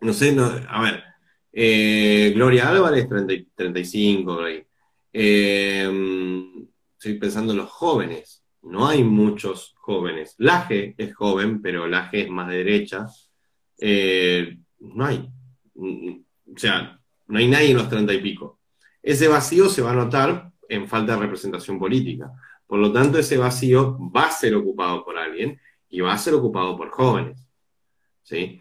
No 0.00 0.12
sé, 0.14 0.32
no, 0.32 0.50
a 0.68 0.82
ver, 0.82 1.04
eh, 1.52 2.32
Gloria 2.34 2.70
Álvarez, 2.70 3.06
30, 3.06 3.50
35, 3.54 4.38
eh, 5.12 5.90
estoy 6.96 7.18
pensando 7.18 7.52
en 7.52 7.58
los 7.58 7.70
jóvenes. 7.70 8.42
No 8.62 8.88
hay 8.88 9.04
muchos 9.04 9.74
jóvenes. 9.76 10.34
Laje 10.38 10.94
es 10.96 11.14
joven, 11.14 11.60
pero 11.60 11.86
Laje 11.86 12.22
es 12.22 12.30
más 12.30 12.48
de 12.48 12.56
derecha. 12.56 13.06
no 14.78 15.04
hay. 15.04 15.30
O 15.80 16.58
sea, 16.58 17.00
no 17.26 17.38
hay 17.38 17.48
nadie 17.48 17.70
en 17.70 17.76
los 17.76 17.88
30 17.88 18.12
y 18.12 18.18
pico. 18.20 18.60
Ese 19.02 19.28
vacío 19.28 19.68
se 19.68 19.82
va 19.82 19.92
a 19.92 19.96
notar 19.96 20.50
en 20.68 20.86
falta 20.86 21.14
de 21.14 21.20
representación 21.20 21.78
política. 21.78 22.30
Por 22.66 22.78
lo 22.78 22.92
tanto, 22.92 23.18
ese 23.18 23.36
vacío 23.36 23.98
va 24.14 24.26
a 24.26 24.30
ser 24.30 24.54
ocupado 24.54 25.04
por 25.04 25.18
alguien 25.18 25.58
y 25.88 26.00
va 26.00 26.12
a 26.12 26.18
ser 26.18 26.34
ocupado 26.34 26.76
por 26.76 26.90
jóvenes. 26.90 27.44
¿sí? 28.22 28.60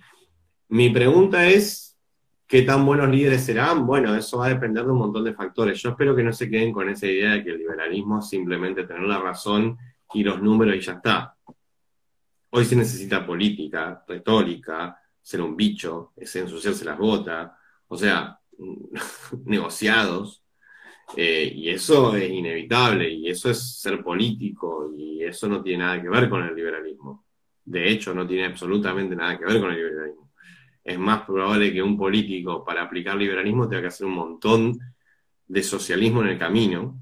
Mi 0.69 0.89
pregunta 0.89 1.47
es, 1.47 1.97
¿qué 2.47 2.63
tan 2.63 2.85
buenos 2.85 3.09
líderes 3.09 3.43
serán? 3.43 3.85
Bueno, 3.85 4.15
eso 4.15 4.39
va 4.39 4.47
a 4.47 4.49
depender 4.49 4.85
de 4.85 4.91
un 4.91 4.97
montón 4.97 5.23
de 5.23 5.33
factores. 5.33 5.81
Yo 5.81 5.89
espero 5.89 6.15
que 6.15 6.23
no 6.23 6.33
se 6.33 6.49
queden 6.49 6.71
con 6.71 6.89
esa 6.89 7.05
idea 7.05 7.33
de 7.33 7.43
que 7.43 7.51
el 7.51 7.59
liberalismo 7.59 8.19
es 8.19 8.29
simplemente 8.29 8.83
tener 8.83 9.03
la 9.03 9.19
razón 9.19 9.77
y 10.13 10.23
los 10.23 10.41
números 10.41 10.75
y 10.75 10.79
ya 10.79 10.93
está. 10.93 11.35
Hoy 12.51 12.65
se 12.65 12.75
necesita 12.75 13.25
política, 13.25 14.03
retórica, 14.07 14.97
ser 15.29 15.43
un 15.43 15.55
bicho, 15.55 16.11
es 16.17 16.35
ensuciarse 16.37 16.83
las 16.83 16.97
botas, 16.97 17.51
o 17.87 17.95
sea, 17.95 18.39
negociados, 19.45 20.43
eh, 21.15 21.53
y 21.55 21.69
eso 21.69 22.15
es 22.15 22.31
inevitable, 22.31 23.07
y 23.07 23.29
eso 23.29 23.51
es 23.51 23.79
ser 23.79 24.03
político, 24.03 24.91
y 24.97 25.23
eso 25.23 25.47
no 25.47 25.61
tiene 25.61 25.83
nada 25.83 26.01
que 26.01 26.09
ver 26.09 26.27
con 26.31 26.41
el 26.43 26.55
liberalismo. 26.55 27.25
De 27.63 27.91
hecho, 27.91 28.11
no 28.15 28.25
tiene 28.25 28.45
absolutamente 28.45 29.15
nada 29.15 29.37
que 29.37 29.45
ver 29.45 29.61
con 29.61 29.69
el 29.69 29.77
liberalismo. 29.77 30.31
Es 30.83 30.97
más 30.97 31.21
probable 31.21 31.71
que 31.71 31.83
un 31.83 31.95
político, 31.95 32.65
para 32.65 32.81
aplicar 32.81 33.15
liberalismo, 33.15 33.69
tenga 33.69 33.81
que 33.83 33.87
hacer 33.89 34.07
un 34.07 34.13
montón 34.13 34.79
de 35.45 35.61
socialismo 35.61 36.23
en 36.23 36.29
el 36.29 36.39
camino 36.39 36.99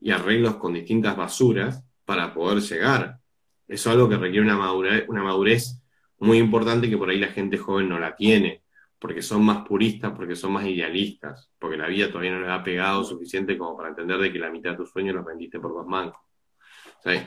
y 0.00 0.10
arreglos 0.10 0.56
con 0.56 0.72
distintas 0.72 1.14
basuras 1.14 1.84
para 2.06 2.32
poder 2.32 2.62
llegar. 2.62 3.20
Eso 3.66 3.90
es 3.90 3.94
algo 3.94 4.08
que 4.08 4.16
requiere 4.16 4.46
una 4.46 4.56
madurez, 4.56 5.04
una 5.06 5.22
madurez 5.22 5.77
muy 6.18 6.38
importante 6.38 6.88
que 6.88 6.98
por 6.98 7.10
ahí 7.10 7.18
la 7.18 7.28
gente 7.28 7.58
joven 7.58 7.88
no 7.88 7.98
la 7.98 8.16
tiene 8.16 8.62
porque 8.98 9.22
son 9.22 9.44
más 9.44 9.66
puristas, 9.66 10.12
porque 10.12 10.34
son 10.34 10.52
más 10.52 10.66
idealistas, 10.66 11.50
porque 11.58 11.76
la 11.76 11.86
vida 11.86 12.08
todavía 12.08 12.32
no 12.32 12.40
les 12.40 12.50
ha 12.50 12.64
pegado 12.64 13.04
suficiente 13.04 13.56
como 13.56 13.76
para 13.76 13.90
entender 13.90 14.18
de 14.18 14.32
que 14.32 14.38
la 14.38 14.50
mitad 14.50 14.70
de 14.70 14.78
tus 14.78 14.90
sueños 14.90 15.14
los 15.14 15.24
vendiste 15.24 15.60
por 15.60 15.72
dos 15.72 15.86
mancos. 15.86 16.20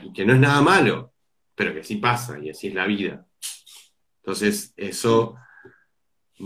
Y 0.02 0.12
que 0.12 0.24
no 0.24 0.34
es 0.34 0.38
nada 0.38 0.60
malo, 0.60 1.14
pero 1.54 1.72
que 1.72 1.82
sí 1.82 1.96
pasa, 1.96 2.38
y 2.38 2.50
así 2.50 2.68
es 2.68 2.74
la 2.74 2.86
vida. 2.86 3.26
Entonces, 4.18 4.74
eso 4.76 5.36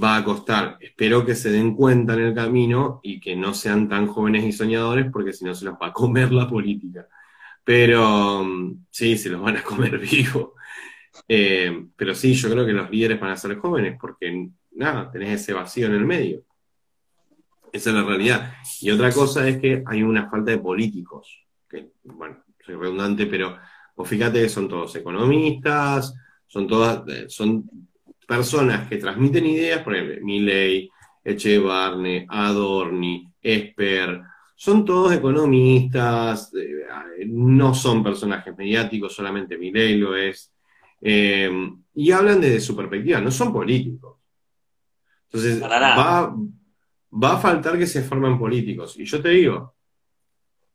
va 0.03 0.17
a 0.17 0.25
costar. 0.25 0.79
Espero 0.81 1.27
que 1.27 1.35
se 1.35 1.51
den 1.51 1.75
cuenta 1.75 2.15
en 2.15 2.21
el 2.21 2.35
camino 2.35 3.01
y 3.03 3.21
que 3.21 3.35
no 3.37 3.53
sean 3.53 3.89
tan 3.89 4.07
jóvenes 4.07 4.45
y 4.45 4.53
soñadores, 4.53 5.11
porque 5.13 5.33
si 5.33 5.45
no 5.45 5.55
se 5.55 5.65
los 5.65 5.75
va 5.75 5.89
a 5.89 5.93
comer 5.93 6.33
la 6.33 6.49
política. 6.49 7.09
Pero 7.65 8.45
mm, 8.45 8.87
sí, 8.91 9.19
se 9.19 9.29
los 9.29 9.43
van 9.43 9.57
a 9.57 9.63
comer 9.63 9.99
vivo. 10.11 10.55
Eh, 11.29 11.87
pero 11.97 12.15
sí, 12.15 12.35
yo 12.35 12.51
creo 12.51 12.67
que 12.67 12.73
los 12.73 12.91
líderes 12.91 13.21
van 13.21 13.31
a 13.31 13.37
ser 13.37 13.57
jóvenes, 13.57 13.97
porque 14.01 14.49
nada, 14.73 15.11
tenés 15.11 15.41
ese 15.41 15.53
vacío 15.53 15.87
en 15.87 15.95
el 15.95 16.05
medio. 16.05 16.43
Esa 17.73 17.91
es 17.91 17.97
la 17.97 18.05
realidad. 18.05 18.55
Y 18.81 18.91
otra 18.91 19.13
cosa 19.13 19.47
es 19.49 19.59
que 19.59 19.83
hay 19.87 20.03
una 20.03 20.31
falta 20.31 20.51
de 20.51 20.59
políticos, 20.59 21.45
que, 21.69 21.89
bueno, 22.05 22.43
soy 22.65 22.75
redundante, 22.77 23.27
pero 23.27 23.59
vos 23.95 24.09
fíjate 24.09 24.43
que 24.43 24.49
son 24.49 24.69
todos 24.69 24.95
economistas, 24.97 26.15
son 26.47 26.67
todas, 26.67 27.07
eh, 27.09 27.27
son 27.29 27.69
personas 28.27 28.89
que 28.89 28.97
transmiten 28.97 29.47
ideas, 29.47 29.83
por 29.83 29.95
ejemplo, 29.95 30.25
Milley, 30.25 30.91
Echevarne, 31.23 32.27
Adorni, 32.29 33.29
Esper, 33.43 34.23
son 34.55 34.85
todos 34.85 35.13
economistas, 35.13 36.53
eh, 36.55 37.27
no 37.27 37.75
son 37.75 38.03
personajes 38.03 38.57
mediáticos, 38.57 39.15
solamente 39.15 39.59
Milley 39.59 39.97
lo 39.97 40.17
es, 40.17 40.53
eh, 41.01 41.51
y 41.95 42.11
hablan 42.11 42.41
desde 42.41 42.61
su 42.61 42.77
perspectiva, 42.77 43.21
no 43.21 43.31
son 43.31 43.53
políticos. 43.53 44.19
Entonces, 45.25 45.63
va, 45.63 46.35
va 47.13 47.33
a 47.33 47.39
faltar 47.39 47.79
que 47.79 47.87
se 47.87 48.03
formen 48.03 48.39
políticos. 48.39 48.99
Y 48.99 49.05
yo 49.05 49.21
te 49.21 49.31
digo, 49.31 49.75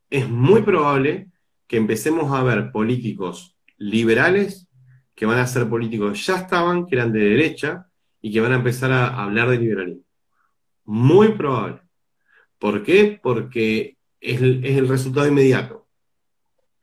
es 0.09 0.27
muy 0.27 0.61
probable 0.61 1.29
que 1.67 1.77
empecemos 1.77 2.31
a 2.31 2.43
ver 2.43 2.71
políticos 2.71 3.55
liberales 3.77 4.67
que 5.15 5.25
van 5.25 5.39
a 5.39 5.47
ser 5.47 5.69
políticos, 5.69 6.25
ya 6.25 6.37
estaban, 6.37 6.85
que 6.85 6.95
eran 6.95 7.11
de 7.11 7.19
derecha, 7.19 7.87
y 8.21 8.31
que 8.31 8.41
van 8.41 8.53
a 8.53 8.57
empezar 8.57 8.91
a 8.91 9.23
hablar 9.23 9.49
de 9.49 9.57
liberalismo. 9.57 10.03
Muy 10.85 11.33
probable. 11.33 11.81
¿Por 12.59 12.83
qué? 12.83 13.19
Porque 13.21 13.97
es 14.19 14.41
el, 14.41 14.65
es 14.65 14.77
el 14.77 14.87
resultado 14.87 15.27
inmediato. 15.27 15.80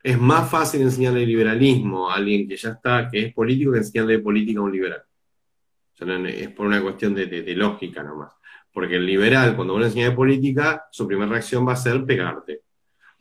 Es 0.08 0.18
más 0.18 0.50
fácil 0.50 0.82
enseñarle 0.82 1.26
liberalismo 1.26 2.10
a 2.10 2.14
alguien 2.14 2.48
que 2.48 2.56
ya 2.56 2.70
está, 2.70 3.08
que 3.10 3.26
es 3.26 3.34
político, 3.34 3.72
que 3.72 3.78
enseñarle 3.78 4.18
política 4.20 4.60
a 4.60 4.62
un 4.62 4.72
liberal 4.72 5.02
es 6.26 6.48
por 6.50 6.66
una 6.66 6.80
cuestión 6.80 7.14
de, 7.14 7.54
lógica 7.56 8.02
nomás. 8.02 8.32
Porque 8.72 8.96
el 8.96 9.06
liberal, 9.06 9.56
cuando 9.56 9.74
uno 9.74 9.84
enseña 9.84 10.10
de 10.10 10.14
política, 10.14 10.86
su 10.92 11.06
primera 11.06 11.30
reacción 11.30 11.66
va 11.66 11.72
a 11.72 11.76
ser 11.76 12.04
pegarte. 12.04 12.62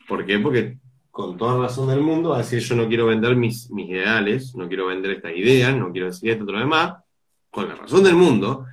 ¿Por 0.07 0.25
qué? 0.25 0.39
Porque 0.39 0.77
con 1.09 1.37
toda 1.37 1.57
razón 1.57 1.89
del 1.89 2.01
mundo 2.01 2.29
va 2.29 2.35
a 2.35 2.39
decir 2.39 2.59
yo 2.59 2.75
no 2.75 2.87
quiero 2.87 3.07
vender 3.07 3.35
mis, 3.35 3.71
mis 3.71 3.89
ideales, 3.89 4.53
no 4.55 4.67
quiero 4.67 4.87
vender 4.87 5.11
estas 5.11 5.35
ideas, 5.35 5.75
no 5.75 5.91
quiero 5.91 6.07
decir 6.07 6.29
esto, 6.29 6.43
otro 6.43 6.59
demás, 6.59 6.97
con 7.49 7.67
la 7.67 7.75
razón 7.75 8.03
del 8.03 8.15
mundo. 8.15 8.65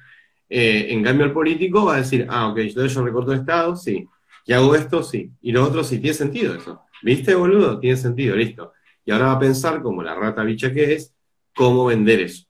Eh, 0.49 0.89
en 0.91 1.03
cambio 1.03 1.25
el 1.25 1.33
político 1.33 1.87
va 1.87 1.95
a 1.95 1.99
decir, 1.99 2.27
ah, 2.29 2.49
ok, 2.49 2.59
yo, 2.59 2.87
yo 2.87 3.05
recorto 3.05 3.33
el 3.33 3.41
Estado, 3.41 3.75
sí. 3.77 4.07
Y 4.47 4.53
hago 4.53 4.75
esto, 4.75 5.03
sí. 5.03 5.31
Y 5.41 5.53
lo 5.53 5.65
otro, 5.65 5.83
sí, 5.83 5.99
tiene 5.99 6.15
sentido 6.15 6.55
eso. 6.55 6.83
¿Viste, 7.03 7.35
boludo? 7.35 7.79
Tiene 7.79 7.97
sentido, 7.97 8.37
listo. 8.37 8.73
Y 9.05 9.13
ahora 9.13 9.27
va 9.27 9.33
a 9.33 9.39
pensar, 9.39 9.83
como 9.83 10.03
la 10.03 10.15
rata 10.15 10.43
bicha 10.45 10.73
que 10.73 10.95
es, 10.95 11.15
cómo 11.55 11.87
vender 11.87 12.21
eso. 12.21 12.47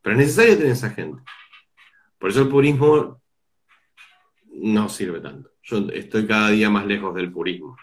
Pero 0.00 0.16
es 0.16 0.22
necesario 0.22 0.56
tener 0.56 0.72
esa 0.72 0.90
gente. 0.90 1.22
Por 2.18 2.30
eso 2.30 2.42
el 2.42 2.48
purismo 2.48 3.20
no 4.54 4.88
sirve 4.88 5.20
tanto. 5.20 5.50
Yo 5.62 5.88
estoy 5.92 6.26
cada 6.26 6.50
día 6.50 6.68
más 6.70 6.86
lejos 6.86 7.14
del 7.14 7.32
purismo. 7.32 7.76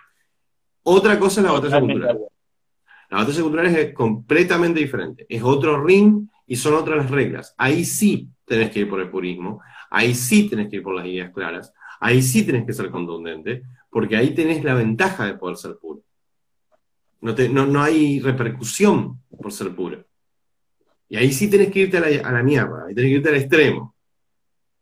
Otra 0.83 1.17
cosa 1.17 1.41
es 1.41 1.47
la 1.47 1.53
batalla 1.53 1.79
cultural. 1.79 2.19
La 3.09 3.17
batalla 3.17 3.41
cultural 3.41 3.65
es 3.67 3.93
completamente 3.93 4.79
diferente. 4.79 5.25
Es 5.29 5.41
otro 5.41 5.83
ring 5.83 6.27
y 6.45 6.55
son 6.55 6.75
otras 6.75 6.97
las 6.97 7.11
reglas. 7.11 7.55
Ahí 7.57 7.85
sí 7.85 8.29
tenés 8.45 8.69
que 8.71 8.81
ir 8.81 8.89
por 8.89 8.99
el 8.99 9.09
purismo. 9.09 9.61
Ahí 9.89 10.13
sí 10.13 10.49
tenés 10.49 10.69
que 10.69 10.77
ir 10.77 10.83
por 10.83 10.95
las 10.95 11.05
ideas 11.05 11.31
claras. 11.33 11.73
Ahí 11.99 12.21
sí 12.21 12.45
tenés 12.45 12.65
que 12.65 12.73
ser 12.73 12.89
contundente. 12.91 13.63
Porque 13.89 14.15
ahí 14.15 14.33
tenés 14.33 14.63
la 14.63 14.73
ventaja 14.73 15.25
de 15.25 15.35
poder 15.35 15.57
ser 15.57 15.77
puro. 15.77 16.01
No, 17.21 17.33
no, 17.33 17.65
no 17.65 17.81
hay 17.81 18.19
repercusión 18.19 19.21
por 19.29 19.51
ser 19.51 19.75
puro. 19.75 20.05
Y 21.09 21.17
ahí 21.17 21.31
sí 21.33 21.49
tenés 21.49 21.71
que 21.71 21.79
irte 21.79 21.97
a 21.97 22.01
la, 22.01 22.29
a 22.29 22.31
la 22.31 22.43
mierda, 22.43 22.85
ahí 22.87 22.95
tenés 22.95 23.09
que 23.09 23.15
irte 23.15 23.29
al 23.29 23.35
extremo. 23.35 23.95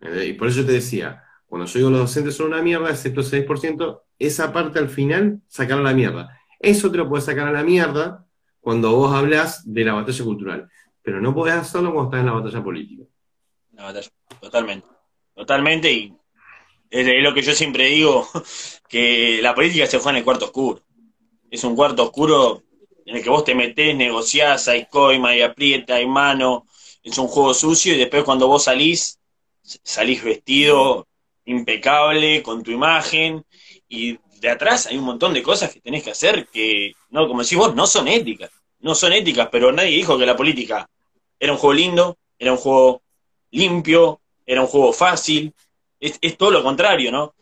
Y 0.01 0.33
por 0.33 0.49
eso 0.49 0.65
te 0.65 0.73
decía, 0.73 1.23
cuando 1.47 1.65
yo 1.65 1.79
digo 1.79 1.89
los 1.89 2.01
docentes 2.01 2.35
son 2.35 2.47
una 2.47 2.61
mierda, 2.61 2.89
excepto 2.89 3.21
el 3.21 3.27
6%, 3.27 4.01
esa 4.19 4.51
parte 4.51 4.79
al 4.79 4.89
final, 4.89 5.41
sacar 5.47 5.79
a 5.79 5.83
la 5.83 5.93
mierda. 5.93 6.39
Eso 6.59 6.91
te 6.91 6.97
lo 6.97 7.07
puedes 7.07 7.25
sacar 7.25 7.47
a 7.47 7.51
la 7.51 7.63
mierda 7.63 8.25
cuando 8.59 8.91
vos 8.95 9.13
hablas 9.13 9.61
de 9.65 9.85
la 9.85 9.93
batalla 9.93 10.23
cultural, 10.23 10.69
pero 11.01 11.21
no 11.21 11.33
podés 11.33 11.55
hacerlo 11.55 11.93
cuando 11.93 12.09
estás 12.09 12.19
en 12.19 12.25
la 12.25 12.33
batalla 12.33 12.63
política. 12.63 13.03
La 13.71 13.83
batalla, 13.83 14.09
totalmente. 14.41 14.87
Totalmente, 15.33 15.93
y 15.93 16.17
es, 16.89 17.23
lo 17.23 17.33
que 17.33 17.41
yo 17.41 17.53
siempre 17.53 17.87
digo, 17.87 18.27
que 18.89 19.39
la 19.41 19.55
política 19.55 19.87
se 19.87 19.99
fue 19.99 20.11
en 20.11 20.17
el 20.17 20.23
cuarto 20.23 20.45
oscuro. 20.45 20.81
Es 21.49 21.63
un 21.63 21.75
cuarto 21.75 22.03
oscuro 22.03 22.63
en 23.05 23.15
el 23.15 23.23
que 23.23 23.29
vos 23.29 23.43
te 23.43 23.55
metés, 23.55 23.95
negociás, 23.95 24.67
hay 24.67 24.85
coima, 24.85 25.29
hay 25.29 25.41
aprieta, 25.41 25.95
hay 25.95 26.05
mano, 26.05 26.65
es 27.03 27.17
un 27.17 27.27
juego 27.27 27.53
sucio 27.53 27.93
y 27.93 27.97
después 27.97 28.23
cuando 28.23 28.47
vos 28.47 28.65
salís, 28.65 29.19
salís 29.61 30.23
vestido 30.23 31.07
impecable 31.45 32.43
con 32.43 32.63
tu 32.63 32.71
imagen 32.71 33.45
y 33.87 34.19
de 34.39 34.49
atrás 34.49 34.87
hay 34.87 34.97
un 34.97 35.05
montón 35.05 35.33
de 35.33 35.41
cosas 35.41 35.73
que 35.73 35.79
tenés 35.79 36.03
que 36.03 36.11
hacer 36.11 36.47
que, 36.47 36.93
no, 37.09 37.27
como 37.27 37.41
decís 37.41 37.57
vos, 37.57 37.73
no 37.73 37.87
son 37.87 38.07
éticas. 38.07 38.51
No 38.79 38.93
son 38.93 39.13
éticas, 39.13 39.49
pero 39.51 39.71
nadie 39.71 39.95
dijo 39.95 40.17
que 40.17 40.25
la 40.25 40.35
política 40.35 40.87
era 41.39 41.51
un 41.51 41.57
juego 41.57 41.73
lindo, 41.73 42.17
era 42.37 42.51
un 42.51 42.57
juego 42.57 43.01
limpio, 43.51 44.21
era 44.45 44.61
un 44.61 44.67
juego 44.67 44.93
fácil. 44.93 45.53
Es, 45.99 46.37
todo 46.37 46.51
lo 46.51 46.63
contrario, 46.63 47.11
¿no? 47.11 47.35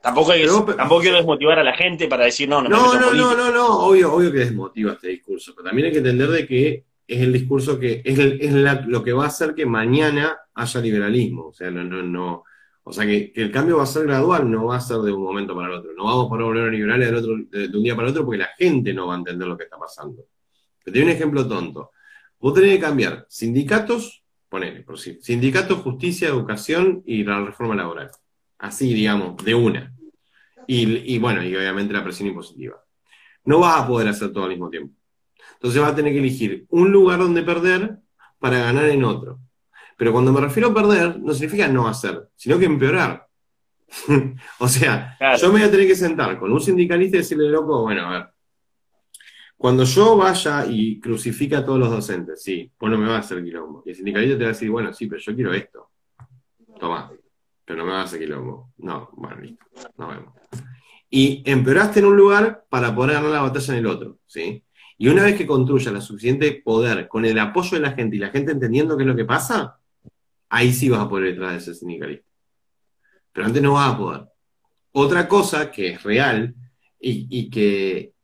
Tampoco, 0.00 0.32
tampoco 0.76 1.00
quiero 1.00 1.16
desmotivar 1.16 1.58
a 1.58 1.64
la 1.64 1.74
gente 1.74 2.06
para 2.06 2.26
decir, 2.26 2.48
no, 2.48 2.62
no, 2.62 2.68
no, 2.68 2.94
no, 2.94 3.12
no, 3.12 3.34
no, 3.34 3.50
no, 3.50 3.78
obvio, 3.86 4.12
obvio 4.12 4.30
que 4.30 4.38
desmotiva 4.38 4.92
este 4.92 5.08
discurso, 5.08 5.52
pero 5.54 5.66
también 5.66 5.86
hay 5.86 5.92
que 5.92 5.98
entender 5.98 6.28
de 6.28 6.46
que 6.46 6.84
es 7.08 7.20
el 7.20 7.32
discurso 7.32 7.78
que 7.78 8.02
es, 8.04 8.18
es 8.18 8.52
lo 8.86 9.02
que 9.02 9.12
va 9.12 9.24
a 9.24 9.28
hacer 9.28 9.54
que 9.54 9.66
mañana 9.66 10.38
haya 10.54 10.80
liberalismo, 10.80 11.46
o 11.48 11.52
sea, 11.52 11.70
no, 11.70 11.82
no, 11.82 12.02
no, 12.02 12.44
o 12.84 12.92
sea 12.92 13.04
que, 13.04 13.32
el 13.34 13.50
cambio 13.50 13.78
va 13.78 13.82
a 13.82 13.86
ser 13.86 14.04
gradual, 14.04 14.48
no 14.48 14.66
va 14.66 14.76
a 14.76 14.80
ser 14.80 14.98
de 14.98 15.12
un 15.12 15.22
momento 15.22 15.56
para 15.56 15.68
el 15.68 15.74
otro, 15.74 15.92
no 15.96 16.04
vamos 16.04 16.26
a 16.30 16.44
volver 16.44 16.72
liberales 16.72 17.08
del 17.08 17.16
otro, 17.16 17.36
de, 17.50 17.68
de, 17.68 17.76
un 17.76 17.82
día 17.82 17.96
para 17.96 18.06
el 18.06 18.12
otro 18.12 18.24
porque 18.24 18.38
la 18.38 18.50
gente 18.56 18.94
no 18.94 19.08
va 19.08 19.14
a 19.14 19.18
entender 19.18 19.48
lo 19.48 19.56
que 19.56 19.64
está 19.64 19.76
pasando. 19.76 20.24
Te 20.84 20.92
doy 20.92 21.02
un 21.02 21.08
ejemplo 21.08 21.48
tonto. 21.48 21.90
Vos 22.38 22.54
tenés 22.54 22.76
que 22.76 22.80
cambiar 22.80 23.26
sindicatos, 23.28 24.22
ponele, 24.48 24.82
por 24.82 24.98
sí, 24.98 25.18
sindicatos, 25.20 25.78
justicia, 25.78 26.28
educación 26.28 27.02
y 27.06 27.24
la 27.24 27.44
reforma 27.44 27.74
laboral. 27.74 28.10
Así, 28.58 28.92
digamos, 28.92 29.36
de 29.44 29.54
una. 29.54 29.92
Y, 30.66 31.18
bueno, 31.18 31.44
y 31.44 31.54
obviamente 31.54 31.92
la 31.92 32.02
presión 32.02 32.28
impositiva. 32.28 32.82
No 33.44 33.60
vas 33.60 33.82
a 33.82 33.86
poder 33.86 34.08
hacer 34.08 34.32
todo 34.32 34.44
al 34.44 34.50
mismo 34.50 34.68
tiempo. 34.68 34.94
Entonces 35.54 35.80
vas 35.80 35.92
a 35.92 35.94
tener 35.94 36.12
que 36.12 36.18
elegir 36.18 36.66
un 36.70 36.90
lugar 36.90 37.20
donde 37.20 37.42
perder 37.42 37.98
para 38.38 38.58
ganar 38.58 38.86
en 38.86 39.04
otro. 39.04 39.38
Pero 39.96 40.12
cuando 40.12 40.32
me 40.32 40.40
refiero 40.40 40.70
a 40.70 40.74
perder, 40.74 41.20
no 41.20 41.32
significa 41.32 41.68
no 41.68 41.86
hacer, 41.86 42.28
sino 42.36 42.58
que 42.58 42.66
empeorar. 42.66 43.28
o 44.58 44.68
sea, 44.68 45.16
yo 45.40 45.46
me 45.48 45.60
voy 45.60 45.62
a 45.62 45.70
tener 45.70 45.86
que 45.86 45.94
sentar 45.94 46.38
con 46.38 46.52
un 46.52 46.60
sindicalista 46.60 47.16
y 47.16 47.20
decirle, 47.20 47.48
loco, 47.48 47.82
bueno, 47.82 48.06
a 48.06 48.10
ver, 48.10 48.26
cuando 49.56 49.84
yo 49.84 50.16
vaya 50.16 50.66
y 50.68 51.00
crucifique 51.00 51.56
a 51.56 51.64
todos 51.64 51.78
los 51.78 51.90
docentes, 51.90 52.42
sí, 52.42 52.70
pues 52.76 52.92
no 52.92 52.98
me 52.98 53.08
va 53.08 53.16
a 53.16 53.20
hacer 53.20 53.42
quilombo. 53.42 53.82
Y 53.86 53.90
el 53.90 53.96
sindicalista 53.96 54.36
te 54.36 54.44
va 54.44 54.50
a 54.50 54.52
decir, 54.52 54.70
bueno, 54.70 54.92
sí, 54.92 55.06
pero 55.06 55.20
yo 55.20 55.34
quiero 55.34 55.54
esto. 55.54 55.90
Toma, 56.78 57.10
pero 57.64 57.78
no 57.78 57.86
me 57.86 57.92
va 57.92 58.00
a 58.02 58.04
hacer 58.04 58.20
quilombo. 58.20 58.72
No, 58.78 59.10
bueno, 59.14 59.40
listo, 59.40 59.64
nos 59.96 60.08
vemos. 60.10 60.34
Y 61.08 61.42
empeoraste 61.46 62.00
en 62.00 62.06
un 62.06 62.16
lugar 62.16 62.66
para 62.68 62.94
poder 62.94 63.14
ganar 63.14 63.30
la 63.30 63.42
batalla 63.42 63.72
en 63.72 63.78
el 63.78 63.86
otro, 63.86 64.18
¿sí? 64.26 64.62
Y 64.98 65.08
una 65.08 65.22
vez 65.22 65.36
que 65.36 65.46
construyas 65.46 65.92
la 65.92 66.00
suficiente 66.00 66.60
poder 66.64 67.08
con 67.08 67.24
el 67.24 67.38
apoyo 67.38 67.78
de 67.78 67.80
la 67.80 67.92
gente 67.92 68.16
y 68.16 68.18
la 68.18 68.30
gente 68.30 68.52
entendiendo 68.52 68.96
qué 68.96 69.04
es 69.04 69.08
lo 69.08 69.16
que 69.16 69.24
pasa, 69.24 69.78
ahí 70.50 70.72
sí 70.72 70.88
vas 70.88 71.00
a 71.00 71.08
poder 71.08 71.32
detrás 71.32 71.52
de 71.52 71.58
ese 71.58 71.74
sindicalista. 71.74 72.28
Pero 73.32 73.46
antes 73.46 73.62
no 73.62 73.74
vas 73.74 73.94
a 73.94 73.98
poder. 73.98 74.22
Otra 74.92 75.28
cosa 75.28 75.70
que 75.70 75.92
es 75.92 76.02
real 76.02 76.54
y 76.98 77.50
que 77.50 78.15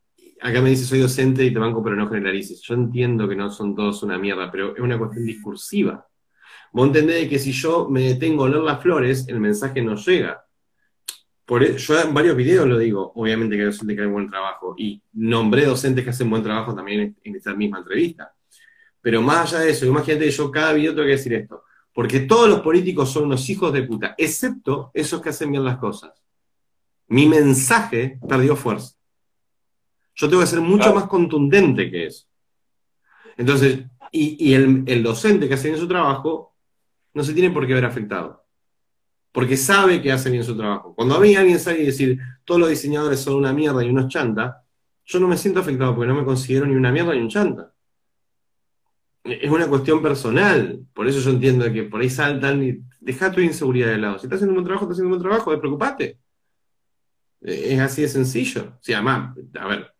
acá 0.43 0.61
me 0.61 0.69
dice 0.69 0.83
soy 0.85 0.99
docente 0.99 1.45
y 1.45 1.51
te 1.51 1.59
banco, 1.59 1.81
pero 1.81 1.95
no 1.95 2.07
generalices. 2.07 2.61
Yo 2.61 2.73
entiendo 2.73 3.27
que 3.27 3.35
no 3.35 3.49
son 3.49 3.75
todos 3.75 4.03
una 4.03 4.17
mierda, 4.19 4.51
pero 4.51 4.75
es 4.75 4.81
una 4.81 4.97
cuestión 4.97 5.25
discursiva. 5.25 6.05
Vos 6.73 6.87
entendés 6.87 7.29
que 7.29 7.39
si 7.39 7.51
yo 7.51 7.87
me 7.89 8.01
detengo 8.01 8.45
a 8.45 8.49
leer 8.49 8.63
las 8.63 8.81
flores, 8.81 9.27
el 9.29 9.39
mensaje 9.39 9.81
no 9.81 9.95
llega. 9.95 10.45
Por, 11.45 11.63
e, 11.63 11.77
yo 11.77 11.99
en 11.99 12.13
varios 12.13 12.35
videos 12.35 12.67
lo 12.67 12.77
digo, 12.77 13.11
obviamente 13.15 13.55
que 13.55 13.61
hay 13.61 13.67
docentes 13.67 13.95
que 13.95 14.01
hacen 14.01 14.13
buen 14.13 14.29
trabajo, 14.29 14.75
y 14.77 15.01
nombré 15.13 15.65
docentes 15.65 16.03
que 16.03 16.09
hacen 16.09 16.29
buen 16.29 16.43
trabajo 16.43 16.75
también 16.75 17.15
en 17.23 17.35
esta 17.35 17.53
misma 17.53 17.79
entrevista. 17.79 18.33
Pero 19.01 19.21
más 19.21 19.53
allá 19.53 19.65
de 19.65 19.71
eso, 19.71 19.85
imagínate, 19.85 20.29
yo 20.29 20.51
cada 20.51 20.73
video 20.73 20.93
tengo 20.93 21.05
que 21.05 21.11
decir 21.11 21.33
esto, 21.33 21.63
porque 21.93 22.21
todos 22.21 22.49
los 22.49 22.61
políticos 22.61 23.11
son 23.11 23.25
unos 23.25 23.49
hijos 23.49 23.71
de 23.71 23.83
puta, 23.83 24.15
excepto 24.17 24.91
esos 24.93 25.21
que 25.21 25.29
hacen 25.29 25.51
bien 25.51 25.63
las 25.63 25.77
cosas. 25.77 26.11
Mi 27.07 27.27
mensaje 27.27 28.19
perdió 28.27 28.55
fuerza. 28.55 28.95
Yo 30.15 30.29
tengo 30.29 30.41
que 30.41 30.47
ser 30.47 30.61
mucho 30.61 30.93
más 30.93 31.05
contundente 31.05 31.89
que 31.89 32.07
eso. 32.07 32.25
Entonces, 33.37 33.85
y, 34.11 34.53
el, 34.53 35.03
docente 35.03 35.47
que 35.47 35.55
hace 35.55 35.69
bien 35.69 35.79
su 35.79 35.87
trabajo 35.87 36.55
no 37.13 37.23
se 37.23 37.33
tiene 37.33 37.49
por 37.49 37.65
qué 37.65 37.73
ver 37.73 37.85
afectado. 37.85 38.45
Porque 39.31 39.57
sabe 39.57 40.01
que 40.01 40.11
hace 40.11 40.29
bien 40.29 40.43
su 40.43 40.55
trabajo. 40.55 40.93
Cuando 40.93 41.15
a 41.15 41.19
mí 41.19 41.35
alguien 41.35 41.59
sale 41.59 41.81
y 41.81 41.85
decir, 41.87 42.19
todos 42.45 42.59
los 42.59 42.69
diseñadores 42.69 43.19
son 43.19 43.35
una 43.35 43.51
mierda 43.51 43.83
y 43.83 43.89
unos 43.89 44.07
chanta, 44.07 44.63
yo 45.05 45.19
no 45.19 45.27
me 45.27 45.37
siento 45.37 45.59
afectado 45.59 45.95
porque 45.95 46.07
no 46.07 46.15
me 46.15 46.25
considero 46.25 46.67
ni 46.67 46.75
una 46.75 46.91
mierda 46.91 47.13
ni 47.13 47.21
un 47.21 47.29
chanta. 47.29 47.73
Es 49.23 49.49
una 49.49 49.67
cuestión 49.67 50.01
personal. 50.01 50.85
Por 50.93 51.07
eso 51.07 51.19
yo 51.19 51.31
entiendo 51.31 51.71
que 51.73 51.83
por 51.83 52.01
ahí 52.01 52.09
saltan 52.09 52.63
y 52.63 52.79
deja 52.99 53.31
tu 53.31 53.41
inseguridad 53.41 53.87
de 53.87 53.97
lado. 53.97 54.19
Si 54.19 54.27
estás 54.27 54.37
haciendo 54.37 54.51
un 54.51 54.57
buen 54.57 54.65
trabajo, 54.65 54.85
estás 54.85 54.95
haciendo 54.95 55.15
un 55.15 55.19
buen 55.19 55.29
trabajo, 55.29 55.51
despreocupate. 55.51 56.19
Es 57.41 57.79
así 57.79 58.03
de 58.03 58.09
sencillo. 58.09 58.75
O 58.79 58.83
sea, 58.83 58.97
además, 58.97 59.35
a 59.59 59.67
ver, 59.67 59.92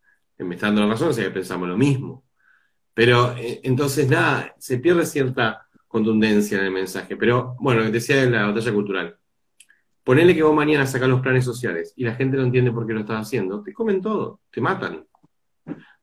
me 0.44 0.56
está 0.56 0.68
dando 0.68 0.82
la 0.82 0.90
razón, 0.90 1.10
o 1.10 1.14
sea 1.14 1.26
que 1.26 1.32
pensamos 1.32 1.68
lo 1.68 1.78
mismo. 1.78 2.26
Pero 2.94 3.36
eh, 3.38 3.62
entonces, 3.64 4.10
nada, 4.10 4.54
se 4.60 4.78
pierde 4.78 5.06
cierta 5.06 5.68
contundencia 5.88 6.60
en 6.60 6.66
el 6.66 6.72
mensaje. 6.72 7.16
Pero 7.16 7.56
bueno, 7.60 7.90
decía 7.92 8.18
de 8.18 8.30
la 8.30 8.48
batalla 8.48 8.74
cultural. 8.74 9.18
Ponele 10.04 10.36
que 10.36 10.44
vos 10.44 10.56
mañana 10.56 10.86
sacas 10.86 11.08
los 11.08 11.22
planes 11.22 11.46
sociales 11.46 11.94
y 11.96 12.04
la 12.04 12.16
gente 12.16 12.36
no 12.36 12.44
entiende 12.44 12.72
por 12.72 12.86
qué 12.86 12.94
lo 12.94 13.02
estás 13.02 13.26
haciendo, 13.26 13.64
te 13.64 13.72
comen 13.72 14.02
todo, 14.02 14.42
te 14.52 14.60
matan. 14.60 15.06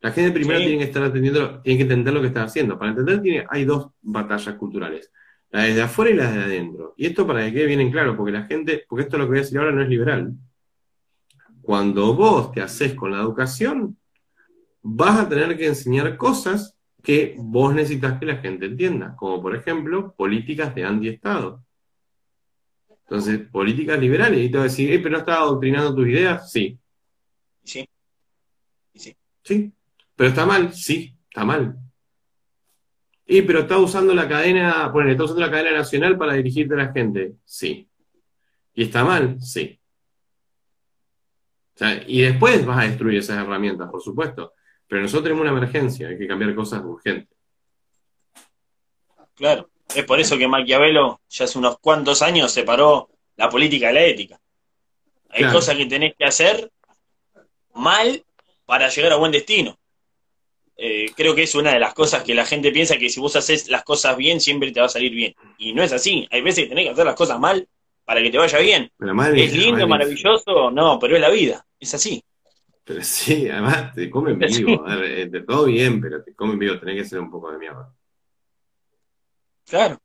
La 0.01 0.11
gente 0.12 0.30
primero 0.30 0.59
tiene 0.59 0.78
que 0.78 0.84
estar 0.84 1.03
atendiendo, 1.03 1.61
tiene 1.61 1.76
que 1.76 1.82
entender 1.82 2.14
lo 2.14 2.22
que 2.22 2.28
estás 2.28 2.51
haciendo. 2.51 2.78
Para 2.78 2.93
entender 2.93 3.20
tiene, 3.20 3.47
hay 3.51 3.66
dos 3.66 3.91
batallas 4.01 4.55
culturales, 4.55 5.12
la 5.51 5.64
de 5.64 5.82
afuera 5.82 6.11
y 6.11 6.14
la 6.14 6.32
de 6.32 6.43
adentro. 6.45 6.95
Y 6.97 7.07
esto 7.07 7.26
para 7.26 7.45
que 7.45 7.53
quede 7.53 7.66
bien 7.66 7.80
en 7.80 7.91
claro, 7.91 8.16
porque 8.16 8.32
la 8.32 8.45
gente, 8.45 8.84
porque 8.88 9.03
esto 9.03 9.18
lo 9.18 9.24
que 9.24 9.30
voy 9.30 9.38
a 9.38 9.43
decir 9.43 9.59
ahora 9.59 9.72
no 9.72 9.82
es 9.82 9.88
liberal. 9.88 10.32
Cuando 11.61 12.14
vos 12.14 12.53
te 12.53 12.62
haces 12.62 12.95
con 12.95 13.11
la 13.11 13.20
educación, 13.20 13.99
vas 14.83 15.20
a 15.20 15.28
tener 15.28 15.57
que 15.57 15.66
enseñar 15.66 16.16
cosas 16.16 16.76
que 17.03 17.35
vos 17.39 17.74
necesitas 17.74 18.18
que 18.18 18.26
la 18.26 18.37
gente 18.37 18.66
entienda, 18.66 19.14
como 19.16 19.41
por 19.41 19.57
ejemplo 19.57 20.14
políticas 20.14 20.74
de 20.74 20.85
anti-Estado. 20.85 21.64
Entonces, 23.05 23.41
políticas 23.51 23.99
liberales, 23.99 24.41
y 24.41 24.51
te 24.51 24.59
voy 24.59 24.61
a 24.66 24.70
decir, 24.70 25.03
¿pero 25.03 25.11
no 25.11 25.18
estás 25.18 25.39
adoctrinando 25.39 25.95
tus 25.95 26.07
ideas? 26.07 26.51
Sí. 26.51 26.78
Sí. 27.64 27.89
Sí. 28.95 29.16
Sí. 29.43 29.72
¿Pero 30.14 30.28
está 30.28 30.47
mal? 30.47 30.72
Sí, 30.72 31.16
está 31.28 31.45
mal. 31.45 31.76
Y 33.26 33.43
pero 33.43 33.61
está 33.61 33.78
usando 33.78 34.14
la 34.14 34.28
cadena, 34.28 34.89
bueno, 34.89 35.11
está 35.11 35.24
usando 35.24 35.41
la 35.41 35.51
cadena 35.51 35.78
nacional 35.78 36.18
para 36.18 36.35
dirigirte 36.35 36.74
a 36.74 36.78
la 36.78 36.93
gente. 36.93 37.35
Sí. 37.45 37.89
¿Y 38.74 38.85
está 38.85 39.05
mal? 39.05 39.41
Sí. 39.41 39.78
y 42.07 42.20
después 42.22 42.66
vas 42.66 42.78
a 42.78 42.89
destruir 42.89 43.18
esas 43.18 43.39
herramientas, 43.39 43.89
por 43.91 44.03
supuesto. 44.03 44.53
Pero 44.91 45.03
nosotros 45.03 45.22
tenemos 45.22 45.43
una 45.43 45.57
emergencia, 45.57 46.09
hay 46.09 46.18
que 46.18 46.26
cambiar 46.26 46.53
cosas 46.53 46.82
urgentes. 46.84 47.38
Claro, 49.36 49.70
es 49.95 50.05
por 50.05 50.18
eso 50.18 50.36
que 50.36 50.49
Maquiavelo 50.49 51.20
ya 51.28 51.45
hace 51.45 51.59
unos 51.59 51.78
cuantos 51.78 52.22
años 52.22 52.51
separó 52.51 53.09
la 53.36 53.49
política 53.49 53.86
de 53.86 53.93
la 53.93 54.03
ética. 54.03 54.41
Hay 55.28 55.45
cosas 55.45 55.76
que 55.76 55.86
tenés 55.86 56.16
que 56.18 56.24
hacer 56.24 56.72
mal 57.72 58.24
para 58.66 58.88
llegar 58.88 59.12
a 59.12 59.16
buen 59.16 59.30
destino. 59.30 59.78
Eh, 60.76 61.12
creo 61.16 61.36
que 61.36 61.45
es 61.45 61.55
una 61.55 61.72
de 61.72 61.78
las 61.78 61.95
cosas 61.95 62.24
que 62.24 62.34
la 62.34 62.45
gente 62.45 62.72
piensa 62.72 62.99
que 62.99 63.11
si 63.11 63.20
vos 63.20 63.36
haces 63.36 63.68
las 63.68 63.84
cosas 63.84 64.16
bien, 64.16 64.41
siempre 64.41 64.72
te 64.72 64.80
va 64.80 64.86
a 64.86 64.88
salir 64.88 65.12
bien. 65.12 65.36
Y 65.57 65.72
no 65.72 65.84
es 65.84 65.93
así. 65.93 66.26
Hay 66.32 66.41
veces 66.41 66.64
que 66.64 66.70
tenés 66.70 66.86
que 66.86 66.91
hacer 66.91 67.07
las 67.07 67.14
cosas 67.14 67.38
mal 67.38 67.68
para 68.05 68.20
que 68.20 68.30
te 68.30 68.38
vaya 68.38 68.59
bien. 68.59 68.91
¿Es 69.36 69.53
lindo, 69.57 69.86
maravilloso? 69.86 70.72
No, 70.72 70.99
pero 70.99 71.14
es 71.14 71.20
la 71.20 71.30
vida. 71.30 71.64
Es 71.78 71.95
así. 71.95 72.24
Pero 72.91 73.05
sí, 73.05 73.49
además 73.49 73.95
te 73.95 74.11
comen 74.11 74.36
vivo. 74.41 74.82
Ver, 74.82 75.05
eh, 75.32 75.43
todo 75.47 75.66
bien, 75.66 76.01
pero 76.01 76.24
te 76.24 76.34
comen 76.34 76.59
vivo, 76.59 76.76
tenés 76.80 76.97
que 76.97 77.09
ser 77.09 77.20
un 77.20 77.30
poco 77.30 77.53
de 77.53 77.59
mierda. 77.59 77.95
Claro, 79.64 80.01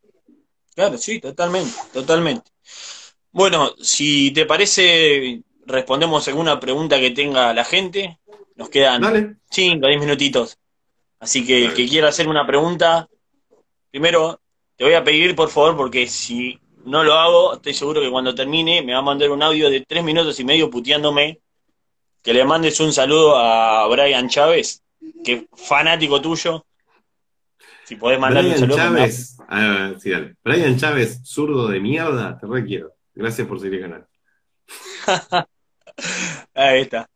claro, 0.76 0.96
sí, 1.00 1.20
totalmente, 1.20 1.74
totalmente. 1.92 2.52
Bueno, 3.32 3.74
si 3.82 4.30
te 4.34 4.46
parece, 4.46 5.42
respondemos 5.66 6.28
alguna 6.28 6.60
pregunta 6.60 7.00
que 7.00 7.10
tenga 7.10 7.56
la 7.56 7.66
gente. 7.66 8.20
Nos 8.56 8.70
quedan 8.70 9.40
5 9.50 9.84
o 9.84 9.90
10 9.90 10.00
minutitos. 10.00 10.60
Así 11.20 11.44
que 11.44 11.74
que 11.74 11.88
quiera 11.88 12.10
hacer 12.10 12.28
una 12.28 12.46
pregunta, 12.46 13.10
primero 13.90 14.40
te 14.76 14.84
voy 14.84 14.94
a 14.94 15.04
pedir 15.04 15.36
por 15.36 15.50
favor, 15.50 15.76
porque 15.76 16.06
si 16.06 16.60
no 16.86 17.04
lo 17.04 17.16
hago, 17.16 17.56
estoy 17.56 17.74
seguro 17.74 18.00
que 18.00 18.12
cuando 18.12 18.36
termine 18.36 18.84
me 18.84 18.94
va 18.94 19.00
a 19.00 19.02
mandar 19.02 19.32
un 19.32 19.42
audio 19.42 19.72
de 19.72 19.82
3 19.82 20.04
minutos 20.04 20.40
y 20.40 20.44
medio 20.44 20.70
puteándome 20.70 21.42
que 22.26 22.34
le 22.34 22.44
mandes 22.44 22.80
un 22.80 22.92
saludo 22.92 23.38
a 23.38 23.88
Brian 23.88 24.28
Chávez, 24.28 24.82
que 25.24 25.34
es 25.34 25.44
fanático 25.56 26.20
tuyo. 26.20 26.66
Si 27.84 27.98
podés 27.98 28.20
mandarle 28.20 28.54
un 28.54 28.58
saludo. 28.58 28.78
Chávez, 28.78 29.38
ah, 29.48 29.94
sí. 30.00 30.12
Brian 30.44 30.76
Chávez, 30.76 31.22
zurdo 31.24 31.68
de 31.68 31.80
mierda, 31.80 32.36
te 32.40 32.48
requiero. 32.48 32.94
Gracias 33.14 33.48
por 33.48 33.60
seguir 33.60 33.76
el 33.76 33.82
canal. 33.92 34.08
Ahí 36.56 36.82
está. 36.82 37.08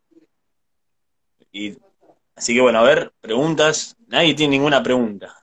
Y, 1.52 1.76
así 2.36 2.54
que 2.54 2.62
bueno, 2.62 2.78
a 2.78 2.84
ver, 2.84 3.12
preguntas. 3.20 3.98
Nadie 4.10 4.36
tiene 4.36 4.52
ninguna 4.58 4.84
pregunta. 4.84 5.36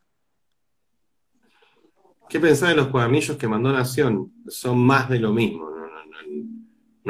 ¿Qué 2.28 2.38
pensás 2.38 2.68
de 2.68 2.76
los 2.76 2.86
cuadernillos 2.86 3.36
que 3.36 3.48
mandó 3.48 3.72
Nación? 3.72 4.32
Son 4.46 4.78
más 4.78 5.08
de 5.08 5.18
lo 5.18 5.32
mismo. 5.32 5.70
No 5.70 5.75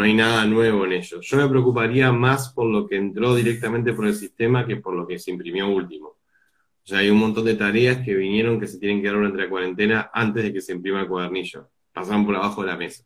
hay 0.03 0.15
nada 0.15 0.45
nuevo 0.47 0.85
en 0.85 0.93
ellos. 0.93 1.27
Yo 1.27 1.37
me 1.37 1.49
preocuparía 1.49 2.13
más 2.13 2.53
por 2.53 2.67
lo 2.67 2.87
que 2.87 2.97
entró 2.97 3.35
directamente 3.35 3.93
por 3.93 4.07
el 4.07 4.15
sistema 4.15 4.67
que 4.67 4.77
por 4.77 4.95
lo 4.95 5.07
que 5.07 5.19
se 5.19 5.31
imprimió 5.31 5.69
último. 5.69 6.09
O 6.09 6.89
sea, 6.89 6.99
hay 6.99 7.11
un 7.11 7.19
montón 7.19 7.45
de 7.45 7.55
tareas 7.55 8.05
que 8.05 8.15
vinieron 8.15 8.61
que 8.61 8.67
se 8.67 8.79
tienen 8.79 9.01
que 9.01 9.09
dar 9.09 9.17
durante 9.17 9.39
la 9.39 9.49
cuarentena 9.49 10.11
antes 10.13 10.45
de 10.45 10.53
que 10.53 10.61
se 10.61 10.73
imprima 10.73 11.01
el 11.01 11.09
cuadernillo. 11.09 11.69
Pasaron 11.93 12.25
por 12.25 12.37
abajo 12.37 12.61
de 12.63 12.69
la 12.69 12.77
mesa. 12.77 13.05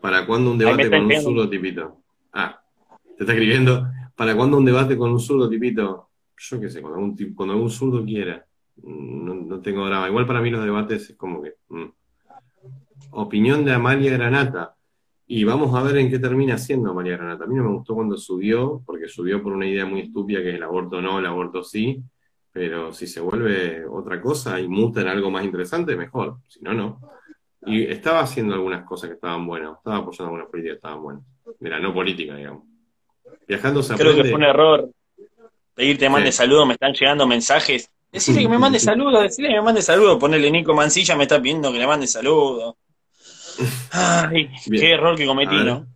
¿Para 0.00 0.26
cuándo 0.26 0.50
un 0.50 0.58
debate 0.58 0.90
con 0.90 1.06
un 1.06 1.20
zurdo 1.20 1.48
tipito? 1.48 2.02
Ah, 2.32 2.60
te 3.16 3.24
está 3.24 3.32
escribiendo. 3.32 3.88
¿Para 4.14 4.34
cuándo 4.36 4.58
un 4.58 4.64
debate 4.64 4.96
con 4.96 5.12
un 5.12 5.20
zurdo 5.20 5.48
tipito? 5.48 6.10
Yo 6.36 6.60
qué 6.60 6.68
sé, 6.70 6.80
cuando 6.80 6.98
algún, 6.98 7.34
cuando 7.34 7.54
algún 7.54 7.70
zurdo 7.70 8.04
quiera. 8.04 8.44
Mm, 8.82 9.48
no, 9.48 9.60
tengo 9.60 9.86
drama. 9.86 10.08
Igual 10.08 10.26
para 10.26 10.40
mí 10.40 10.50
los 10.50 10.64
debates 10.64 11.10
es 11.10 11.16
como 11.16 11.42
que. 11.42 11.54
Mm. 11.68 11.86
Opinión 13.10 13.64
de 13.64 13.72
Amalia 13.72 14.12
Granata. 14.12 14.74
Y 15.26 15.44
vamos 15.44 15.74
a 15.74 15.82
ver 15.82 15.98
en 15.98 16.10
qué 16.10 16.18
termina 16.18 16.56
siendo 16.56 16.90
Amalia 16.90 17.16
Granata. 17.16 17.44
A 17.44 17.46
mí 17.46 17.54
no 17.54 17.64
me 17.64 17.70
gustó 17.70 17.94
cuando 17.94 18.16
subió, 18.16 18.82
porque 18.84 19.08
subió 19.08 19.42
por 19.42 19.52
una 19.52 19.66
idea 19.66 19.84
muy 19.84 20.00
estúpida 20.00 20.40
que 20.40 20.50
es 20.50 20.54
el 20.54 20.62
aborto 20.62 21.02
no, 21.02 21.18
el 21.18 21.26
aborto 21.26 21.62
sí. 21.62 22.02
Pero 22.50 22.92
si 22.92 23.06
se 23.06 23.20
vuelve 23.20 23.86
otra 23.86 24.20
cosa 24.20 24.58
y 24.58 24.68
muta 24.68 25.02
en 25.02 25.08
algo 25.08 25.30
más 25.30 25.44
interesante, 25.44 25.96
mejor. 25.96 26.38
Si 26.48 26.60
no, 26.60 26.72
no. 26.72 27.00
Y 27.66 27.84
estaba 27.84 28.20
haciendo 28.20 28.54
algunas 28.54 28.84
cosas 28.84 29.10
que 29.10 29.14
estaban 29.14 29.46
buenas, 29.46 29.76
estaba 29.76 29.98
apoyando 29.98 30.26
algunas 30.26 30.50
políticas 30.50 30.74
que 30.74 30.78
estaban 30.78 31.02
buenas. 31.02 31.22
Mira, 31.60 31.78
no 31.78 31.92
política, 31.92 32.36
digamos. 32.36 32.64
Viajando 33.46 33.82
se 33.82 33.94
Creo 33.94 34.14
que 34.14 34.24
fue 34.24 34.34
un 34.34 34.44
error 34.44 34.90
pedirte 35.78 36.08
mande 36.08 36.32
saludos, 36.32 36.66
me 36.66 36.72
están 36.72 36.92
llegando 36.92 37.24
mensajes. 37.24 37.88
Decirle 38.10 38.42
que 38.42 38.48
me 38.48 38.58
mande 38.58 38.80
saludos, 38.90 39.22
decirle 39.22 39.50
que 39.50 39.56
me 39.56 39.62
mande 39.62 39.80
saludos, 39.80 40.18
ponerle 40.18 40.50
Nico 40.50 40.74
Mancilla 40.74 41.14
me 41.14 41.22
está 41.22 41.40
pidiendo 41.40 41.70
que 41.70 41.78
le 41.78 41.86
mande 41.86 42.08
saludos. 42.08 42.74
Ay, 43.92 44.50
qué 44.70 44.92
error 44.92 45.16
que 45.16 45.26
cometí, 45.26 45.56
¿no? 45.64 45.86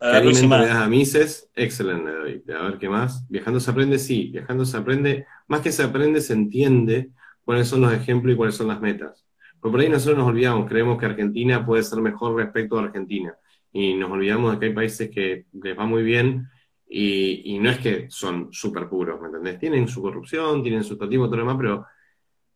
A 0.00 0.18
a 0.18 0.88
Mises, 0.88 1.48
excelente 1.54 2.10
A 2.52 2.62
ver 2.62 2.78
qué 2.78 2.88
más. 2.88 3.26
Viajando 3.28 3.58
se 3.58 3.70
aprende, 3.70 3.98
sí. 3.98 4.30
Viajando 4.32 4.64
se 4.64 4.76
aprende, 4.76 5.26
más 5.48 5.60
que 5.60 5.72
se 5.72 5.82
aprende, 5.82 6.20
se 6.20 6.34
entiende 6.34 7.10
cuáles 7.44 7.68
son 7.68 7.80
los 7.80 7.92
ejemplos 7.92 8.34
y 8.34 8.36
cuáles 8.36 8.54
son 8.54 8.68
las 8.68 8.80
metas. 8.80 9.24
Porque 9.60 9.72
por 9.72 9.80
ahí 9.80 9.88
nosotros 9.88 10.18
nos 10.18 10.28
olvidamos, 10.28 10.68
creemos 10.68 10.98
que 10.98 11.06
Argentina 11.06 11.64
puede 11.64 11.82
ser 11.82 12.00
mejor 12.00 12.36
respecto 12.36 12.78
a 12.78 12.82
Argentina. 12.82 13.34
Y 13.72 13.94
nos 13.94 14.10
olvidamos 14.10 14.52
de 14.52 14.58
que 14.58 14.66
hay 14.66 14.72
países 14.74 15.10
que 15.10 15.46
les 15.52 15.78
va 15.78 15.86
muy 15.86 16.02
bien 16.02 16.48
y, 16.86 17.58
no 17.60 17.70
es 17.70 17.78
que 17.78 18.06
son 18.10 18.52
súper 18.52 18.88
puros, 18.88 19.20
¿me 19.20 19.28
entendés? 19.28 19.58
Tienen 19.58 19.88
su 19.88 20.02
corrupción, 20.02 20.62
tienen 20.62 20.84
su 20.84 20.92
estatismo, 20.92 21.26
todo 21.26 21.36
lo 21.36 21.42
demás, 21.42 21.56
pero 21.58 21.86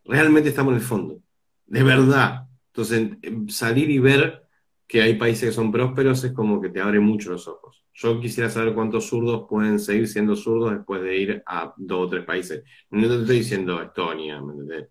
realmente 0.05 0.51
estamos 0.51 0.73
en 0.73 0.79
el 0.79 0.85
fondo. 0.85 1.19
De 1.67 1.83
verdad. 1.83 2.48
Entonces, 2.69 3.11
salir 3.49 3.91
y 3.91 3.99
ver 3.99 4.49
que 4.87 5.03
hay 5.03 5.15
países 5.15 5.51
que 5.51 5.55
son 5.55 5.71
prósperos 5.71 6.25
es 6.25 6.33
como 6.33 6.61
que 6.61 6.71
te 6.71 6.81
abre 6.81 7.01
mucho 7.01 7.31
los 7.31 7.47
ojos. 7.47 7.85
Yo 7.93 8.21
quisiera 8.21 8.49
saber 8.49 8.75
cuántos 8.75 9.09
zurdos 9.09 9.47
pueden 9.49 9.79
seguir 9.79 10.09
siendo 10.09 10.37
zurdos 10.37 10.73
después 10.73 11.03
de 11.03 11.17
ir 11.17 11.43
a 11.47 11.75
dos 11.77 12.07
o 12.07 12.09
tres 12.09 12.25
países. 12.25 12.65
No 12.91 13.09
te 13.09 13.21
estoy 13.21 13.39
diciendo 13.39 13.83
Estonia, 13.83 14.41
¿me 14.41 14.53
entendés? 14.53 14.89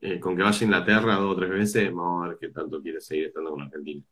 Eh, 0.00 0.20
con 0.20 0.36
que 0.36 0.42
vaya 0.42 0.60
a 0.60 0.64
Inglaterra 0.64 1.14
dos 1.16 1.32
o 1.32 1.36
tres 1.36 1.50
veces, 1.50 1.92
vamos 1.92 2.24
a 2.24 2.28
ver 2.28 2.38
qué 2.38 2.48
tanto 2.50 2.82
quiere 2.82 3.00
seguir 3.00 3.26
estando 3.26 3.50
con 3.50 3.62
Argentina. 3.62 4.02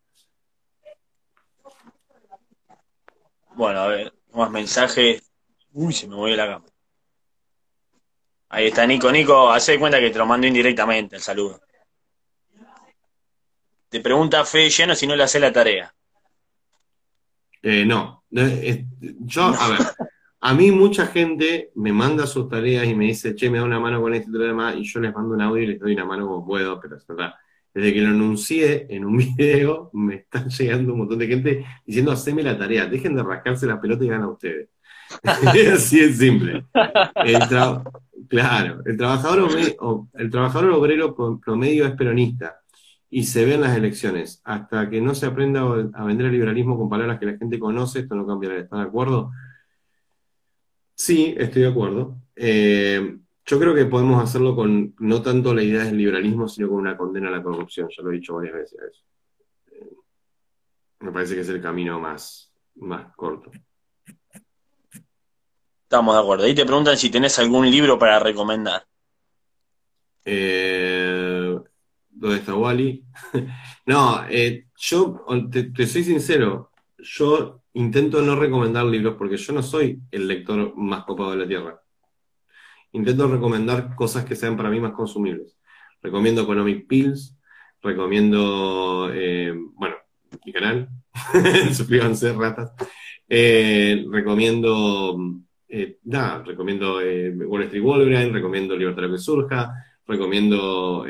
Bueno, 3.55 3.81
a 3.81 3.89
ver, 3.89 4.13
más 4.33 4.51
mensajes. 4.51 5.31
Uy, 5.73 5.93
se 5.93 6.09
me 6.09 6.17
voy 6.17 6.35
la 6.35 6.47
cama. 6.47 6.67
Ahí 8.49 8.67
está 8.67 8.87
Nico. 8.87 9.13
Nico, 9.13 9.51
hace 9.51 9.79
cuenta 9.79 10.01
que 10.01 10.11
te 10.11 10.19
lo 10.19 10.27
mando 10.27 10.47
indirectamente 10.47 11.17
el 11.17 11.23
saludo. 11.23 11.61
Te 13.93 14.01
pregunta 14.01 14.43
Fe 14.47 14.71
Lleno 14.71 14.95
si 14.95 15.07
no 15.07 15.15
le 15.15 15.23
hace 15.23 15.39
la 15.39 15.53
tarea. 15.53 15.95
Eh, 17.61 17.85
no. 17.85 18.25
Yo, 18.31 19.43
a 19.43 19.69
ver, 19.69 19.81
a 20.41 20.55
mí 20.55 20.71
mucha 20.71 21.09
gente 21.09 21.73
me 21.75 21.93
manda 21.93 22.27
sus 22.27 22.49
tareas 22.49 22.87
y 22.87 22.95
me 22.95 23.05
dice, 23.05 23.35
che, 23.35 23.51
me 23.51 23.59
da 23.59 23.65
una 23.65 23.79
mano 23.79 24.01
con 24.01 24.15
este 24.15 24.31
tema, 24.33 24.75
y 24.75 24.85
yo 24.85 24.99
les 24.99 25.15
mando 25.15 25.35
un 25.35 25.43
audio 25.43 25.63
y 25.63 25.67
les 25.67 25.79
doy 25.79 25.93
una 25.93 26.07
mano 26.07 26.27
como 26.27 26.47
puedo, 26.47 26.81
pero 26.81 26.97
es 26.97 27.07
verdad. 27.07 27.35
Desde 27.75 27.93
que 27.93 28.01
lo 28.01 28.09
anuncié 28.09 28.87
en 28.89 29.05
un 29.05 29.19
video, 29.37 29.91
me 29.93 30.15
están 30.15 30.49
llegando 30.49 30.95
un 30.95 31.01
montón 31.01 31.19
de 31.19 31.27
gente 31.27 31.67
diciendo, 31.85 32.13
haceme 32.13 32.43
la 32.43 32.57
tarea, 32.57 32.87
dejen 32.87 33.15
de 33.15 33.23
rascarse 33.23 33.67
la 33.67 33.79
pelota 33.79 34.05
y 34.07 34.09
ganan 34.09 34.31
ustedes. 34.31 34.71
Así 35.23 36.01
es 36.01 36.17
simple. 36.17 36.65
claro, 38.27 38.83
el 38.87 38.97
trabajador, 38.97 39.51
el 40.15 40.31
trabajador 40.31 40.71
obrero 40.71 41.15
promedio 41.15 41.85
es 41.85 41.93
peronista 41.93 42.62
y 43.15 43.25
se 43.25 43.45
ve 43.45 43.55
en 43.55 43.61
las 43.61 43.77
elecciones. 43.77 44.41
Hasta 44.43 44.89
que 44.89 44.99
no 45.03 45.15
se 45.15 45.27
aprenda 45.27 45.61
a 45.61 46.05
vender 46.05 46.27
el 46.27 46.33
liberalismo 46.33 46.79
con 46.79 46.89
palabras 46.89 47.21
que 47.21 47.27
la 47.27 47.37
gente 47.37 47.59
conoce, 47.59 48.01
esto 48.01 48.15
no 48.15 48.27
cambiará. 48.27 48.59
¿Están 48.59 48.81
de 48.81 48.87
acuerdo? 48.87 49.31
Sí, 50.95 51.35
estoy 51.37 51.61
de 51.61 51.69
acuerdo. 51.69 52.17
Eh, 52.35 53.19
yo 53.45 53.59
creo 53.61 53.75
que 53.75 53.85
podemos 53.85 54.25
hacerlo 54.25 54.57
con 54.57 54.95
no 54.99 55.21
tanto 55.21 55.53
la 55.53 55.63
idea 55.63 55.85
del 55.85 55.99
liberalismo, 55.99 56.49
sino 56.49 56.71
con 56.71 56.79
una 56.79 56.97
condena 56.97 57.29
a 57.29 57.33
la 57.33 57.43
corrupción. 57.43 57.91
Ya 57.95 58.03
lo 58.03 58.11
he 58.11 58.15
dicho 58.15 58.35
varias 58.35 58.55
veces. 58.55 58.79
Eso. 58.81 59.05
Eh, 59.73 59.95
me 61.01 61.13
parece 61.13 61.35
que 61.35 61.43
es 61.43 61.49
el 61.51 61.61
camino 61.61 62.01
más, 62.01 62.51
más 62.77 63.15
corto. 63.15 63.51
Estamos 65.83 66.15
de 66.15 66.21
acuerdo. 66.23 66.45
Ahí 66.45 66.55
te 66.55 66.65
preguntan 66.65 66.97
si 66.97 67.11
tenés 67.11 67.39
algún 67.39 67.71
libro 67.71 67.99
para 67.99 68.19
recomendar. 68.19 68.87
Eh, 70.25 70.82
¿Dónde 72.23 72.37
está 72.37 72.55
Wally? 72.55 73.05
no, 73.87 74.25
eh, 74.31 74.67
yo 74.77 75.25
te 75.75 75.87
soy 75.89 76.05
sincero, 76.05 76.71
yo 76.99 77.65
intento 77.73 78.23
no 78.23 78.37
recomendar 78.37 78.85
libros 78.85 79.17
porque 79.19 79.37
yo 79.37 79.53
no 79.53 79.61
soy 79.61 80.01
el 80.13 80.29
lector 80.29 80.73
más 80.77 81.03
copado 81.03 81.33
de 81.33 81.39
la 81.39 81.49
Tierra. 81.49 81.83
Intento 82.93 83.27
recomendar 83.27 83.97
cosas 83.97 84.25
que 84.25 84.37
sean 84.37 84.57
para 84.57 84.71
mí 84.71 84.79
más 84.79 84.93
consumibles. 84.93 85.59
Recomiendo 86.01 86.43
Economic 86.43 86.87
Pills, 86.87 87.37
recomiendo, 87.83 89.11
eh, 89.13 89.53
bueno, 89.75 89.97
mi 90.47 90.53
canal, 90.53 90.91
suscríbanse, 91.73 92.35
ratas. 92.35 92.73
Eh, 93.29 94.07
recomiendo, 94.13 95.19
nada, 96.05 96.45
recomiendo 96.45 96.99
Wall 96.99 97.63
Street 97.65 97.83
Wolverine, 97.83 98.31
recomiendo 98.31 98.77
Libertad 98.77 99.11
que 99.11 99.19
surja, 99.19 99.75
recomiendo 100.07 101.05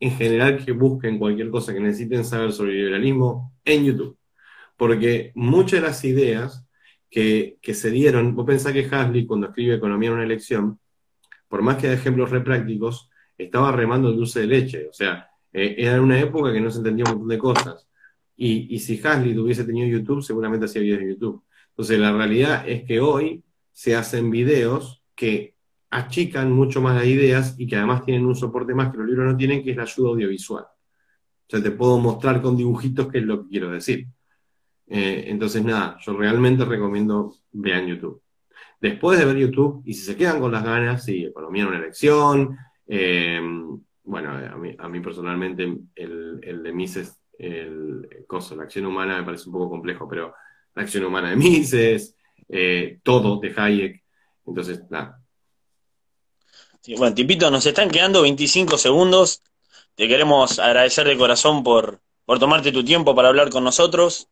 en 0.00 0.12
general 0.12 0.64
que 0.64 0.72
busquen 0.72 1.18
cualquier 1.18 1.50
cosa 1.50 1.72
que 1.72 1.80
necesiten 1.80 2.24
saber 2.24 2.52
sobre 2.52 2.72
liberalismo 2.72 3.54
en 3.64 3.84
YouTube 3.84 4.20
porque 4.80 5.32
muchas 5.34 5.82
de 5.82 5.86
las 5.86 6.02
ideas 6.06 6.66
que, 7.10 7.58
se 7.62 7.90
dieron, 7.90 8.34
vos 8.34 8.46
pensás 8.46 8.72
que 8.72 8.88
Hasley 8.90 9.26
cuando 9.26 9.48
escribe 9.48 9.74
Economía 9.74 10.08
en 10.08 10.14
una 10.14 10.24
elección, 10.24 10.80
por 11.48 11.60
más 11.60 11.76
que 11.76 11.88
de 11.88 11.96
ejemplos 11.96 12.30
re 12.30 12.40
prácticos, 12.40 13.10
estaba 13.36 13.72
remando 13.72 14.08
el 14.08 14.16
dulce 14.16 14.40
de 14.40 14.46
leche, 14.46 14.88
o 14.88 14.92
sea, 14.94 15.28
eh, 15.52 15.74
era 15.76 16.00
una 16.00 16.18
época 16.18 16.50
que 16.50 16.62
no 16.62 16.70
se 16.70 16.78
entendía 16.78 17.04
un 17.04 17.10
montón 17.10 17.28
de 17.28 17.36
cosas. 17.36 17.86
Y, 18.34 18.78
si 18.78 18.98
Hasley 19.04 19.34
tuviese 19.34 19.64
tenido 19.64 19.86
YouTube, 19.86 20.22
seguramente 20.22 20.64
hacía 20.64 20.80
videos 20.80 21.02
en 21.02 21.08
YouTube. 21.10 21.44
Entonces, 21.68 21.98
la 21.98 22.16
realidad 22.16 22.66
es 22.66 22.84
que 22.84 23.00
hoy 23.00 23.44
se 23.72 23.94
hacen 23.94 24.30
videos 24.30 25.02
que 25.14 25.49
achican 25.90 26.52
mucho 26.52 26.80
más 26.80 26.94
las 26.94 27.06
ideas 27.06 27.54
y 27.58 27.66
que 27.66 27.76
además 27.76 28.04
tienen 28.04 28.26
un 28.26 28.36
soporte 28.36 28.74
más 28.74 28.90
que 28.90 28.98
los 28.98 29.06
libros 29.06 29.32
no 29.32 29.36
tienen, 29.36 29.62
que 29.62 29.72
es 29.72 29.76
la 29.76 29.82
ayuda 29.82 30.10
audiovisual. 30.10 30.64
O 30.64 31.50
sea, 31.50 31.62
te 31.62 31.72
puedo 31.72 31.98
mostrar 31.98 32.40
con 32.40 32.56
dibujitos 32.56 33.08
qué 33.08 33.18
es 33.18 33.24
lo 33.24 33.42
que 33.42 33.48
quiero 33.48 33.70
decir. 33.70 34.06
Eh, 34.86 35.24
entonces, 35.26 35.64
nada, 35.64 35.96
yo 36.00 36.16
realmente 36.16 36.64
recomiendo 36.64 37.34
vean 37.52 37.86
YouTube. 37.86 38.22
Después 38.80 39.18
de 39.18 39.24
ver 39.24 39.36
YouTube, 39.36 39.82
y 39.84 39.94
si 39.94 40.02
se 40.02 40.16
quedan 40.16 40.40
con 40.40 40.52
las 40.52 40.64
ganas, 40.64 41.04
sí, 41.04 41.24
economía 41.24 41.62
en 41.62 41.68
una 41.68 41.78
elección, 41.78 42.56
eh, 42.86 43.40
bueno, 44.04 44.32
a 44.78 44.88
mí, 44.88 45.00
personalmente 45.00 45.76
el, 45.94 46.40
de 46.40 46.72
Mises, 46.72 47.20
el 47.38 48.24
coso, 48.26 48.56
la 48.56 48.64
acción 48.64 48.86
humana 48.86 49.18
me 49.18 49.24
parece 49.24 49.48
un 49.48 49.52
poco 49.52 49.70
complejo, 49.70 50.08
pero 50.08 50.34
la 50.74 50.82
acción 50.82 51.04
humana 51.04 51.30
de 51.30 51.36
Mises, 51.36 52.16
eh, 52.48 52.98
todo 53.02 53.38
de 53.38 53.52
Hayek, 53.56 54.02
entonces, 54.46 54.82
nada. 54.90 55.19
Bueno, 56.96 57.14
Tipito, 57.14 57.50
nos 57.50 57.66
están 57.66 57.90
quedando 57.90 58.22
25 58.22 58.78
segundos. 58.78 59.42
Te 59.94 60.08
queremos 60.08 60.58
agradecer 60.58 61.06
de 61.06 61.16
corazón 61.16 61.62
por, 61.62 62.00
por 62.24 62.38
tomarte 62.38 62.72
tu 62.72 62.84
tiempo 62.84 63.14
para 63.14 63.28
hablar 63.28 63.50
con 63.50 63.64
nosotros. 63.64 64.28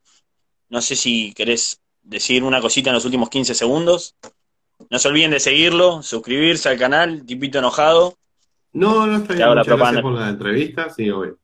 No 0.69 0.81
sé 0.81 0.97
si 0.97 1.33
querés 1.35 1.81
decir 2.03 2.43
una 2.43 2.61
cosita 2.61 2.91
en 2.91 2.95
los 2.95 3.05
últimos 3.05 3.29
15 3.29 3.55
segundos. 3.55 4.15
No 4.91 4.99
se 4.99 5.09
olviden 5.09 5.33
de 5.33 5.41
seguirlo, 5.41 6.03
suscribirse 6.03 6.69
al 6.69 6.79
canal, 6.79 7.25
tipito 7.27 7.59
enojado. 7.59 8.17
No, 8.73 9.07
no 9.07 9.17
está 9.17 9.35
bien. 9.35 9.49
Muchas 9.49 9.67
gracias 9.67 10.03
por 10.03 10.13
la 10.13 10.29
entrevista. 10.29 10.91
Sí, 10.91 11.11
obvio. 11.11 11.39